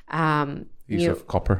Um, 0.08 0.66
Use 0.86 1.02
you- 1.04 1.12
of 1.12 1.26
copper. 1.26 1.56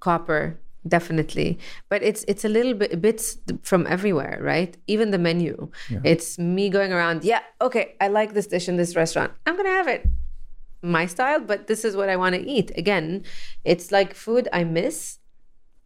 copper 0.00 0.42
definitely 0.86 1.58
but 1.90 2.00
it's 2.02 2.22
it's 2.28 2.44
a 2.44 2.48
little 2.48 2.72
bit 2.82 2.90
bits 3.06 3.36
from 3.62 3.82
everywhere 3.96 4.38
right 4.40 4.72
even 4.86 5.10
the 5.10 5.18
menu 5.18 5.52
it's 6.12 6.38
me 6.38 6.64
going 6.70 6.92
around 6.92 7.24
yeah 7.24 7.42
okay 7.60 7.84
i 8.00 8.06
like 8.08 8.30
this 8.32 8.46
dish 8.46 8.68
in 8.68 8.76
this 8.76 8.94
restaurant 8.96 9.30
i'm 9.44 9.56
gonna 9.58 9.76
have 9.80 9.88
it 9.96 10.02
my 10.81 11.05
style 11.05 11.39
but 11.51 11.67
this 11.67 11.81
is 11.87 11.95
what 11.95 12.09
i 12.09 12.15
want 12.15 12.33
to 12.35 12.41
eat 12.55 12.69
again 12.83 13.23
it's 13.63 13.87
like 13.97 14.13
food 14.13 14.47
i 14.59 14.63
miss 14.63 15.19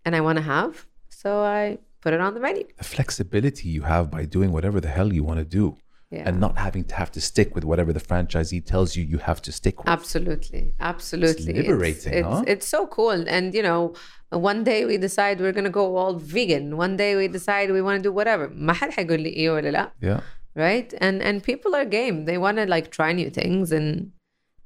and 0.05 0.15
i 0.15 0.21
want 0.21 0.37
to 0.37 0.45
have 0.55 0.85
so 1.09 1.29
i 1.43 1.77
put 2.01 2.13
it 2.13 2.19
on 2.19 2.33
the 2.33 2.39
menu 2.39 2.63
The 2.77 2.83
flexibility 2.83 3.67
you 3.69 3.83
have 3.93 4.05
by 4.17 4.23
doing 4.25 4.51
whatever 4.51 4.79
the 4.85 4.87
hell 4.97 5.09
you 5.17 5.23
want 5.29 5.39
to 5.39 5.45
do. 5.61 5.65
Yeah. 6.09 6.23
And 6.29 6.39
not 6.39 6.57
having 6.57 6.83
to 6.91 6.95
have 7.01 7.11
to 7.17 7.21
stick 7.29 7.49
with 7.55 7.65
whatever 7.65 7.91
the 7.91 7.99
franchisee 8.09 8.61
tells 8.65 8.89
you 8.95 9.03
you 9.13 9.17
have 9.29 9.41
to 9.47 9.51
stick 9.51 9.75
with. 9.79 9.89
Absolutely, 9.89 10.63
absolutely. 10.79 11.51
liberating, 11.61 12.13
it's, 12.13 12.27
huh? 12.27 12.43
it's 12.53 12.65
so 12.75 12.87
cool. 12.87 13.19
And 13.35 13.53
you 13.57 13.61
know, 13.61 13.81
one 14.29 14.63
day 14.63 14.85
we 14.85 14.95
decide 15.07 15.41
we're 15.41 15.51
gonna 15.59 15.69
go 15.81 15.97
all 15.97 16.13
vegan. 16.35 16.77
One 16.77 16.95
day 16.95 17.11
we 17.17 17.27
decide 17.27 17.65
we 17.71 17.81
want 17.81 17.97
to 18.01 18.03
do 18.09 18.13
whatever. 18.13 18.47
ما 18.47 18.73
حد 18.73 18.89
حيقول 18.91 19.19
لي 19.21 19.29
إيه 19.29 19.49
ولا 19.51 19.69
لا, 19.71 19.91
Yeah. 20.01 20.21
right? 20.55 20.93
And 21.01 21.21
and 21.21 21.43
people 21.43 21.75
are 21.75 21.83
game. 21.99 22.17
They 22.29 22.37
want 22.37 22.55
to 22.57 22.65
like 22.75 22.87
try 22.99 23.11
new 23.11 23.29
things 23.29 23.73
and 23.73 24.11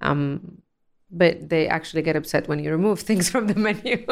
um 0.01 0.63
but 1.11 1.49
they 1.51 1.69
actually 1.69 2.03
get 2.03 2.17
upset 2.17 2.49
when 2.49 2.59
you 2.59 2.71
remove 2.71 2.99
things 3.01 3.31
from 3.33 3.47
the 3.47 3.55
menu. 3.55 4.05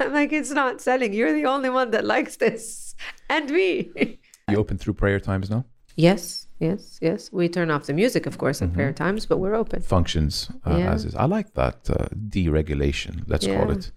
I'm 0.00 0.12
like, 0.18 0.32
it's 0.32 0.50
not 0.50 0.80
selling. 0.80 1.12
You're 1.12 1.34
the 1.34 1.44
only 1.44 1.68
one 1.68 1.90
that 1.90 2.04
likes 2.04 2.36
this. 2.36 2.94
And 3.28 3.50
me. 3.50 3.90
You 4.48 4.56
open 4.56 4.78
through 4.78 4.94
prayer 4.94 5.20
times 5.20 5.48
now? 5.50 5.64
yes, 5.96 6.48
yes, 6.58 6.98
yes. 7.00 7.30
We 7.30 7.48
turn 7.48 7.70
off 7.70 7.84
the 7.86 7.92
music, 7.92 8.26
of 8.26 8.36
course, 8.38 8.62
at 8.62 8.72
prayer 8.72 8.92
times, 8.92 9.26
but 9.26 9.36
we're 9.38 9.54
open. 9.54 9.82
Functions 9.82 10.50
uh, 10.66 10.76
Yeah. 10.78 10.92
as 10.92 11.04
is. 11.04 11.14
I 11.14 11.26
like 11.26 11.54
that 11.54 11.88
uh, 11.90 12.08
deregulation, 12.28 13.22
let's 13.28 13.46
call 13.46 13.70
it. 13.70 13.92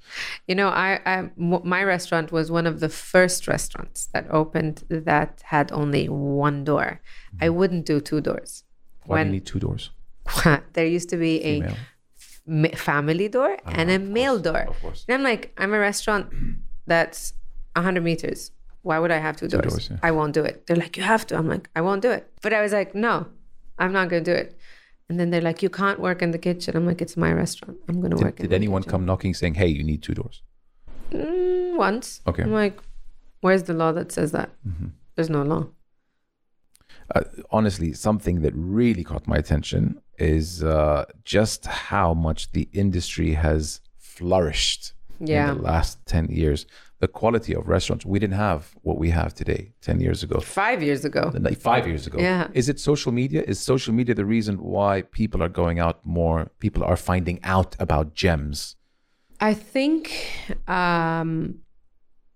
You 0.48 0.56
know, 0.56 0.70
I, 0.70 1.00
I 1.06 1.30
my 1.36 1.82
restaurant 1.84 2.32
was 2.32 2.52
one 2.52 2.68
of 2.68 2.82
the 2.82 2.90
first 2.90 3.48
restaurants 3.48 4.08
that 4.14 4.26
opened 4.30 4.84
that 4.90 5.42
had 5.46 5.72
only 5.72 6.08
one 6.10 6.64
door. 6.64 7.02
I 7.42 7.50
wouldn't 7.50 7.86
do 7.86 8.00
two 8.02 8.22
doors. 8.22 8.64
Why 9.06 9.24
do 9.24 9.30
you 9.30 9.34
need 9.38 9.46
two 9.46 9.60
doors? 9.60 9.90
There 10.74 10.86
used 10.86 11.10
to 11.10 11.18
be 11.18 11.44
a 11.44 11.76
ma- 12.46 12.76
family 12.76 13.28
door 13.28 13.58
and 13.66 13.90
a 13.92 14.00
male 14.00 14.40
door. 14.40 14.68
And 15.08 15.16
I'm 15.16 15.24
like, 15.24 15.54
I'm 15.58 15.74
a 15.74 15.80
restaurant 15.80 16.28
that's 16.88 17.34
100 17.76 18.02
meters. 18.04 18.52
Why 18.82 19.00
would 19.00 19.12
I 19.12 19.18
have 19.18 19.38
two, 19.38 19.48
doors? 19.48 19.66
doors, 19.66 19.90
yeah. 19.92 19.98
I 20.04 20.12
won't 20.12 20.34
do 20.34 20.44
it. 20.44 20.68
They're 20.68 20.76
like, 20.78 20.98
you 20.98 21.04
have 21.04 21.26
to. 21.28 21.38
I'm 21.38 21.48
like, 21.48 21.70
I 21.76 21.82
won't 21.82 22.02
do 22.02 22.12
it. 22.12 22.30
But 22.42 22.52
I 22.54 22.62
was 22.62 22.74
like, 22.74 22.94
no, 22.94 23.28
I'm 23.80 23.94
not 23.94 24.10
going 24.10 24.24
to 24.24 24.32
do 24.32 24.36
it. 24.38 24.58
And 25.10 25.20
then 25.20 25.30
they're 25.30 25.42
like, 25.42 25.62
you 25.64 25.70
can't 25.70 26.00
work 26.00 26.22
in 26.22 26.32
the 26.32 26.38
kitchen. 26.38 26.76
I'm 26.76 26.86
like, 26.86 27.02
it's 27.02 27.16
my 27.16 27.32
restaurant. 27.32 27.78
I'm 27.88 28.02
going 28.02 28.12
to 28.12 28.18
work 28.24 28.38
Did, 28.38 28.48
in 28.48 28.54
anyone 28.54 28.82
kitchen. 28.82 28.92
come 28.92 29.06
knocking 29.06 29.34
saying, 29.34 29.54
hey, 29.56 29.68
you 29.68 29.84
need 29.84 30.04
two 30.04 30.14
doors? 30.14 30.42
Mm, 31.12 31.78
once. 31.78 32.22
Okay. 32.28 32.44
I'm 32.44 32.52
like, 32.52 32.78
where's 33.42 33.64
the 33.64 33.74
law 33.74 33.92
that 33.94 34.12
says 34.12 34.32
that? 34.34 34.50
Mm-hmm. 34.68 34.88
There's 35.16 35.30
no 35.30 35.44
law. 35.44 35.68
uh, 37.16 37.22
honestly, 37.52 37.94
something 37.94 38.42
that 38.42 38.54
really 38.56 39.04
caught 39.04 39.28
my 39.28 39.38
attention 39.38 40.02
is 40.18 40.64
uh, 40.64 41.06
just 41.26 41.66
how 41.66 42.14
much 42.14 42.52
the 42.52 42.68
industry 42.74 43.34
has 43.34 43.82
flourished 43.98 44.94
Yeah. 45.20 45.52
in 45.52 45.58
the 45.58 45.64
last 45.64 46.06
10 46.06 46.28
years. 46.30 46.66
The 47.00 47.08
quality 47.10 47.54
of 47.54 47.68
restaurants, 47.68 48.06
we 48.06 48.18
didn't 48.20 48.38
have 48.38 48.76
what 48.82 48.98
we 48.98 49.10
have 49.10 49.34
today 49.34 49.74
10 49.82 50.00
years 50.00 50.24
ago, 50.24 50.40
Five 50.40 50.82
years 50.82 51.04
ago. 51.04 51.32
five 51.60 51.86
years 51.86 52.08
ago. 52.08 52.18
Yeah. 52.20 52.48
Is 52.54 52.70
it 52.70 52.80
social 52.80 53.12
media? 53.12 53.44
Is 53.46 53.60
social 53.60 53.94
media 53.94 54.16
the 54.16 54.26
reason 54.26 54.56
why 54.58 55.02
people 55.12 55.44
are 55.44 55.50
going 55.50 55.80
out 55.80 56.00
more? 56.06 56.50
People 56.60 56.82
are 56.84 56.96
finding 56.96 57.40
out 57.44 57.76
about 57.80 58.14
gems. 58.14 58.76
I 59.42 59.54
think 59.54 60.02
um, 60.70 61.56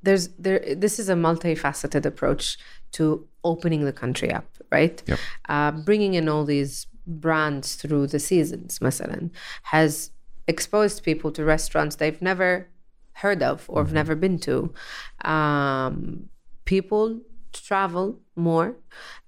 there's 0.03 0.27
there. 0.37 0.59
This 0.75 0.99
is 0.99 1.07
a 1.07 1.13
multifaceted 1.15 2.05
approach 2.05 2.57
to 2.93 3.25
opening 3.45 3.85
the 3.85 3.93
country 3.93 4.29
up, 4.33 4.47
right? 4.71 5.01
Yep. 5.07 5.19
Uh, 5.47 5.71
bringing 5.71 6.15
in 6.15 6.27
all 6.27 6.43
these 6.43 6.87
brands 7.06 7.74
through 7.74 8.06
the 8.06 8.18
seasons, 8.18 8.78
مثلا, 8.80 9.30
has 9.64 10.10
exposed 10.46 11.02
people 11.02 11.30
to 11.32 11.44
restaurants 11.44 11.96
they've 11.96 12.22
never 12.22 12.68
heard 13.14 13.42
of 13.42 13.64
or 13.68 13.82
have 13.82 13.92
never 13.92 14.14
been 14.14 14.38
to. 14.38 14.72
Um, 15.24 16.28
people 16.64 17.20
travel 17.52 18.20
more. 18.34 18.76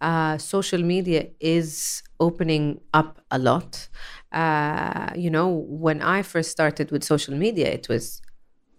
Uh, 0.00 0.38
social 0.38 0.82
media 0.82 1.28
is 1.40 2.02
opening 2.20 2.80
up 2.92 3.20
a 3.30 3.38
lot. 3.38 3.88
Uh, 4.32 5.10
you 5.14 5.30
know, 5.30 5.48
when 5.48 6.02
I 6.02 6.22
first 6.22 6.50
started 6.50 6.90
with 6.90 7.04
social 7.04 7.34
media, 7.34 7.68
it 7.68 7.88
was, 7.88 8.22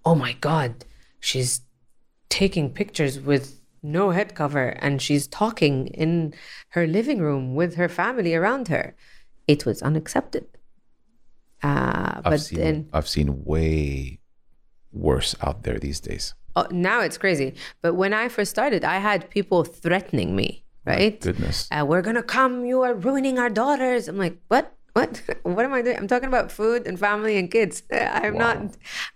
oh 0.04 0.16
my 0.16 0.34
God, 0.34 0.86
she's 1.20 1.62
taking 2.30 2.70
pictures 2.70 3.20
with 3.20 3.59
no 3.83 4.11
head 4.11 4.35
cover 4.35 4.69
and 4.81 5.01
she's 5.03 5.27
talking 5.27 5.87
in 5.89 6.35
her 6.71 6.87
living 6.87 7.19
room 7.21 7.55
with 7.55 7.75
her 7.77 7.89
family 7.89 8.35
around 8.35 8.69
her. 8.69 8.95
It 9.49 9.67
was 9.67 9.83
unaccepted. 9.83 10.47
Uh, 11.63 12.13
I've 12.17 12.23
but 12.25 12.41
seen 12.41 12.59
then 12.59 12.89
I've 12.93 13.09
seen 13.09 13.45
way 13.45 14.21
worse 14.93 15.35
out 15.43 15.63
there 15.63 15.79
these 15.79 16.01
days. 16.01 16.35
oh, 16.57 16.67
now 16.71 17.01
it's 17.01 17.19
crazy. 17.19 17.55
But 17.83 17.95
when 17.95 18.13
I 18.13 18.29
first 18.29 18.51
started, 18.51 18.85
I 18.85 18.99
had 18.99 19.31
people 19.31 19.65
threatening 19.65 20.35
me, 20.35 20.65
right? 20.85 21.21
Goodness. 21.21 21.69
uh, 21.71 21.85
we're 21.87 22.03
gonna 22.03 22.23
come 22.23 22.65
you 22.65 22.83
are 22.83 22.95
ruining 22.95 23.39
our 23.39 23.51
daughters 23.51 24.09
i'm 24.09 24.17
like 24.19 24.39
what 24.49 24.73
what? 24.93 25.23
What 25.43 25.65
am 25.65 25.73
i 25.73 25.83
doing? 25.83 25.97
I'm 25.97 26.09
talking 26.09 26.29
about 26.29 26.51
food 26.53 26.87
and 26.87 26.99
family 26.99 27.37
and 27.39 27.51
kids. 27.51 27.83
I'm 27.93 28.37
not 28.39 28.57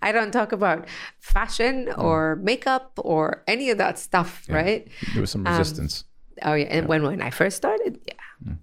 i 0.01 0.11
don't 0.11 0.31
talk 0.31 0.51
about 0.51 0.87
fashion 1.19 1.75
or 1.97 2.35
makeup 2.37 2.91
or 2.97 3.43
any 3.47 3.69
of 3.71 3.77
that 3.77 3.99
stuff 3.99 4.29
right? 4.49 4.87
There 5.13 5.21
was 5.21 5.31
some 5.31 5.45
Um, 5.47 5.57
resistance. 5.57 6.03
oh 6.43 6.53
yeah. 6.53 6.67
And 6.75 6.87
when 6.87 7.01
when 7.03 7.21
i 7.21 7.29
first 7.29 7.55
started? 7.57 7.99
Yeah. 8.11 8.53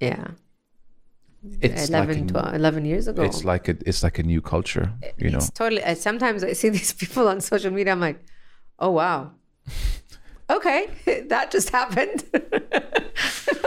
Yeah. 0.00 0.26
It's 1.60 1.88
11 1.88 2.08
like 2.08 2.24
a, 2.30 2.32
12, 2.32 2.54
11 2.54 2.84
years 2.84 3.08
ago. 3.08 3.22
it's 3.22 3.42
like 3.44 3.66
a 3.68 3.74
it's 3.88 4.02
like 4.06 4.18
a 4.20 4.22
new 4.22 4.40
culture, 4.40 4.92
you 5.18 5.30
know. 5.30 5.40
totally 5.54 5.82
sometimes 5.96 6.44
i 6.44 6.52
see 6.54 6.68
these 6.78 6.92
people 6.92 7.26
on 7.28 7.40
social 7.40 7.72
media 7.72 7.92
i'm 7.92 8.00
like 8.08 8.20
oh 8.78 8.90
wow 8.90 9.32
okay 10.52 10.88
that 11.28 11.50
just 11.50 11.70
happened 11.70 12.24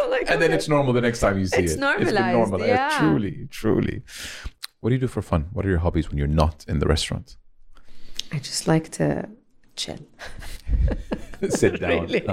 like, 0.09 0.29
and 0.29 0.41
then 0.41 0.51
it's 0.51 0.67
normal 0.67 0.93
the 0.93 1.01
next 1.01 1.19
time 1.19 1.39
you 1.39 1.47
see 1.47 1.59
it. 1.59 1.65
It's 1.65 1.73
it. 1.73 1.79
normalized, 1.79 2.51
been 2.51 2.59
yeah. 2.61 2.97
Truly, 2.99 3.47
truly. 3.49 4.01
What 4.79 4.89
do 4.89 4.95
you 4.95 5.01
do 5.01 5.07
for 5.07 5.21
fun? 5.21 5.47
What 5.51 5.65
are 5.65 5.69
your 5.69 5.79
hobbies 5.79 6.09
when 6.09 6.17
you're 6.17 6.27
not 6.27 6.65
in 6.67 6.79
the 6.79 6.87
restaurant? 6.87 7.37
I 8.31 8.39
just 8.39 8.67
like 8.67 8.89
to 8.91 9.29
chill. 9.75 9.99
Sit 11.49 11.79
down. 11.79 12.07
Really? 12.07 12.27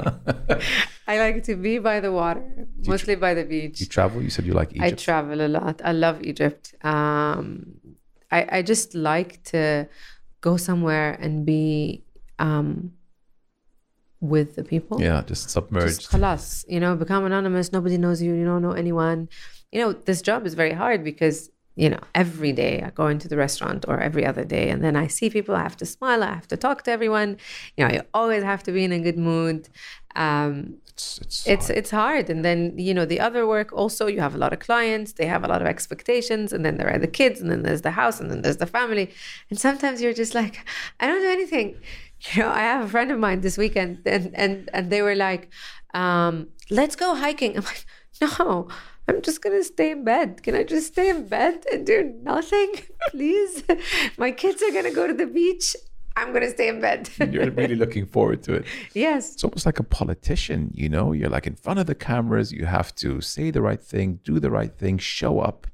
I 1.07 1.19
like 1.19 1.43
to 1.45 1.57
be 1.57 1.79
by 1.79 2.01
the 2.01 2.13
water, 2.13 2.45
mostly 2.87 3.15
by 3.17 3.35
the 3.35 3.45
beach. 3.45 3.81
You 3.81 3.87
travel. 3.87 4.23
You 4.23 4.31
said 4.31 4.47
you 4.47 4.53
like 4.53 4.79
I 4.81 4.91
travel 4.93 5.41
a 5.41 5.49
lot. 5.49 5.81
I 5.85 5.93
love 5.93 6.23
Egypt. 6.23 6.75
Um, 6.83 7.75
I, 8.31 8.59
I 8.59 8.63
just 8.63 8.95
like 8.95 9.43
to 9.45 9.89
go 10.41 10.57
somewhere 10.57 11.17
and 11.21 11.45
be 11.45 12.05
um, 12.39 12.93
with 14.23 14.55
the 14.55 14.65
people. 14.65 15.03
yeah, 15.03 15.21
just 15.27 15.51
submerged. 15.51 15.99
Just 16.01 16.11
khalas, 16.11 16.65
you 16.69 16.81
know, 16.81 16.97
become 16.97 17.25
anonymous. 17.27 17.73
Nobody 17.73 17.99
knows 17.99 18.23
you. 18.23 18.33
You 18.33 18.45
don't 18.45 18.63
know 18.63 18.73
anyone. 18.73 19.29
You 19.73 19.81
know, 19.81 19.93
this 19.93 20.23
job 20.23 20.47
is 20.47 20.55
very 20.55 20.73
hard 20.73 21.03
because, 21.03 21.51
you 21.75 21.91
know, 21.91 21.99
every 22.15 22.53
day 22.53 22.83
I 22.83 22.91
go 22.91 23.09
into 23.09 23.27
the 23.27 23.37
restaurant 23.37 23.85
or 23.89 23.99
every 24.01 24.25
other 24.25 24.45
day 24.45 24.71
and 24.71 24.83
then 24.83 24.95
I 24.97 25.09
see 25.09 25.29
people. 25.29 25.57
I 25.57 25.63
have 25.63 25.77
to 25.79 25.87
smile. 25.87 26.23
I 26.23 26.33
have 26.33 26.47
to 26.49 26.57
talk 26.57 26.85
to 26.85 26.91
everyone. 26.93 27.37
You 27.77 27.85
know, 27.85 27.95
you 27.95 28.03
always 28.15 28.45
have 28.45 28.63
to 28.65 28.73
be 28.73 28.85
in 28.85 28.93
a 28.93 29.01
good 29.01 29.19
mood. 29.19 29.69
Um, 30.15 30.77
it's 30.93 31.19
it's, 31.19 31.47
it's 31.47 31.71
it's 31.71 31.91
hard 31.91 32.29
and 32.29 32.45
then 32.45 32.79
you 32.79 32.93
know 32.93 33.07
the 33.07 33.19
other 33.19 33.47
work 33.47 33.73
also 33.73 34.07
you 34.07 34.21
have 34.21 34.35
a 34.35 34.39
lot 34.39 34.53
of 34.53 34.59
clients 34.59 35.15
they 35.15 35.25
have 35.25 35.43
a 35.43 35.49
lot 35.49 35.63
of 35.63 35.67
expectations 35.67 36.53
and 36.53 36.67
then 36.67 36.77
there 36.77 36.91
are 36.93 36.99
the 36.99 37.07
kids 37.07 37.41
and 37.41 37.51
then 37.51 37.63
there's 37.63 37.81
the 37.81 37.93
house 37.93 38.21
and 38.21 38.31
then 38.31 38.43
there's 38.43 38.59
the 38.59 38.67
family 38.67 39.11
and 39.49 39.59
sometimes 39.59 40.03
you're 40.03 40.13
just 40.13 40.35
like 40.35 40.59
i 41.01 41.07
don't 41.07 41.23
do 41.23 41.31
anything 41.31 41.77
you 42.33 42.43
know 42.43 42.49
i 42.49 42.61
have 42.61 42.85
a 42.85 42.89
friend 42.89 43.11
of 43.11 43.19
mine 43.19 43.41
this 43.41 43.59
weekend 43.59 44.01
and 44.07 44.31
and 44.35 44.69
and 44.73 44.91
they 44.91 45.03
were 45.03 45.15
like 45.15 45.51
um 45.95 46.49
let's 46.71 46.97
go 46.97 47.15
hiking 47.15 47.57
i'm 47.57 47.65
like 47.65 47.85
no 48.21 48.69
i'm 49.09 49.21
just 49.23 49.43
gonna 49.43 49.63
stay 49.65 49.91
in 49.91 50.05
bed 50.05 50.43
can 50.43 50.55
i 50.55 50.63
just 50.63 50.89
stay 50.89 51.11
in 51.11 51.27
bed 51.27 51.65
and 51.73 51.87
do 51.87 52.15
nothing 52.23 52.73
please 53.11 53.65
my 54.17 54.31
kids 54.31 54.63
are 54.63 54.71
gonna 54.73 54.93
go 54.93 55.07
to 55.07 55.15
the 55.15 55.27
beach 55.27 55.75
i'm 56.17 56.33
gonna 56.33 56.51
stay 56.51 56.69
in 56.69 56.81
bed 56.81 57.09
you're 57.31 57.51
really 57.51 57.75
looking 57.75 58.07
forward 58.07 58.43
to 58.43 58.55
it. 58.55 58.65
yes 58.95 59.35
It's 59.35 59.45
almost 59.45 59.67
like 59.67 59.79
a 59.79 59.83
politician, 59.85 60.71
you 60.75 60.89
know. 60.89 61.13
You're 61.13 61.31
like 61.31 61.47
in 61.47 61.57
front 61.57 61.79
of 61.81 61.87
the 61.87 61.95
cameras. 61.95 62.53
You 62.53 62.67
have 62.67 62.95
to 62.97 63.23
say 63.23 63.51
the 63.51 63.63
right 63.63 63.81
thing, 63.81 64.21
do 64.23 64.39
the 64.39 64.51
right 64.51 64.75
thing, 64.83 64.99
show 64.99 65.41
up. 65.41 65.67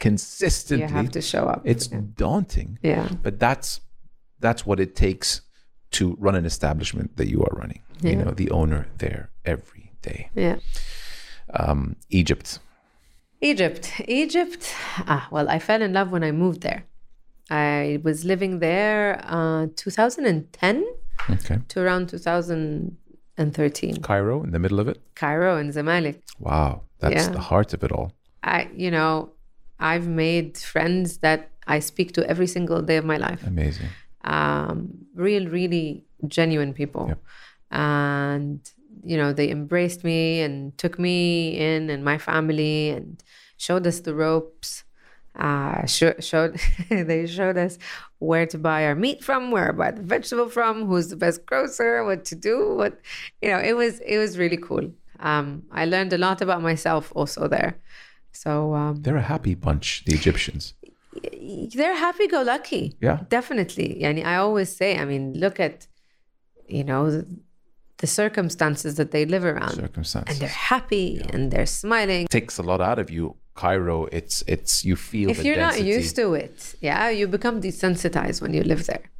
consistently. 0.00 0.86
You 0.88 0.92
have 0.92 1.10
to 1.12 1.20
show 1.20 1.44
up. 1.46 1.62
It's 1.64 1.86
daunting, 1.86 2.78
yeah. 2.82 3.08
but 3.22 3.38
that's 3.38 3.80
that's 4.40 4.66
what 4.66 4.78
it 4.80 4.94
takes 4.96 5.42
to 5.92 6.16
run 6.20 6.34
an 6.34 6.44
establishment 6.46 7.16
that 7.16 7.28
you 7.28 7.42
are 7.42 7.54
running. 7.56 7.80
You 8.02 8.16
know, 8.16 8.30
the 8.30 8.50
owner 8.50 8.86
there 8.98 9.30
every 9.44 9.92
day. 10.02 10.30
Yeah. 10.34 10.56
Um, 11.54 11.96
Egypt. 12.10 12.58
Egypt. 13.40 13.92
Egypt. 14.06 14.72
Ah, 15.06 15.26
well, 15.30 15.48
I 15.48 15.58
fell 15.58 15.82
in 15.82 15.92
love 15.92 16.10
when 16.12 16.22
I 16.24 16.30
moved 16.32 16.60
there. 16.62 16.84
I 17.50 18.00
was 18.04 18.24
living 18.24 18.58
there 18.60 19.20
uh, 19.24 19.66
2010 19.76 20.84
Okay. 21.30 21.58
to 21.68 21.80
around 21.80 22.08
2013. 23.36 24.02
Cairo 24.02 24.42
in 24.44 24.50
the 24.52 24.58
middle 24.58 24.80
of 24.80 24.88
it. 24.88 25.00
Cairo 25.14 25.56
and 25.56 25.72
Zamalek. 25.72 26.20
Wow, 26.38 26.82
that's 27.00 27.26
Yeah. 27.26 27.32
the 27.32 27.40
heart 27.40 27.72
of 27.74 27.82
it 27.82 27.92
all. 27.92 28.12
I, 28.42 28.68
you 28.74 28.90
know, 28.90 29.30
I've 29.80 30.06
made 30.06 30.56
friends 30.58 31.18
that 31.18 31.50
I 31.66 31.80
speak 31.80 32.12
to 32.14 32.28
every 32.28 32.46
single 32.46 32.82
day 32.82 32.96
of 32.96 33.04
my 33.04 33.16
life. 33.16 33.46
Amazing. 33.46 33.88
Um, 34.24 35.06
real, 35.14 35.48
really 35.48 36.04
genuine 36.26 36.74
people. 36.74 37.06
Yep. 37.08 37.22
And, 37.70 38.70
you 39.04 39.16
know, 39.16 39.32
they 39.32 39.50
embraced 39.50 40.04
me 40.04 40.40
and 40.40 40.76
took 40.78 40.98
me 40.98 41.58
in 41.58 41.90
and 41.90 42.04
my 42.04 42.18
family 42.18 42.90
and 42.90 43.22
showed 43.56 43.86
us 43.86 44.00
the 44.00 44.14
ropes. 44.14 44.84
Uh, 45.36 45.86
sho- 45.86 46.18
showed 46.18 46.58
they 46.90 47.24
showed 47.26 47.56
us 47.56 47.78
where 48.18 48.46
to 48.46 48.58
buy 48.58 48.84
our 48.86 48.96
meat 48.96 49.22
from, 49.22 49.52
where 49.52 49.68
to 49.68 49.72
buy 49.72 49.92
the 49.92 50.02
vegetable 50.02 50.48
from, 50.48 50.86
who's 50.86 51.08
the 51.08 51.16
best 51.16 51.46
grocer, 51.46 52.04
what 52.04 52.24
to 52.24 52.34
do, 52.34 52.74
what 52.74 53.00
you 53.40 53.48
know. 53.48 53.58
It 53.58 53.76
was 53.76 54.00
it 54.00 54.18
was 54.18 54.36
really 54.36 54.56
cool. 54.56 54.90
Um, 55.20 55.62
I 55.70 55.84
learned 55.84 56.12
a 56.12 56.18
lot 56.18 56.40
about 56.40 56.60
myself 56.62 57.12
also 57.14 57.46
there. 57.46 57.78
So 58.32 58.74
um, 58.74 59.02
They're 59.02 59.16
a 59.16 59.22
happy 59.22 59.54
bunch, 59.54 60.04
the 60.04 60.14
Egyptians. 60.14 60.74
They're 61.74 61.96
happy-go-lucky. 61.96 62.96
Yeah. 63.00 63.20
definitely. 63.28 64.02
And 64.04 64.20
I 64.26 64.36
always 64.36 64.74
say, 64.74 64.98
I 64.98 65.04
mean, 65.04 65.34
look 65.34 65.58
at, 65.60 65.86
you 66.68 66.84
know, 66.84 67.10
the, 67.10 67.26
the 67.98 68.06
circumstances 68.06 68.94
that 68.96 69.10
they 69.10 69.24
live 69.24 69.44
around, 69.44 69.78
and 69.78 70.36
they're 70.38 70.48
happy 70.48 71.20
and 71.30 71.50
they're 71.50 71.66
smiling. 71.66 72.26
takes 72.28 72.58
a 72.58 72.62
lot 72.62 72.80
out 72.80 72.98
of 72.98 73.10
you. 73.10 73.36
Cairo, 73.54 74.06
it's 74.12 74.44
it's 74.46 74.84
you 74.84 74.94
feel 74.94 75.30
If 75.30 75.42
you're 75.44 75.56
density. 75.56 75.82
not 75.82 75.94
used 75.96 76.14
to 76.14 76.34
it, 76.34 76.76
yeah, 76.80 77.08
you 77.10 77.26
become 77.26 77.60
desensitized 77.60 78.40
when 78.40 78.54
you 78.54 78.62
live 78.62 78.86
there. 78.86 79.10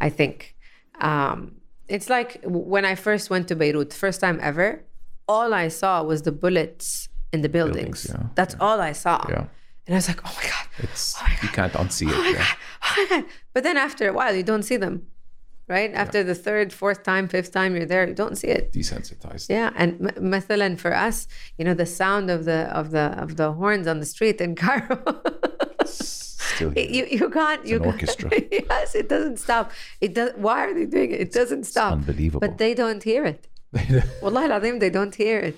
I 0.00 0.10
think 0.10 0.56
um, 1.00 1.56
it's 1.86 2.10
like 2.10 2.40
when 2.44 2.84
I 2.84 2.96
first 2.96 3.30
went 3.30 3.46
to 3.48 3.54
Beirut, 3.54 3.92
first 3.92 4.20
time 4.20 4.40
ever. 4.42 4.82
All 5.28 5.54
I 5.54 5.68
saw 5.68 6.02
was 6.02 6.22
the 6.22 6.32
bullets 6.32 7.08
in 7.32 7.42
the 7.42 7.48
buildings. 7.48 8.06
Buildings, 8.08 8.24
yeah, 8.26 8.34
That's 8.34 8.56
all 8.58 8.80
I 8.80 8.92
saw. 8.92 9.24
Yeah. 9.28 9.44
And 9.87 9.95
I 9.95 9.97
was 9.97 10.07
like, 10.07 10.21
oh 10.23 10.33
my 10.37 10.43
god, 10.43 10.65
It's 10.85 11.19
my 11.21 11.31
you 11.41 11.49
can't 11.49 11.73
unsee 11.73 12.07
it. 12.09 12.13
oh 12.15 12.21
my 12.21 12.29
yeah. 12.29 12.37
god, 12.37 12.57
oh 12.83 13.07
my 13.09 13.15
god. 13.21 13.25
But 13.53 13.63
then 13.63 13.77
after 13.77 14.07
a 14.09 14.13
while, 14.13 14.35
you 14.35 14.43
don't 14.43 14.61
see 14.63 14.77
them, 14.77 14.95
right? 15.67 15.91
After 16.03 16.23
the 16.23 16.35
third, 16.35 16.71
fourth 16.71 17.01
time, 17.03 17.27
fifth 17.27 17.51
time 17.51 17.75
you're 17.75 17.87
there, 17.93 18.07
you 18.07 18.13
don't 18.13 18.37
see 18.37 18.47
it. 18.57 18.71
Desensitized. 18.71 19.47
Yeah, 19.49 19.71
and 19.75 19.91
m- 19.99 20.31
مثلا 20.35 20.77
for 20.77 20.93
us, 21.07 21.27
you 21.57 21.65
know, 21.65 21.73
the 21.73 21.87
sound 21.87 22.29
of 22.29 22.45
the 22.45 22.59
of 22.79 22.91
the 22.91 23.05
of 23.23 23.29
the 23.37 23.53
horns 23.53 23.87
on 23.87 23.99
the 23.99 24.05
street 24.05 24.39
in 24.41 24.55
Cairo. 24.55 24.97
Still 25.85 26.71
It- 26.75 26.89
here. 26.89 27.05
you 27.09 27.19
you 27.19 27.29
can't 27.29 27.65
you 27.65 27.77
an 27.77 27.83
can't- 27.83 27.93
orchestra. 27.95 28.29
yes, 28.51 28.93
it 29.01 29.07
doesn't 29.09 29.37
stop. 29.45 29.71
It 30.01 30.13
does. 30.13 30.31
Why 30.35 30.57
are 30.65 30.73
they 30.73 30.85
doing 30.85 31.11
it? 31.11 31.19
It 31.21 31.31
doesn't 31.31 31.63
stop. 31.73 31.93
unbelievable. 31.93 32.41
But 32.45 32.57
they 32.57 32.73
don't 32.73 33.03
hear 33.11 33.23
it. 33.25 33.41
Wallahi 34.21 34.45
al-azim, 34.51 34.79
they 34.79 34.89
don't 34.89 35.15
hear 35.15 35.39
it. 35.49 35.55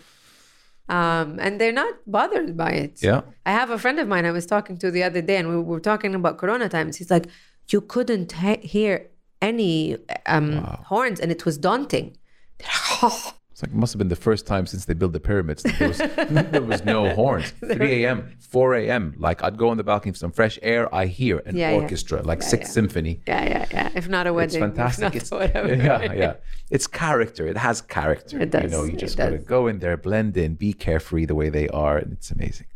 Um, 0.89 1.39
and 1.41 1.61
they're 1.61 1.73
not 1.73 1.95
bothered 2.07 2.57
by 2.57 2.71
it. 2.71 3.03
yeah. 3.03 3.23
I 3.45 3.53
have 3.53 3.71
a 3.71 3.79
friend 3.79 3.99
of 3.99 4.07
mine 4.07 4.25
I 4.25 4.31
was 4.31 4.47
talking 4.47 4.77
to 4.79 4.91
the 4.91 5.03
other 5.03 5.21
day, 5.21 5.37
and 5.37 5.49
we 5.49 5.59
were 5.59 5.81
talking 5.81 6.15
about 6.15 6.39
Corona 6.39 6.69
times. 6.69 6.97
He's 6.97 7.11
like, 7.11 7.27
you 7.69 7.81
couldn't 7.81 8.33
he- 8.33 8.67
hear 8.67 9.09
any 9.43 9.97
um, 10.27 10.59
horns, 10.87 11.19
and 11.21 11.33
it 11.33 11.45
was 11.45 11.59
daunting. 11.59 12.17
It's 13.57 13.63
like 13.63 13.71
it 13.73 13.75
must 13.75 13.95
have 13.95 13.99
been 13.99 14.09
the 14.09 14.17
first 14.17 14.47
time 14.47 14.67
since 14.67 14.85
they 14.85 14.93
built 14.93 15.15
the 15.15 15.19
pyramids 15.19 15.63
that 15.63 15.79
there 15.79 15.89
was, 15.89 15.97
there 16.51 16.61
was 16.61 16.85
no 16.85 17.15
horns. 17.15 17.53
3 17.61 18.05
a.m., 18.05 18.37
4 18.39 18.75
a.m. 18.75 19.15
Like 19.17 19.43
I'd 19.43 19.57
go 19.57 19.71
on 19.71 19.79
the 19.79 19.83
balcony 19.83 20.13
for 20.13 20.19
some 20.19 20.31
fresh 20.31 20.59
air. 20.61 20.95
I 20.95 21.07
hear 21.07 21.39
an 21.47 21.57
Yeah, 21.57 21.71
yeah. 21.71 21.77
orchestra, 21.79 22.21
like 22.21 22.43
Sixth 22.43 22.69
yeah. 22.69 22.75
Symphony. 22.75 23.23
Yeah, 23.27 23.45
yeah, 23.47 23.67
yeah. 23.71 23.91
If 23.95 24.11
not 24.11 24.27
a 24.27 24.29
It's 24.37 24.53
wedding, 24.53 24.61
fantastic. 24.61 25.17
It's, 25.17 25.31
whatever. 25.31 25.75
yeah, 25.75 26.13
yeah. 26.13 26.35
It's 26.71 26.87
character. 26.87 27.47
It 27.47 27.57
has 27.57 27.81
character. 27.81 28.37
It 28.43 28.53
You 28.55 28.61
does, 28.61 28.71
know, 28.73 28.85
you 28.85 28.93
just 28.95 29.17
gotta 29.17 29.39
go 29.39 29.69
in 29.69 29.79
there, 29.79 29.97
blend 29.97 30.37
in, 30.37 30.57
be 30.57 30.75
carefree 30.75 31.25
the 31.25 31.35
way 31.35 31.49
they 31.49 31.69
are, 31.71 31.97
and 31.97 32.13
it's 32.13 32.31
amazing. 32.31 32.67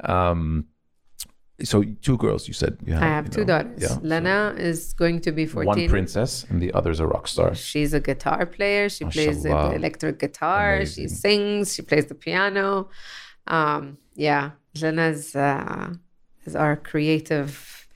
Um, 0.00 0.64
so 1.62 1.82
two 2.02 2.16
girls, 2.18 2.46
you 2.48 2.54
said 2.54 2.76
you 2.84 2.92
have. 2.94 3.02
I 3.02 3.06
have 3.06 3.30
two 3.30 3.40
know. 3.40 3.46
daughters. 3.62 3.82
Yeah. 3.82 3.96
Lena 4.02 4.54
is 4.58 4.92
going 4.92 5.20
to 5.22 5.32
be 5.32 5.46
14. 5.46 5.66
One 5.66 5.88
princess 5.88 6.44
and 6.50 6.60
the 6.60 6.72
other 6.74 6.90
is 6.90 7.00
a 7.00 7.06
rock 7.06 7.28
star. 7.28 7.54
She's 7.54 7.94
a 7.94 8.00
guitar 8.00 8.44
player. 8.46 8.88
She 8.88 9.04
plays 9.04 9.42
the 9.42 9.72
electric 9.74 10.18
guitar. 10.18 10.84
She 10.84 11.08
sings. 11.08 11.74
She 11.74 11.82
plays 11.82 12.06
the 12.06 12.14
piano. 12.14 12.88
Um, 13.46 13.98
yeah, 14.14 14.50
Lena's 14.80 15.34
uh, 15.36 15.94
is 16.44 16.56
our 16.56 16.76
creative 16.76 17.88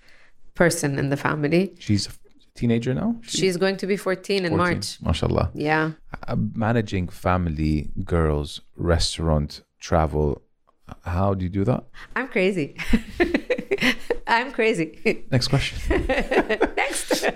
person 0.55 0.99
in 0.99 1.11
the 1.11 1.17
family. 1.17 1.75
She's 1.79 2.07
a 2.07 2.11
teenager 2.55 2.95
now. 2.95 3.17
She- 3.23 3.39
She's 3.39 3.57
going 3.57 3.77
to 3.79 3.87
be 3.87 3.97
14 3.97 4.45
in 4.45 4.51
14. 4.51 4.57
March. 4.57 4.99
Mashallah. 5.03 5.51
Yeah. 5.55 5.93
Uh, 6.27 6.37
managing 6.55 7.09
family, 7.09 7.91
girls, 8.05 8.61
restaurant, 8.77 9.63
travel. 9.81 10.43
How 11.05 11.35
do 11.35 11.45
you 11.45 11.51
do 11.51 11.65
that? 11.65 11.85
I'm 12.17 12.29
crazy. 12.29 12.77
I'm 14.27 14.53
crazy. 14.53 15.25
Next 15.31 15.49
question. 15.49 15.79
Next. 16.77 17.25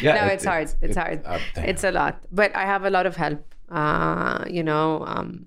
Yeah, 0.00 0.14
no, 0.14 0.26
it- 0.26 0.32
it's 0.34 0.44
it- 0.44 0.48
hard. 0.48 0.68
It's 0.82 0.96
it- 0.96 1.00
hard. 1.00 1.22
uh, 1.24 1.38
it's 1.58 1.84
a 1.84 1.92
lot. 1.92 2.24
But 2.32 2.54
I 2.56 2.62
have 2.66 2.84
a 2.84 2.90
lot 2.90 3.06
of 3.06 3.14
help. 3.16 3.54
Uh, 3.70 4.44
you 4.50 4.62
know, 4.62 5.04
um, 5.06 5.46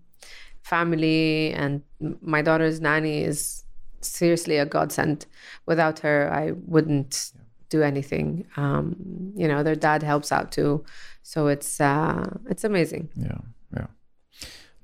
family 0.62 1.52
and 1.54 1.82
my 2.22 2.42
daughter's 2.42 2.80
nanny 2.80 3.24
is 3.24 3.64
seriously 4.02 4.58
a 4.58 4.66
godsend. 4.66 5.26
Without 5.66 6.00
her, 6.00 6.32
I 6.32 6.52
wouldn't 6.68 7.32
do 7.70 7.82
anything. 7.84 8.46
Um, 8.56 8.96
you 9.36 9.48
know, 9.48 9.62
their 9.64 9.76
dad 9.76 10.04
helps 10.04 10.32
out 10.32 10.52
too. 10.54 10.86
So 11.22 11.48
it's 11.48 11.82
uh, 11.82 12.30
it's 12.50 12.64
amazing. 12.64 13.10
yeah, 13.16 13.40
yeah. 13.76 13.88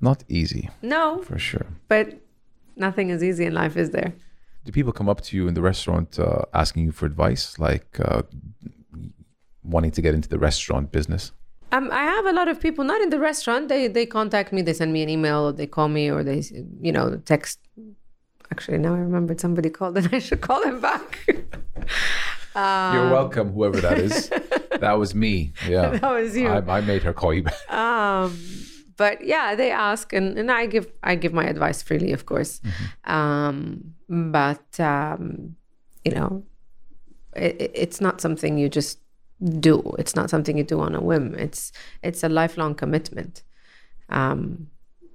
Not 0.01 0.23
easy 0.27 0.69
No, 0.81 1.21
for 1.21 1.37
sure. 1.39 1.67
but 1.87 2.19
nothing 2.75 3.09
is 3.11 3.23
easy 3.23 3.45
in 3.45 3.53
life, 3.53 3.77
is 3.77 3.91
there? 3.91 4.13
Do 4.63 4.71
people 4.71 4.91
come 4.91 5.09
up 5.09 5.21
to 5.21 5.35
you 5.37 5.47
in 5.47 5.53
the 5.55 5.61
restaurant 5.61 6.19
uh, 6.19 6.43
asking 6.53 6.85
you 6.85 6.91
for 6.91 7.05
advice, 7.05 7.57
like 7.57 7.99
uh, 7.99 8.21
wanting 9.63 9.91
to 9.91 10.01
get 10.01 10.13
into 10.13 10.29
the 10.29 10.37
restaurant 10.37 10.91
business? 10.91 11.31
Um, 11.71 11.89
I 11.91 12.03
have 12.03 12.25
a 12.25 12.33
lot 12.33 12.47
of 12.47 12.59
people 12.59 12.83
not 12.83 13.01
in 13.01 13.09
the 13.09 13.19
restaurant. 13.19 13.69
They 13.69 13.87
they 13.87 14.05
contact 14.05 14.51
me. 14.53 14.61
They 14.61 14.73
send 14.73 14.91
me 14.93 15.01
an 15.03 15.09
email. 15.09 15.47
Or 15.47 15.51
they 15.53 15.67
call 15.67 15.87
me, 15.87 16.11
or 16.11 16.23
they 16.23 16.43
you 16.81 16.91
know 16.91 17.17
text. 17.25 17.59
Actually, 18.51 18.79
now 18.79 18.93
I 18.93 18.99
remembered 18.99 19.39
somebody 19.39 19.69
called, 19.69 19.97
and 19.97 20.09
I 20.17 20.19
should 20.19 20.41
call 20.41 20.61
them 20.61 20.81
back. 20.81 21.25
You're 22.53 23.09
welcome, 23.09 23.53
whoever 23.53 23.79
that 23.79 23.97
is. 23.97 24.29
that 24.81 24.93
was 24.99 25.15
me. 25.15 25.53
Yeah, 25.69 25.91
That 25.91 26.11
was 26.11 26.35
you. 26.35 26.49
I, 26.49 26.77
I 26.77 26.81
made 26.81 27.01
her 27.03 27.13
call 27.13 27.33
you 27.33 27.43
back. 27.43 27.55
um, 27.71 28.37
but 28.97 29.25
yeah, 29.25 29.55
they 29.55 29.71
ask, 29.71 30.11
and, 30.11 30.37
and 30.37 30.51
I 30.51 30.65
give 30.65 30.91
I 31.01 31.15
give 31.15 31.31
my 31.33 31.45
advice 31.45 31.81
freely, 31.81 32.11
of 32.11 32.25
course. 32.25 32.59
Um, 33.05 33.93
but 34.11 34.79
um, 34.79 35.55
you 36.05 36.11
know, 36.11 36.43
it, 37.35 37.55
it- 37.61 37.71
it's 37.73 38.01
not 38.01 38.19
something 38.21 38.57
you 38.57 38.67
just 38.69 38.99
do. 39.59 39.95
It's 39.97 40.15
not 40.15 40.29
something 40.29 40.57
you 40.57 40.63
do 40.65 40.79
on 40.81 40.93
a 40.95 41.01
whim. 41.01 41.33
It's 41.35 41.71
it's 42.03 42.23
a 42.23 42.29
lifelong 42.29 42.75
commitment, 42.75 43.43
um, 44.09 44.67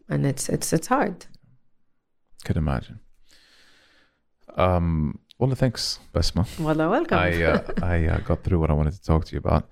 and 0.08 0.24
it's 0.26 0.48
it's 0.48 0.72
it's 0.72 0.86
hard. 0.88 1.26
Could 2.44 2.56
imagine. 2.56 3.00
Um, 4.56 5.18
well, 5.38 5.54
thanks, 5.54 5.98
Basma. 6.14 6.46
Well, 6.58 6.90
welcome. 6.90 7.18
I 7.18 7.42
uh, 7.42 7.62
I 7.82 8.06
uh, 8.06 8.18
got 8.20 8.42
through 8.42 8.58
what 8.60 8.70
I 8.70 8.72
wanted 8.74 8.94
to 8.94 9.02
talk 9.02 9.24
to 9.26 9.32
you 9.32 9.38
about. 9.38 9.68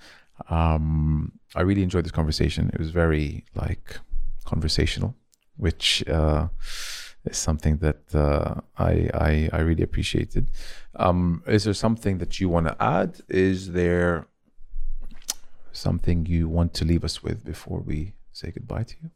Um, 0.51 1.33
I 1.55 1.63
really 1.63 1.83
enjoyed 1.83 2.05
this 2.05 2.13
conversation. 2.13 2.71
It 2.75 2.79
was 2.79 2.91
very 2.91 3.45
like 3.55 3.99
conversational, 4.45 5.15
which 5.57 6.07
uh, 6.09 6.49
is 7.25 7.37
something 7.37 7.79
that 7.79 8.15
uh, 8.15 8.61
I, 8.79 9.09
I 9.15 9.49
I 9.53 9.61
really 9.61 9.83
appreciated. 9.83 10.49
Um, 10.97 11.43
is 11.47 11.65
there 11.65 11.75
something 11.75 12.19
that 12.19 12.41
you 12.41 12.49
want 12.49 12.67
to 12.69 12.77
add? 12.83 13.21
Is 13.29 13.73
there 13.73 14.27
something 15.73 16.27
you 16.27 16.49
want 16.49 16.73
to 16.75 16.85
leave 16.85 17.05
us 17.05 17.23
with 17.23 17.45
before 17.45 17.81
we 17.81 18.15
say 18.33 18.51
goodbye 18.51 18.85
to 18.85 18.95
you? 19.03 19.11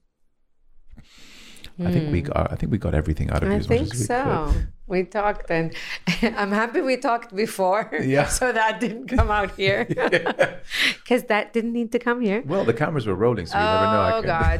I 1.80 1.92
think 1.92 2.10
we 2.10 2.22
got 2.22 2.50
I 2.52 2.56
think 2.56 2.72
we 2.72 2.78
got 2.78 2.94
everything 2.94 3.30
out 3.30 3.42
of 3.44 3.48
you 3.50 3.54
Hmm. 3.54 3.72
I 3.72 3.76
think 3.76 3.92
we 3.92 3.98
so. 3.98 4.52
We 4.88 5.04
talked, 5.04 5.50
and 5.50 5.74
I'm 6.22 6.50
happy 6.50 6.80
we 6.80 6.96
talked 6.96 7.34
before. 7.36 7.90
Yeah. 8.02 8.26
so 8.26 8.52
that 8.52 8.80
didn't 8.80 9.06
come 9.08 9.30
out 9.30 9.50
here, 9.54 9.84
because 10.98 11.24
that 11.24 11.52
didn't 11.52 11.74
need 11.74 11.92
to 11.92 11.98
come 11.98 12.20
here. 12.22 12.42
Well, 12.46 12.64
the 12.64 12.72
cameras 12.72 13.06
were 13.06 13.14
rolling, 13.14 13.46
so 13.46 13.56
you 13.58 13.64
never 13.64 13.86
know. 13.94 14.04
Oh 14.16 14.22
God. 14.22 14.58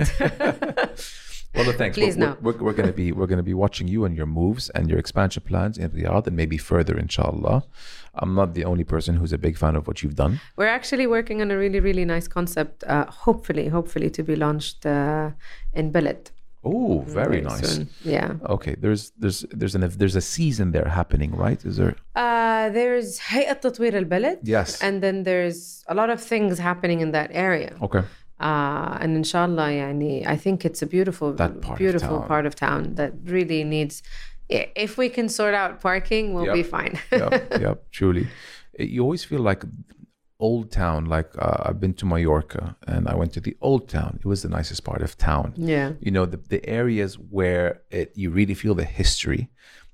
Well, 1.55 1.73
thanks. 1.73 1.97
Please 1.97 2.17
we're, 2.17 2.27
no. 2.27 2.37
We're, 2.41 2.57
we're 2.59 2.73
going 2.73 2.89
to 2.89 2.93
be 2.93 3.13
we're 3.13 3.27
going 3.27 3.39
to 3.39 3.43
be 3.43 3.55
watching 3.55 3.89
you 3.89 4.05
and 4.05 4.17
your 4.17 4.27
moves 4.27 4.69
and 4.71 4.89
your 4.89 4.99
expansion 4.99 5.43
plans 5.47 5.79
in 5.79 5.91
Riyadh 5.91 6.27
and 6.27 6.37
maybe 6.37 6.59
further, 6.59 6.97
inshallah. 6.97 7.65
I'm 8.15 8.35
not 8.35 8.55
the 8.55 8.65
only 8.65 8.85
person 8.85 9.17
who's 9.17 9.33
a 9.33 9.39
big 9.39 9.57
fan 9.57 9.75
of 9.77 9.87
what 9.87 10.03
you've 10.03 10.17
done. 10.17 10.41
We're 10.57 10.67
actually 10.67 11.07
working 11.07 11.41
on 11.43 11.51
a 11.51 11.57
really 11.57 11.81
really 11.81 12.05
nice 12.05 12.29
concept. 12.29 12.85
Uh, 12.85 13.07
hopefully, 13.07 13.69
hopefully 13.69 14.11
to 14.11 14.23
be 14.23 14.37
launched 14.37 14.85
uh, 14.87 15.31
in 15.73 15.93
Balad. 15.93 16.31
Oh, 16.65 17.01
very, 17.07 17.41
nice. 17.41 17.77
Soon. 17.77 17.89
Yeah. 18.05 18.35
Okay. 18.47 18.75
There's 18.79 19.13
there's 19.17 19.47
there's 19.51 19.75
an 19.75 19.89
there's 19.97 20.17
a 20.17 20.21
season 20.21 20.73
there 20.73 20.89
happening, 20.89 21.35
right? 21.35 21.65
Is 21.65 21.77
there? 21.77 21.95
Uh, 22.17 22.69
there's 22.71 23.21
Hayat 23.21 23.63
Tatwir 23.63 23.95
al 23.95 24.05
Balad. 24.05 24.39
Yes. 24.43 24.83
And 24.83 25.03
then 25.03 25.23
there's 25.23 25.85
a 25.89 25.95
lot 25.95 26.11
of 26.11 26.21
things 26.21 26.59
happening 26.59 27.01
in 27.01 27.13
that 27.13 27.31
area. 27.33 27.77
Okay. 27.81 28.03
Uh, 28.41 28.97
and 29.01 29.17
inshallah, 29.17 29.69
yani, 29.71 30.27
I 30.27 30.37
think 30.37 30.65
it's 30.65 30.83
a 30.83 30.87
beautiful, 30.87 31.33
part 31.35 31.57
of 31.57 31.77
beautiful 31.79 32.19
town. 32.21 32.29
part 32.29 32.47
of 32.47 32.55
town 32.55 32.95
that 32.95 33.13
really 33.25 33.65
needs. 33.65 34.03
If 34.49 34.97
we 34.97 35.09
can 35.11 35.29
sort 35.29 35.55
out 35.55 35.81
parking, 35.81 36.33
we'll 36.35 36.47
Yep. 36.47 36.55
be 36.55 36.63
fine. 36.63 36.99
yep, 37.13 37.33
yep, 37.61 37.91
truly. 37.91 38.29
You 38.79 39.03
always 39.03 39.25
feel 39.25 39.41
like 39.41 39.63
old 40.41 40.71
town. 40.71 41.05
Like 41.07 41.31
uh, 41.39 41.65
I've 41.67 41.81
been 41.81 41.95
to 41.95 42.07
Mallorca 42.07 42.77
and 42.87 43.09
I 43.09 43.15
went 43.17 43.33
to 43.35 43.41
the 43.41 43.57
old 43.61 43.89
town. 43.89 44.19
It 44.21 44.27
was 44.27 44.43
the 44.43 44.49
nicest 44.49 44.85
part 44.85 45.03
of 45.03 45.17
town. 45.19 45.53
yeah. 45.57 45.93
You 46.01 46.11
know, 46.13 46.25
the, 46.27 46.37
the 46.37 46.65
areas 46.69 47.19
where 47.19 47.83
it, 47.91 48.13
you 48.15 48.31
really 48.31 48.55
feel 48.55 48.75
the 48.75 48.85
history, 48.85 49.51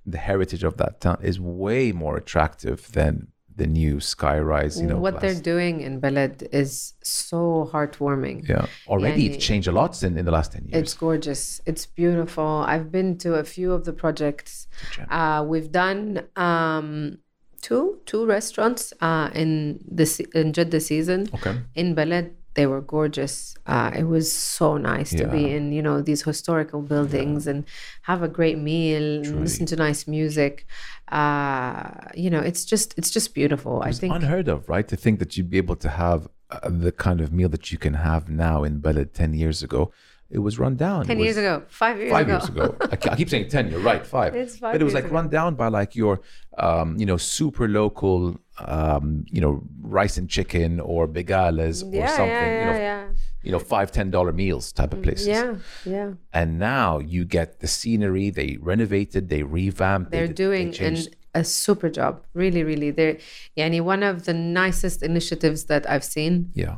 the 0.06 0.18
heritage 0.18 0.62
of 0.64 0.76
that 0.76 1.00
town 1.00 1.18
is 1.22 1.40
way 1.40 1.92
more 1.92 2.16
attractive 2.18 2.92
than 2.92 3.28
the 3.56 3.66
new 3.66 3.96
skyrise. 3.96 4.80
You 4.80 4.86
know, 4.86 4.98
what 4.98 5.20
they're 5.20 5.34
doing 5.34 5.80
in 5.80 6.00
Balad 6.00 6.48
is 6.52 6.94
so 7.02 7.68
heartwarming. 7.72 8.48
Yeah, 8.48 8.66
already 8.86 9.26
it's 9.26 9.44
changed 9.44 9.68
a 9.68 9.72
lot 9.72 10.02
in, 10.02 10.18
in 10.18 10.24
the 10.24 10.32
last 10.32 10.52
ten 10.52 10.64
years. 10.64 10.82
It's 10.82 10.94
gorgeous. 10.94 11.60
It's 11.66 11.86
beautiful. 11.86 12.64
I've 12.66 12.90
been 12.90 13.18
to 13.18 13.34
a 13.34 13.44
few 13.44 13.72
of 13.72 13.84
the 13.84 13.92
projects. 13.92 14.66
Uh, 15.08 15.44
we've 15.46 15.70
done 15.70 16.26
um, 16.36 17.18
two 17.62 18.00
two 18.06 18.26
restaurants 18.26 18.92
uh, 19.00 19.30
in 19.34 19.80
this 19.86 20.20
in 20.34 20.52
Jeddah 20.52 20.80
season 20.80 21.28
okay. 21.34 21.60
in 21.74 21.94
Balad. 21.94 22.32
They 22.54 22.66
were 22.66 22.80
gorgeous. 22.80 23.56
Uh, 23.66 23.90
it 23.96 24.04
was 24.04 24.30
so 24.30 24.76
nice 24.76 25.10
to 25.10 25.26
be 25.26 25.50
in, 25.50 25.72
you 25.72 25.82
know, 25.82 26.00
these 26.02 26.22
historical 26.22 26.82
buildings 26.82 27.46
and 27.46 27.64
have 28.02 28.22
a 28.22 28.28
great 28.28 28.58
meal 28.58 29.24
and 29.24 29.40
listen 29.40 29.66
to 29.66 29.76
nice 29.76 30.06
music. 30.06 30.66
Uh, 31.08 31.90
you 32.14 32.30
know, 32.30 32.40
it's 32.40 32.64
just 32.64 32.94
it's 32.96 33.10
just 33.10 33.34
beautiful. 33.34 33.82
I 33.82 33.92
think 33.92 34.14
unheard 34.14 34.48
of, 34.48 34.68
right? 34.68 34.86
To 34.88 34.96
think 34.96 35.18
that 35.18 35.36
you'd 35.36 35.50
be 35.50 35.58
able 35.58 35.76
to 35.76 35.88
have 35.88 36.28
uh, 36.50 36.68
the 36.68 36.92
kind 36.92 37.20
of 37.20 37.32
meal 37.32 37.48
that 37.48 37.72
you 37.72 37.78
can 37.78 37.94
have 37.94 38.28
now 38.28 38.64
in 38.64 38.80
Balad 38.80 39.12
10 39.12 39.34
years 39.34 39.62
ago 39.62 39.92
It 40.31 40.39
was 40.47 40.59
run 40.59 40.75
down. 40.75 41.05
ten 41.07 41.17
It 41.17 41.23
years 41.23 41.37
was 41.37 41.43
ago, 41.45 41.63
five 41.69 41.97
years 41.97 42.11
Five 42.11 42.27
ago. 42.27 42.37
years 42.37 42.49
ago. 42.49 42.75
I, 42.93 42.95
ke- 42.95 43.07
I 43.13 43.15
keep 43.15 43.29
saying 43.29 43.49
10, 43.49 43.71
you're 43.71 43.79
right, 43.79 44.05
five. 44.05 44.35
It's 44.35 44.59
five 44.59 44.73
but 44.73 44.81
it 44.81 44.83
was 44.83 44.93
years 44.93 45.03
like 45.03 45.05
ago. 45.05 45.15
run 45.15 45.27
down 45.29 45.55
by 45.55 45.69
like 45.69 45.95
your, 45.95 46.21
um, 46.59 46.87
you 46.99 47.05
know, 47.07 47.17
super 47.17 47.67
local, 47.67 48.39
um, 48.59 49.25
you 49.35 49.41
know, 49.41 49.63
rice 49.81 50.17
and 50.19 50.29
chicken 50.29 50.79
or 50.79 51.07
begales 51.07 51.77
or 51.83 51.95
yeah, 51.95 52.07
something, 52.15 52.29
yeah, 52.29 52.59
you 52.59 52.65
know, 52.71 52.77
yeah, 52.77 53.07
you 53.41 53.51
know, 53.51 53.57
five, 53.57 53.91
ten 53.91 54.11
dollar 54.11 54.31
meals 54.31 54.71
type 54.71 54.93
of 54.93 55.01
places. 55.01 55.25
yeah, 55.27 55.55
yeah, 55.83 55.91
yeah. 55.97 56.09
And 56.31 56.59
now 56.59 56.99
you 56.99 57.25
get 57.25 57.59
the 57.61 57.67
scenery, 57.67 58.29
they 58.29 58.57
renovated, 58.61 59.29
they 59.29 59.41
revamped. 59.41 60.11
they 60.11 60.17
they're 60.17 60.27
did- 60.27 60.37
they 60.37 60.43
doing 60.43 60.67
an, 60.67 60.73
changed- 60.73 61.15
a 61.33 61.43
super 61.43 61.89
job 61.89 62.13
really 62.33 62.63
really 62.63 62.89
they're 62.91 63.17
يعني 63.57 63.81
one 63.81 64.01
of 64.03 64.25
the 64.25 64.33
nicest 64.33 65.03
initiatives 65.03 65.65
that 65.65 65.83
I've 65.89 66.03
seen 66.03 66.51
yeah. 66.55 66.77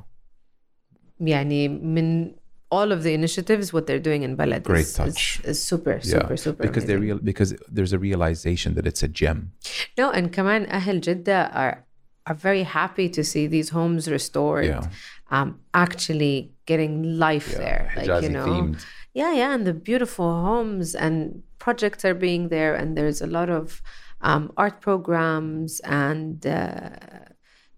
يعني 1.21 1.67
من 1.69 2.31
all 2.70 2.92
of 2.92 3.02
the 3.02 3.14
initiatives 3.14 3.72
what 3.72 3.86
they're 3.86 4.00
doing 4.00 4.22
in 4.22 4.36
Balad 4.36 4.64
great 4.64 4.80
is, 4.80 4.94
touch 4.94 5.40
is, 5.40 5.46
is 5.46 5.62
super 5.62 6.00
yeah. 6.02 6.20
super 6.20 6.36
super 6.36 6.62
because 6.62 6.86
they 6.86 6.96
real 6.96 7.18
because 7.18 7.54
there's 7.68 7.92
a 7.92 7.98
realization 7.98 8.74
that 8.74 8.86
it's 8.86 9.02
a 9.02 9.08
gem 9.08 9.52
no 9.96 10.10
and 10.10 10.32
kaman 10.32 10.66
Ahl 10.70 10.98
Jeddah 10.98 11.50
are 11.54 11.84
are 12.26 12.34
very 12.34 12.64
happy 12.64 13.08
to 13.08 13.22
see 13.22 13.46
these 13.46 13.68
homes 13.68 14.10
restored 14.10 14.64
yeah. 14.64 14.88
um, 15.30 15.60
actually 15.74 16.52
getting 16.66 17.18
life 17.18 17.50
yeah. 17.52 17.58
there 17.58 17.92
like 17.96 18.22
you 18.22 18.28
know 18.28 18.46
themed. 18.46 18.84
yeah 19.14 19.32
yeah 19.32 19.54
and 19.54 19.66
the 19.66 19.72
beautiful 19.74 20.28
homes 20.42 20.94
and 20.94 21.42
projects 21.58 22.04
are 22.04 22.14
being 22.14 22.48
there 22.48 22.74
and 22.74 22.96
there's 22.96 23.20
a 23.20 23.26
lot 23.26 23.48
of 23.48 23.80
um, 24.22 24.52
art 24.56 24.80
programs 24.80 25.80
and 25.80 26.46
uh, 26.46 26.90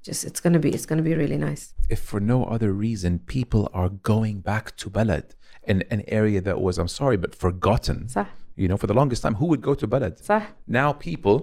just 0.08 0.24
it's 0.26 0.40
gonna 0.40 0.60
be 0.60 0.70
it's 0.76 0.86
gonna 0.86 1.02
be 1.12 1.16
really 1.24 1.38
nice 1.38 1.74
if 1.90 2.00
for 2.00 2.20
no 2.20 2.44
other 2.46 2.72
reason 2.74 3.20
people 3.20 3.64
are 3.74 3.90
going 3.90 4.40
back 4.42 4.66
to 4.78 4.90
Balad 4.90 5.26
in 5.66 5.78
an 5.90 6.02
area 6.08 6.42
that 6.42 6.60
was, 6.60 6.78
I'm 6.78 6.90
sorry, 6.90 7.18
but 7.18 7.34
forgotten. 7.34 8.08
صح 8.08 8.26
You 8.62 8.68
know, 8.70 8.78
for 8.78 8.88
the 8.92 8.94
longest 8.94 9.22
time, 9.24 9.36
who 9.36 9.46
would 9.52 9.62
go 9.70 9.74
to 9.82 9.88
Balad? 9.88 10.16
صح 10.22 10.44
Now 10.68 10.92
people 10.94 11.38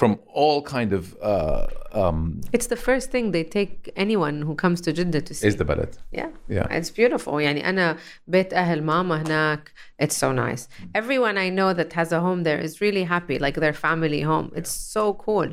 from 0.00 0.18
all 0.40 0.60
kind 0.62 0.92
of 0.92 1.02
uh, 1.22 1.66
um, 1.92 2.40
it's 2.52 2.66
the 2.74 2.76
first 2.88 3.06
thing 3.12 3.24
they 3.36 3.44
take 3.58 3.90
anyone 3.96 4.36
who 4.42 4.54
comes 4.64 4.78
to 4.86 4.92
Jeddah 4.92 5.22
to 5.28 5.32
see 5.34 5.46
is 5.50 5.56
the 5.56 5.64
Balad. 5.64 5.92
yeah 6.20 6.30
Yeah. 6.48 6.66
it's 6.78 6.90
beautiful 6.90 7.34
يعني 7.40 7.68
أنا 7.68 7.96
بيت 8.28 8.52
أهل 8.54 8.82
ماما 8.82 9.22
هناك 9.22 9.70
it's 10.02 10.16
so 10.16 10.32
nice 10.32 10.68
everyone 10.94 11.38
I 11.38 11.48
know 11.50 11.72
that 11.72 11.92
has 11.92 12.12
a 12.12 12.20
home 12.20 12.42
there 12.42 12.58
is 12.66 12.80
really 12.80 13.04
happy 13.04 13.38
like 13.38 13.54
their 13.60 13.72
family 13.86 14.20
home 14.22 14.50
it's 14.54 14.70
so 14.94 15.14
cool 15.14 15.48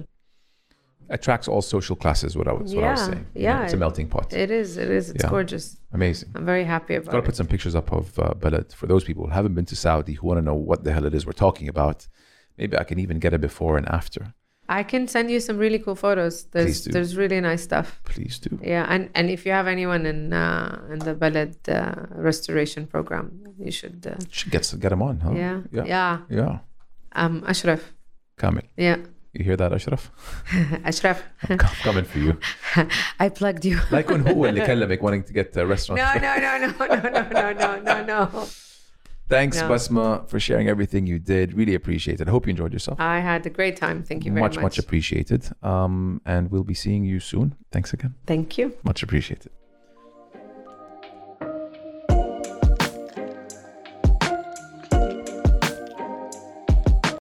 Attracts 1.10 1.48
all 1.48 1.62
social 1.62 1.96
classes. 1.96 2.36
What 2.36 2.48
I 2.48 2.52
was, 2.52 2.74
what 2.74 2.84
I 2.84 2.90
was 2.90 3.00
Yeah, 3.00 3.06
saying. 3.06 3.26
You 3.34 3.42
know, 3.42 3.48
yeah. 3.48 3.64
it's 3.64 3.72
a 3.72 3.76
melting 3.78 4.08
pot. 4.08 4.32
it 4.32 4.50
is 4.50 4.76
it 4.76 4.90
is 4.90 5.10
it's 5.10 5.24
Yeah. 5.24 5.30
gorgeous 5.30 5.76
Amazing. 5.92 6.28
I'm 6.34 6.44
very 6.44 6.64
happy 6.64 6.94
about 6.96 7.06
it. 7.06 7.08
I've 7.08 7.12
Got 7.12 7.20
to 7.20 7.26
put 7.26 7.36
some 7.36 7.46
pictures 7.46 7.74
up 7.74 7.90
of 7.92 8.18
uh, 8.18 8.34
Balad 8.42 8.74
for 8.74 8.86
those 8.86 9.04
people 9.04 9.24
who 9.26 9.30
haven't 9.30 9.54
been 9.54 9.64
to 9.66 9.76
Saudi 9.76 10.12
who 10.14 10.26
want 10.26 10.38
to 10.38 10.42
know 10.42 10.54
what 10.70 10.84
the 10.84 10.92
hell 10.92 11.06
it 11.06 11.14
is 11.14 11.24
we're 11.26 11.32
talking 11.46 11.66
about. 11.68 12.06
Maybe 12.58 12.76
I 12.76 12.84
can 12.84 12.98
even 12.98 13.18
get 13.20 13.32
a 13.32 13.38
before 13.38 13.78
and 13.78 13.88
after. 13.88 14.34
I 14.70 14.82
can 14.82 15.08
send 15.08 15.30
you 15.30 15.40
some 15.40 15.56
really 15.56 15.78
cool 15.78 15.94
photos. 15.94 16.44
There's 16.54 16.84
there's 16.84 17.16
really 17.16 17.40
nice 17.40 17.62
stuff. 17.62 17.86
Please 18.04 18.38
do. 18.38 18.58
Yeah, 18.62 18.84
and 18.92 19.08
and 19.14 19.30
if 19.30 19.46
you 19.46 19.52
have 19.52 19.66
anyone 19.66 20.04
in 20.04 20.32
uh, 20.34 20.92
in 20.92 20.98
the 20.98 21.14
Balad 21.14 21.54
uh, 21.68 22.04
restoration 22.28 22.86
program, 22.86 23.26
you 23.58 23.70
should. 23.70 24.06
Uh, 24.06 24.16
Should 24.30 24.52
get 24.52 24.74
get 24.78 24.90
them 24.90 25.00
on, 25.02 25.20
huh? 25.20 25.32
yeah, 25.34 25.60
Yeah. 25.72 25.84
yeah. 25.86 26.18
Yeah. 26.28 26.58
Um, 27.12 27.44
Ashraf. 27.46 27.80
Kamil, 28.36 28.62
Yeah, 28.76 28.96
you 29.33 29.43
hear 29.43 29.57
that, 29.57 29.73
Ashraf? 29.73 30.11
Ashraf. 30.85 31.23
I'm 31.49 31.57
com- 31.57 31.75
coming 31.83 32.05
for 32.05 32.19
you. 32.19 32.37
I 33.19 33.29
plugged 33.29 33.65
you. 33.65 33.79
لا 33.91 33.99
يكون 33.99 34.27
هو 34.27 34.45
اللي 34.45 34.61
كلمك 34.65 34.99
wanting 35.01 35.23
to 35.29 35.33
get 35.33 35.57
a 35.57 35.65
restaurant. 35.65 35.97
no, 35.97 36.13
no, 36.21 36.33
no, 36.45 36.57
no, 36.57 36.67
no, 36.85 37.09
no, 37.09 37.29
no, 37.29 37.51
no, 37.53 37.81
no, 37.81 38.05
no. 38.05 38.47
Thanks, 39.29 39.57
No. 39.61 39.69
Basma, 39.69 40.05
for 40.29 40.39
sharing 40.47 40.67
everything 40.67 41.07
you 41.07 41.17
did. 41.17 41.47
Really 41.59 41.75
appreciate 41.81 42.17
it. 42.21 42.27
I 42.27 42.31
hope 42.35 42.45
you 42.45 42.51
enjoyed 42.51 42.73
yourself. 42.77 42.99
I 42.99 43.19
had 43.31 43.41
a 43.45 43.49
great 43.49 43.77
time. 43.77 44.03
Thank 44.03 44.25
you 44.25 44.31
very 44.31 44.41
much, 44.45 44.55
much. 44.57 44.63
much 44.63 44.77
appreciated. 44.77 45.41
Um, 45.63 46.21
and 46.33 46.51
we'll 46.51 46.69
be 46.73 46.77
seeing 46.85 47.03
you 47.11 47.19
soon. 47.31 47.55
Thanks 47.71 47.93
again. 47.93 48.13
Thank 48.27 48.57
you. 48.59 48.65
Much 48.83 49.01
appreciated. 49.01 49.51